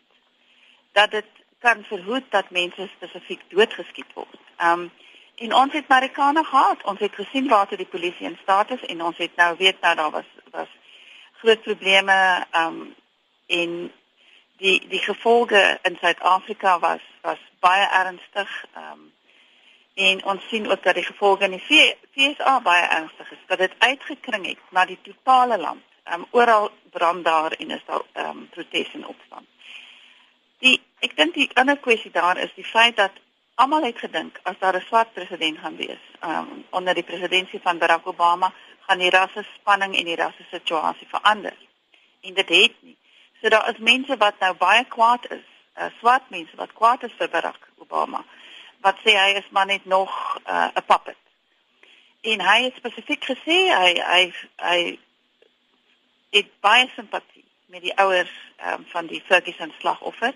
dat 0.92 1.12
dit 1.12 1.32
kan 1.60 1.84
verhoed 1.84 2.30
dat 2.30 2.50
mense 2.50 2.90
spesifiek 2.96 3.42
doodgeskiet 3.50 4.14
word. 4.14 4.42
Ehm 4.58 4.80
um, 4.80 4.92
en 5.36 5.54
ons 5.54 5.74
het 5.74 5.88
Marikana 5.88 6.44
gehad. 6.44 6.84
Ons 6.84 7.00
het 7.00 7.16
gesien 7.16 7.48
waar 7.48 7.68
toe 7.68 7.78
die 7.78 7.92
polisie 7.92 8.28
in 8.28 8.38
staat 8.42 8.70
is 8.72 8.86
en 8.86 9.02
ons 9.04 9.18
het 9.18 9.36
nou 9.36 9.56
weet 9.58 9.82
nou 9.82 9.96
daar 9.96 10.12
was 10.12 10.30
was 10.52 10.72
groot 11.42 11.62
probleme 11.62 12.46
ehm 12.52 12.80
um, 12.82 12.96
en 13.48 13.92
die 14.58 14.88
die 14.88 15.00
gevolge 15.00 15.80
in 15.82 15.98
Suid-Afrika 16.02 16.80
was 16.80 17.02
was 17.22 17.40
baie 17.60 17.88
ernstig. 17.88 18.66
Ehm 18.74 18.92
um, 18.92 19.14
en 19.96 20.26
ons 20.26 20.48
sien 20.50 20.72
ook 20.72 20.84
dat 20.84 20.96
die 20.96 21.04
gevolge 21.04 21.44
in 21.44 21.52
die 21.56 21.96
FSA 22.12 22.62
baie 22.62 22.84
ernstig 22.84 23.32
is. 23.32 23.44
Dat 23.48 23.58
dit 23.58 23.74
uitgekring 23.78 24.46
het 24.46 24.58
na 24.70 24.86
die 24.86 25.00
totale 25.02 25.58
land. 25.58 25.84
Ehm 26.04 26.20
um, 26.20 26.26
oral 26.32 26.72
brand 26.92 27.26
daar 27.26 27.52
en 27.52 27.72
is 27.72 27.86
daar 27.86 28.02
ehm 28.12 28.30
um, 28.30 28.50
protes 28.50 28.94
en 28.94 29.08
opstand. 29.08 29.48
Die 30.60 30.82
ek 31.00 31.16
dink 31.16 31.34
die 31.34 31.50
ander 31.54 31.78
kwessie 31.78 32.12
daar 32.12 32.38
is 32.38 32.54
die 32.56 32.66
feit 32.66 32.96
dat 32.96 33.12
almal 33.56 33.84
het 33.84 34.00
gedink 34.00 34.40
as 34.44 34.60
daar 34.60 34.76
'n 34.76 34.86
swart 34.88 35.14
president 35.14 35.60
gaan 35.60 35.76
wees, 35.76 36.04
ehm 36.20 36.38
um, 36.38 36.66
onder 36.70 36.94
die 36.94 37.04
presidentskap 37.04 37.62
van 37.62 37.78
Barack 37.78 38.08
Obama, 38.08 38.54
gaan 38.88 38.98
die 38.98 39.10
rasse 39.10 39.46
spanning 39.56 39.96
en 39.96 40.06
die 40.06 40.16
rasse 40.16 40.46
situasie 40.52 41.08
verander. 41.08 41.54
En 42.22 42.34
dit 42.34 42.50
het 42.50 42.76
nie. 42.82 42.98
So 43.42 43.50
daar 43.50 43.70
is 43.70 43.78
mense 43.78 44.18
wat 44.18 44.40
nou 44.40 44.54
baie 44.56 44.86
kwaad 44.86 45.28
is, 45.32 45.46
uh, 45.78 45.90
swart 46.00 46.30
mense 46.30 46.56
wat 46.56 46.74
kwaad 46.74 47.04
is 47.04 47.16
vir 47.18 47.30
Barack 47.30 47.68
Obama. 47.84 48.24
Wat 48.86 49.00
sê 49.04 49.16
hy 49.18 49.36
is 49.40 49.50
maar 49.50 49.66
net 49.66 49.86
nog 49.86 50.12
uh, 50.48 50.68
'n 50.68 50.78
uh, 50.78 50.86
puppet. 50.86 51.18
En 52.22 52.42
hy 52.42 52.62
het 52.64 52.76
spesifiek 52.76 53.24
gesê 53.24 53.58
hy 53.70 53.92
hy 54.02 54.22
hy 54.58 55.00
het 56.30 56.48
baie 56.60 56.88
simpatie 56.96 57.44
met 57.66 57.82
die 57.82 57.98
ouers 57.98 58.32
um, 58.66 58.86
van 58.88 59.08
die 59.08 59.22
Ferguson 59.26 59.74
slagoffer, 59.80 60.34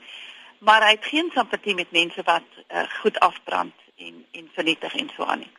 maar 0.59 0.83
hy 0.83 0.91
het 0.97 1.05
geen 1.05 1.31
simpatie 1.33 1.75
met 1.75 1.91
mense 1.91 2.21
wat 2.23 2.45
uh, 2.67 2.83
goed 3.01 3.19
afbrand 3.19 3.73
en 3.95 4.25
en 4.31 4.49
vernietig 4.53 4.95
en 4.95 5.11
so 5.15 5.23
aan 5.23 5.39
nie. 5.39 5.51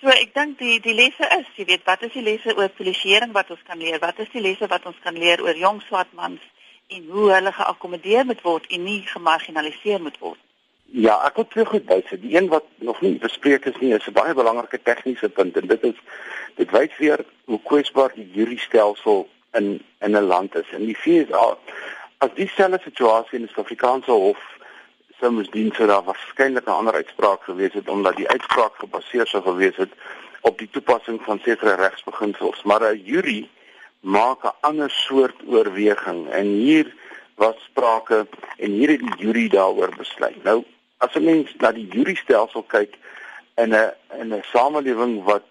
So 0.00 0.08
ek 0.14 0.34
dink 0.34 0.58
die 0.58 0.78
die 0.80 0.94
lesse 0.94 1.26
is, 1.40 1.48
jy 1.56 1.64
weet, 1.64 1.84
wat 1.84 2.02
is 2.06 2.12
die 2.12 2.22
lesse 2.22 2.54
oor 2.56 2.68
polisieering 2.68 3.32
wat 3.32 3.50
ons 3.50 3.62
kan 3.66 3.78
leer? 3.78 3.98
Wat 3.98 4.18
is 4.18 4.30
die 4.32 4.44
lesse 4.44 4.66
wat 4.70 4.86
ons 4.86 5.00
kan 5.02 5.18
leer 5.18 5.42
oor 5.42 5.56
jong 5.56 5.82
swart 5.88 6.12
mans 6.12 6.44
en 6.88 7.08
hoe 7.08 7.32
hulle 7.32 7.52
geakkommodeer 7.52 8.24
moet 8.24 8.42
word 8.42 8.66
en 8.66 8.82
nie 8.82 9.00
gemarginaliseer 9.06 10.00
moet 10.00 10.18
word. 10.18 10.40
Ja, 10.88 11.18
ek 11.26 11.36
wil 11.36 11.46
twee 11.52 11.66
goed 11.68 11.84
bysit. 11.84 12.22
Die 12.22 12.36
een 12.36 12.48
wat 12.48 12.64
nog 12.80 13.00
nie 13.04 13.18
bespreek 13.20 13.66
is 13.68 13.76
nie, 13.80 13.92
is 13.94 14.06
'n 14.08 14.16
baie 14.16 14.34
belangrike 14.34 14.80
tegniese 14.82 15.28
punt 15.28 15.56
en 15.56 15.66
dit 15.66 15.82
is 15.84 15.98
dit 16.56 16.70
wys 16.70 16.96
weer 16.98 17.24
hoe 17.44 17.60
kwesbaar 17.62 18.12
die 18.14 18.30
jurisstelsel 18.32 19.28
in 19.52 19.82
in 20.00 20.16
'n 20.16 20.30
land 20.32 20.54
is. 20.54 20.70
In 20.70 20.86
die 20.86 20.96
FSA 20.96 21.58
as 22.18 22.34
dieselfde 22.34 22.80
situasie 22.82 23.38
in 23.38 23.44
die 23.44 23.52
Suid-Afrikaanse 23.52 24.10
hof 24.10 24.40
sou 25.20 25.30
moes 25.32 25.50
dien 25.50 25.72
sou 25.74 25.86
daar 25.86 26.04
waarskynlik 26.04 26.66
'n 26.66 26.78
ander 26.80 26.94
uitspraak 26.94 27.42
gewees 27.42 27.72
het 27.72 27.88
omdat 27.88 28.16
die 28.16 28.28
uitspraak 28.28 28.74
gebaseer 28.74 29.26
sou 29.26 29.42
gewees 29.42 29.76
het 29.76 29.92
op 30.40 30.58
die 30.58 30.70
toepassing 30.70 31.22
van 31.22 31.40
sekere 31.44 31.74
regsbeginsels, 31.74 32.62
maar 32.62 32.82
'n 32.82 33.02
jury 33.04 33.48
maak 34.00 34.44
'n 34.44 34.56
ander 34.60 34.90
soort 34.90 35.36
oorweging 35.46 36.28
en 36.28 36.46
hier 36.46 36.94
was 37.34 37.56
sprake 37.64 38.26
en 38.56 38.70
hier 38.70 38.88
het 38.88 39.00
die 39.00 39.16
jury 39.16 39.48
daaroor 39.48 39.94
besluit. 39.96 40.42
Nou 40.44 40.64
as 40.98 41.14
'n 41.14 41.24
mens 41.24 41.54
na 41.58 41.72
die 41.72 41.88
jury 41.88 42.14
stelsel 42.14 42.62
kyk 42.62 42.98
in 43.56 43.74
'n 43.74 43.92
in 44.20 44.34
'n 44.34 44.42
samelewing 44.42 45.24
wat 45.24 45.46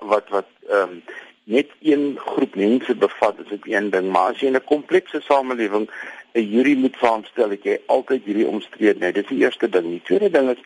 wat 0.00 0.28
wat 0.28 0.48
ehm 0.68 0.82
um, 0.82 1.02
net 1.44 1.70
een 1.80 2.18
groep 2.18 2.54
mense 2.54 2.94
bevat 2.94 3.38
is 3.38 3.48
dit 3.48 3.66
een 3.66 3.90
ding, 3.90 4.10
maar 4.10 4.30
as 4.30 4.40
jy 4.40 4.46
in 4.46 4.56
'n 4.56 4.64
komplekse 4.64 5.20
samelewing 5.20 5.90
'n 6.34 6.50
jury 6.50 6.74
moet 6.74 6.96
saamstel, 7.00 7.50
het 7.50 7.62
jy 7.62 7.80
altyd 7.86 8.24
hierdie 8.24 8.46
omstrede. 8.46 8.98
Nee, 8.98 9.12
dis 9.12 9.26
die 9.26 9.38
eerste 9.38 9.68
ding. 9.68 9.84
Die 9.90 10.02
tweede 10.02 10.30
ding 10.30 10.50
is 10.50 10.62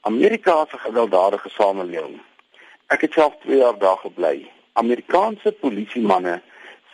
Amerika 0.00 0.66
se 0.70 0.78
gewelddadige 0.78 1.48
samelewing. 1.48 2.20
Ek 2.86 3.00
het 3.00 3.12
self 3.12 3.34
2 3.40 3.56
jaar 3.56 3.78
daar 3.78 3.96
gebly 3.96 4.50
Amerikaanse 4.82 5.52
polisiemanne 5.60 6.38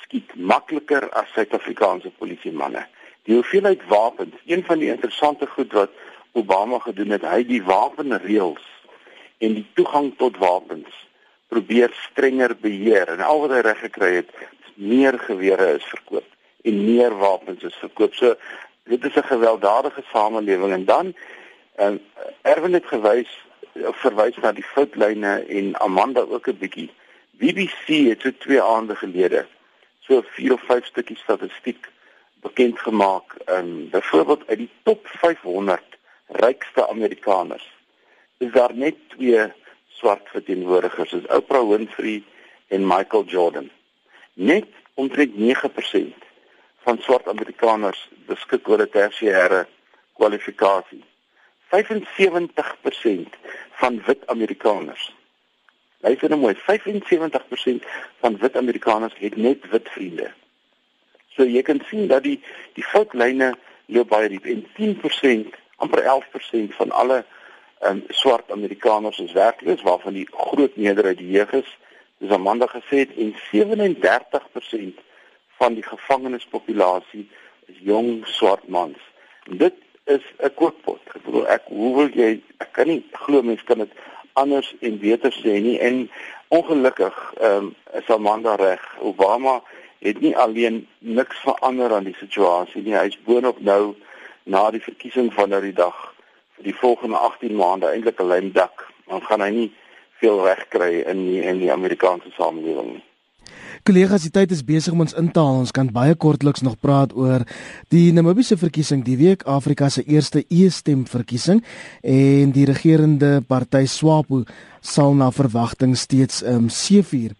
skiet 0.02 0.34
makliker 0.36 1.08
as 1.20 1.30
Suid-Afrikaanse 1.36 2.12
polisiemanne. 2.18 2.84
Die 3.24 3.34
hoeveelheid 3.38 3.86
wapens, 3.88 4.34
een 4.46 4.64
van 4.64 4.78
die 4.82 4.90
interessante 4.92 5.46
goed 5.46 5.72
wat 5.72 5.90
Obama 6.32 6.78
gedoen 6.82 7.14
het, 7.16 7.24
hy 7.24 7.44
die 7.48 7.62
wapenreëls 7.64 8.64
en 9.38 9.56
die 9.60 9.66
toegang 9.78 10.12
tot 10.20 10.36
wapens 10.42 11.02
probeer 11.48 11.92
strenger 12.10 12.56
beheer 12.60 13.08
en 13.14 13.22
al 13.24 13.44
wat 13.44 13.54
hy 13.54 13.64
reg 13.64 13.82
gekry 13.86 14.14
het, 14.20 14.30
meer 14.74 15.18
gewere 15.28 15.76
is 15.78 15.86
verkoop. 15.92 16.28
en 16.64 16.84
meer 16.84 17.16
wapens 17.16 17.62
is 17.62 17.74
verkoop. 17.74 18.14
So 18.14 18.34
dit 18.82 19.04
is 19.04 19.14
'n 19.14 19.30
gewelddadige 19.32 20.02
samelewing 20.12 20.72
en 20.72 20.84
dan 20.84 21.14
en 21.74 22.00
uh, 22.00 22.52
Erwin 22.52 22.72
het 22.72 22.86
gewys 22.86 23.30
verwys 23.74 24.36
na 24.36 24.52
die 24.52 24.64
foutlyne 24.64 25.44
en 25.48 25.80
Amanda 25.80 26.20
ook 26.20 26.48
'n 26.48 26.58
bietjie. 26.58 26.90
BBC 27.38 28.08
het 28.08 28.20
so 28.20 28.30
twee 28.38 28.62
aande 28.62 28.96
gelede 28.96 29.46
so 30.00 30.22
4 30.22 30.52
of 30.52 30.62
5 30.62 30.84
stukkies 30.84 31.20
statistiek 31.20 31.88
bekend 32.40 32.78
gemaak. 32.78 33.34
Ehm 33.44 33.58
um, 33.58 33.90
byvoorbeeld 33.90 34.46
uit 34.46 34.58
die 34.58 34.70
top 34.82 35.06
500 35.06 35.82
rykste 36.26 36.88
Amerikaners 36.88 37.72
is 38.38 38.52
daar 38.52 38.74
net 38.74 38.96
twee 39.08 39.52
swart 39.88 40.28
verteenwoordigers, 40.28 41.12
is 41.12 41.26
Oprah 41.26 41.68
Winfrey 41.68 42.22
en 42.68 42.86
Michael 42.86 43.24
Jordan. 43.24 43.70
Net 44.32 44.66
omtrent 44.94 45.34
9% 45.34 46.14
van 46.84 46.98
swart 47.00 47.28
Amerikaners 47.28 48.08
beskik 48.26 48.68
oor 48.68 48.80
'n 48.82 48.90
tersiêre 48.90 49.66
kwalifikasie. 50.18 51.04
75% 51.68 53.28
van 53.80 54.02
wit 54.06 54.26
Amerikaners. 54.26 55.12
Luister 56.04 56.28
nou 56.28 56.40
mooi, 56.40 56.54
75% 56.54 57.84
van 58.20 58.36
wit 58.38 58.56
Amerikaners 58.56 59.14
het 59.18 59.36
net 59.36 59.62
wit 59.70 59.88
vriende. 59.88 60.26
So 61.32 61.46
jy 61.48 61.62
kan 61.64 61.80
sien 61.88 62.10
dat 62.10 62.26
die 62.26 62.36
die 62.76 62.84
foutlyne 62.84 63.54
loop 63.86 64.10
baie 64.12 64.28
diep 64.28 64.44
en 64.52 64.66
10%, 64.76 65.56
amper 65.80 66.04
11% 66.04 66.76
van 66.76 66.92
alle 66.92 67.22
um, 67.88 68.04
swart 68.20 68.52
Amerikaners 68.52 69.22
is 69.24 69.32
werkloos 69.32 69.82
waarvan 69.82 70.18
die 70.18 70.28
groot 70.30 70.76
meerderheid 70.76 71.18
die 71.22 71.32
jeug 71.38 71.56
is. 71.62 71.72
Dis 72.20 72.36
Amanda 72.36 72.68
gesê 72.68 73.06
het 73.06 73.16
en 73.16 73.32
37% 73.48 75.00
van 75.56 75.80
die 75.80 75.88
gevangenispopulasie 75.88 77.24
is 77.72 77.80
jong 77.80 78.26
swart 78.28 78.68
mans. 78.68 79.00
En 79.48 79.56
dit 79.56 79.80
is 80.04 80.24
'n 80.38 80.52
kookpot. 80.54 81.00
Ek 81.16 81.22
bedoel 81.24 81.48
ek 81.48 81.62
hoe 81.72 81.96
wil 81.96 82.10
jy 82.12 82.42
ek 82.60 82.72
kan 82.72 82.86
nie 82.92 83.04
glo 83.12 83.42
mense 83.42 83.64
kan 83.64 83.78
dit 83.78 83.92
anders 84.34 84.74
en 84.80 84.98
beter 84.98 85.32
sê 85.32 85.60
nie 85.62 85.78
en 85.78 86.10
ongelukkig 86.48 87.18
ehm 87.40 87.56
um, 87.56 87.74
is 87.92 88.10
Amanda 88.10 88.54
reg. 88.54 88.82
Obama 89.00 89.62
het 89.98 90.20
nie 90.20 90.36
alleen 90.36 90.86
niks 90.98 91.38
verander 91.46 91.94
aan 91.94 92.04
die 92.04 92.16
situasie 92.18 92.82
nie. 92.82 92.96
Hy's 92.98 93.18
boonop 93.26 93.60
nou 93.60 93.94
na 94.42 94.70
die 94.70 94.82
verkiesing 94.82 95.32
van 95.32 95.54
nou 95.54 95.62
die 95.62 95.76
dag 95.76 95.96
vir 96.56 96.68
die 96.70 96.76
volgende 96.82 97.16
18 97.16 97.54
maande 97.56 97.90
eintlik 97.92 98.20
'n 98.20 98.28
lyndak. 98.32 98.86
Dan 99.06 99.22
gaan 99.22 99.40
hy 99.40 99.50
nie 99.50 99.70
veel 100.18 100.44
reg 100.46 100.68
kry 100.68 100.92
in 101.06 101.26
die, 101.28 101.42
in 101.42 101.58
die 101.58 101.72
Amerikaanse 101.72 102.30
samelewing 102.36 102.92
nie. 102.92 103.04
Kollegas, 103.84 104.22
die 104.24 104.30
tyd 104.32 104.48
is 104.54 104.62
besig 104.64 104.94
om 104.96 105.02
ons 105.04 105.12
in 105.20 105.26
te 105.28 105.42
haal. 105.44 105.58
Ons 105.60 105.72
kan 105.76 105.90
baie 105.92 106.14
kortliks 106.16 106.62
nog 106.64 106.78
praat 106.80 107.10
oor 107.20 107.42
die 107.92 108.14
Namibiese 108.16 108.56
verkiesing 108.56 109.02
die 109.04 109.18
week, 109.20 109.42
Afrika 109.44 109.90
se 109.92 110.00
eerste 110.08 110.40
e-stem 110.48 111.02
verkiesing 111.04 111.58
en 112.00 112.54
die 112.56 112.64
regerende 112.64 113.42
party 113.44 113.82
SWAPO 113.84 114.46
sal 114.80 115.12
na 115.18 115.28
verwagting 115.36 115.92
steeds 116.00 116.40
um 116.48 116.70
seëvier. 116.72 117.34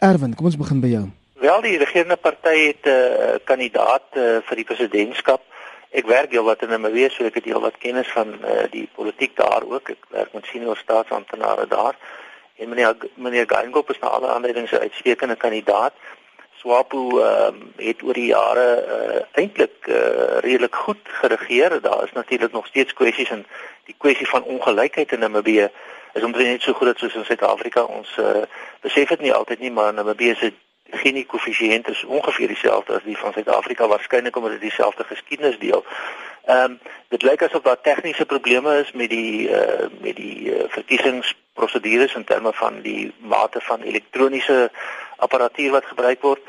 Erwin, 0.00 0.32
kom 0.38 0.48
ons 0.48 0.56
begin 0.56 0.80
by 0.80 0.94
jou. 0.94 1.02
Wel, 1.44 1.60
die 1.66 1.76
regerende 1.82 2.16
party 2.16 2.54
het 2.62 2.88
'n 2.88 2.96
uh, 2.96 3.34
kandidaat 3.44 4.08
uh, 4.16 4.40
vir 4.48 4.56
die 4.56 4.68
presidentskap. 4.70 5.44
Ek 5.92 6.08
werk 6.08 6.32
heel 6.32 6.48
wat 6.48 6.62
in 6.62 6.72
Namibië, 6.72 7.10
so 7.12 7.28
ek 7.28 7.44
het 7.44 7.44
heel 7.44 7.60
wat 7.60 7.76
kennis 7.76 8.08
van 8.16 8.40
uh, 8.40 8.64
die 8.72 8.88
politiek 8.96 9.36
daar 9.36 9.68
ook. 9.68 9.90
Ek 9.90 10.00
werk 10.16 10.32
met 10.32 10.48
senior 10.48 10.80
staatsamptenare 10.80 11.68
daar. 11.68 11.94
En 12.58 12.68
meneer 12.68 12.96
meneer 13.14 13.44
Gangop 13.46 13.90
is 13.90 13.98
na 13.98 14.08
alle 14.08 14.28
aanleidings 14.28 14.70
'n 14.70 14.84
uitstekende 14.86 15.36
kandidaat. 15.36 15.94
Swapo 16.58 17.20
um, 17.22 17.72
het 17.76 18.02
oor 18.02 18.12
die 18.12 18.26
jare 18.26 18.68
uh, 18.84 19.20
eintlik 19.32 19.86
uh, 19.86 19.94
redelik 20.38 20.74
goed 20.74 21.02
geregeer. 21.04 21.80
Daar 21.80 22.04
is 22.04 22.12
natuurlik 22.12 22.52
nog 22.52 22.66
steeds 22.66 22.92
kwessies 22.92 23.30
en 23.30 23.46
die 23.84 23.94
kwessie 23.98 24.28
van 24.28 24.42
ongelykheid 24.42 25.12
in 25.12 25.18
Namibië 25.18 25.70
is 26.12 26.22
omtrent 26.22 26.48
net 26.48 26.62
so 26.62 26.72
groot 26.72 26.98
soos 26.98 27.14
in 27.14 27.24
Suid-Afrika. 27.24 27.82
Ons 27.82 28.16
uh, 28.18 28.42
besef 28.80 29.08
dit 29.08 29.20
nie 29.20 29.34
altyd 29.34 29.58
nie, 29.58 29.70
maar 29.70 29.94
Namibië 29.94 30.34
se 30.34 30.52
Gini 30.52 30.67
koëffisiënt 31.26 31.88
is 31.88 32.04
ongeveer 32.04 32.48
dieselfde 32.48 32.94
as 32.94 33.04
die 33.04 33.18
van 33.18 33.32
Suid-Afrika, 33.32 33.86
waarskynlik 33.86 34.36
omdat 34.36 34.50
dit 34.50 34.60
dieselfde 34.60 35.04
geskiedenis 35.04 35.58
deel. 35.58 35.84
Ehm 36.44 36.70
um, 36.70 36.78
dit 37.08 37.22
lyk 37.22 37.42
asof 37.42 37.62
daar 37.62 37.80
tegniese 37.80 38.26
probleme 38.26 38.78
is 38.78 38.92
met 38.92 39.10
die 39.10 39.48
uh, 39.48 39.86
met 40.00 40.16
die 40.16 40.54
uh, 40.54 40.64
verkiesingsprosedures 40.68 42.14
in 42.14 42.24
terme 42.24 42.52
van 42.52 42.80
die 42.80 43.12
mate 43.18 43.60
van 43.60 43.80
elektroniese 43.80 44.70
apparatuur 45.16 45.70
wat 45.70 45.84
gebruik 45.84 46.22
word. 46.22 46.40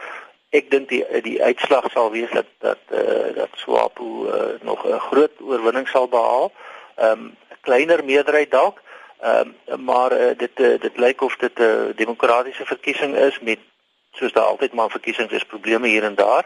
Ek 0.50 0.72
dink 0.72 0.90
die 0.90 1.04
die 1.22 1.44
uitslag 1.44 1.92
sal 1.92 2.12
wees 2.12 2.32
dat 2.32 2.48
dat 2.60 2.80
uh, 2.92 3.36
dat 3.36 3.50
SWAPO 3.54 4.08
uh, 4.26 4.44
nog 4.62 4.88
'n 4.88 5.00
groot 5.00 5.36
oorwinning 5.42 5.88
sal 5.88 6.08
behaal. 6.08 6.52
Ehm 6.96 7.12
um, 7.12 7.36
'n 7.52 7.62
kleiner 7.62 8.06
meerderheid 8.06 8.52
dalk. 8.52 8.82
Ehm 9.20 9.52
um, 9.66 9.84
maar 9.84 10.12
uh, 10.12 10.32
dit 10.38 10.60
uh, 10.60 10.80
dit 10.80 10.98
lyk 10.98 11.22
of 11.22 11.36
dit 11.36 11.60
'n 11.60 11.62
uh, 11.62 11.96
demokratiese 11.96 12.66
verkiesing 12.66 13.16
is 13.16 13.40
met 13.40 13.60
soos 14.20 14.36
daar 14.36 14.52
altyd 14.52 14.74
maar 14.74 14.90
verkiesings 14.90 15.34
is 15.34 15.44
probleme 15.54 15.88
hier 15.88 16.04
en 16.04 16.16
daar. 16.16 16.46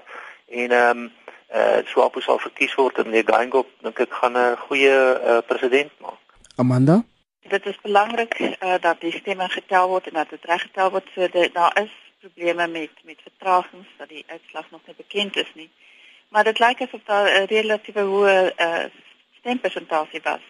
En 0.49 0.71
ehm 0.71 0.97
um, 0.97 1.11
eh 1.47 1.77
uh, 1.77 1.85
Swapo 1.85 2.19
sal 2.19 2.39
verkies 2.39 2.75
word 2.75 2.97
en 2.97 3.05
meneer 3.05 3.25
Gangop 3.25 3.67
dink 3.81 3.99
ek 3.99 4.13
gaan 4.13 4.37
'n 4.37 4.57
goeie 4.57 4.95
uh, 5.31 5.37
president 5.47 5.91
maak. 5.99 6.21
Amanda 6.55 7.03
Dit 7.41 7.65
is 7.65 7.77
belangrik 7.81 8.39
uh, 8.39 8.75
dat 8.81 9.01
die 9.01 9.11
stemme 9.11 9.49
getel 9.49 9.87
word 9.87 10.07
en 10.07 10.13
dat 10.13 10.29
dit 10.29 10.45
reggetel 10.45 10.89
word. 10.91 11.07
So 11.13 11.27
dit 11.27 11.53
daar 11.53 11.81
is 11.83 11.91
probleme 12.19 12.67
met 12.67 12.91
met 13.03 13.19
vertragings 13.21 13.87
dat 13.97 14.09
die 14.09 14.23
uitslag 14.27 14.71
nog 14.71 14.81
nie 14.85 14.95
bekend 14.95 15.35
is 15.35 15.51
nie. 15.53 15.69
Maar 16.29 16.43
dit 16.43 16.59
lyk 16.59 16.81
asof 16.81 17.01
daar 17.05 17.27
'n 17.41 17.45
relatiewe 17.45 18.01
hoë 18.01 18.53
uh, 18.57 18.85
stempersentasie 19.39 20.21
was. 20.23 20.45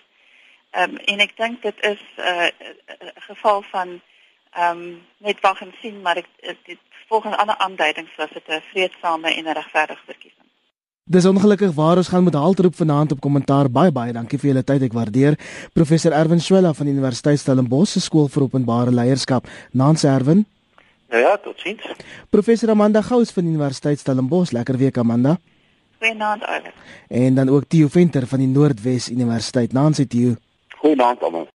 Ehm 0.69 0.89
um, 0.89 0.97
en 0.97 1.19
ek 1.19 1.37
dink 1.37 1.61
dit 1.61 1.77
is 1.81 2.01
'n 2.15 2.21
uh, 2.21 2.47
geval 3.15 3.61
van 3.61 4.01
ehm 4.51 4.77
um, 4.77 5.05
net 5.17 5.39
wag 5.41 5.61
en 5.61 5.73
sien 5.81 6.01
maar 6.01 6.17
ek 6.17 6.27
dit 6.63 6.79
volgens 7.13 7.37
ander 7.37 7.57
aanduidings 7.57 8.15
was 8.15 8.31
dit 8.33 8.47
'n 8.47 8.61
vreedsame 8.71 9.29
en 9.37 9.43
'n 9.43 9.57
regverdige 9.61 10.05
verkiesing. 10.05 10.47
Dis 11.15 11.25
ongelukkig 11.25 11.71
waar 11.73 11.97
ons 11.97 12.07
gaan 12.07 12.23
met 12.23 12.33
haltroep 12.33 12.75
vanaand 12.75 13.11
op 13.11 13.19
kommentaar. 13.19 13.71
Baie 13.71 13.91
baie 13.91 14.13
dankie 14.13 14.39
vir 14.39 14.49
julle 14.49 14.63
tyd. 14.63 14.81
Ek 14.81 14.93
waardeer 14.93 15.33
professor 15.73 16.11
Erwin 16.11 16.41
Swela 16.41 16.73
van 16.73 16.87
Universiteit 16.87 17.39
Stellenbosch 17.39 17.91
se 17.91 17.99
skool 17.99 18.27
vir 18.27 18.43
openbare 18.43 18.91
leierskap. 18.91 19.47
Nans 19.71 20.03
Erwin. 20.03 20.45
Nou 21.09 21.21
ja, 21.21 21.37
totsiens. 21.37 21.81
Professor 22.29 22.69
Amanda 22.69 23.01
Gous 23.01 23.31
van 23.31 23.45
Universiteit 23.45 23.99
Stellenbosch. 23.99 24.51
Lekker 24.51 24.77
week 24.77 24.97
Amanda. 24.97 25.37
Goeienaand 25.97 26.41
Iver. 26.41 26.73
En 27.07 27.35
dan 27.35 27.49
ook 27.49 27.63
Theo 27.67 27.87
Venter 27.87 28.27
van 28.27 28.39
die 28.39 28.47
Noordwes 28.47 29.09
Universiteit. 29.09 29.73
Nans 29.73 30.01
Theo. 30.07 30.35
Goeienaand 30.77 31.23
almal. 31.23 31.47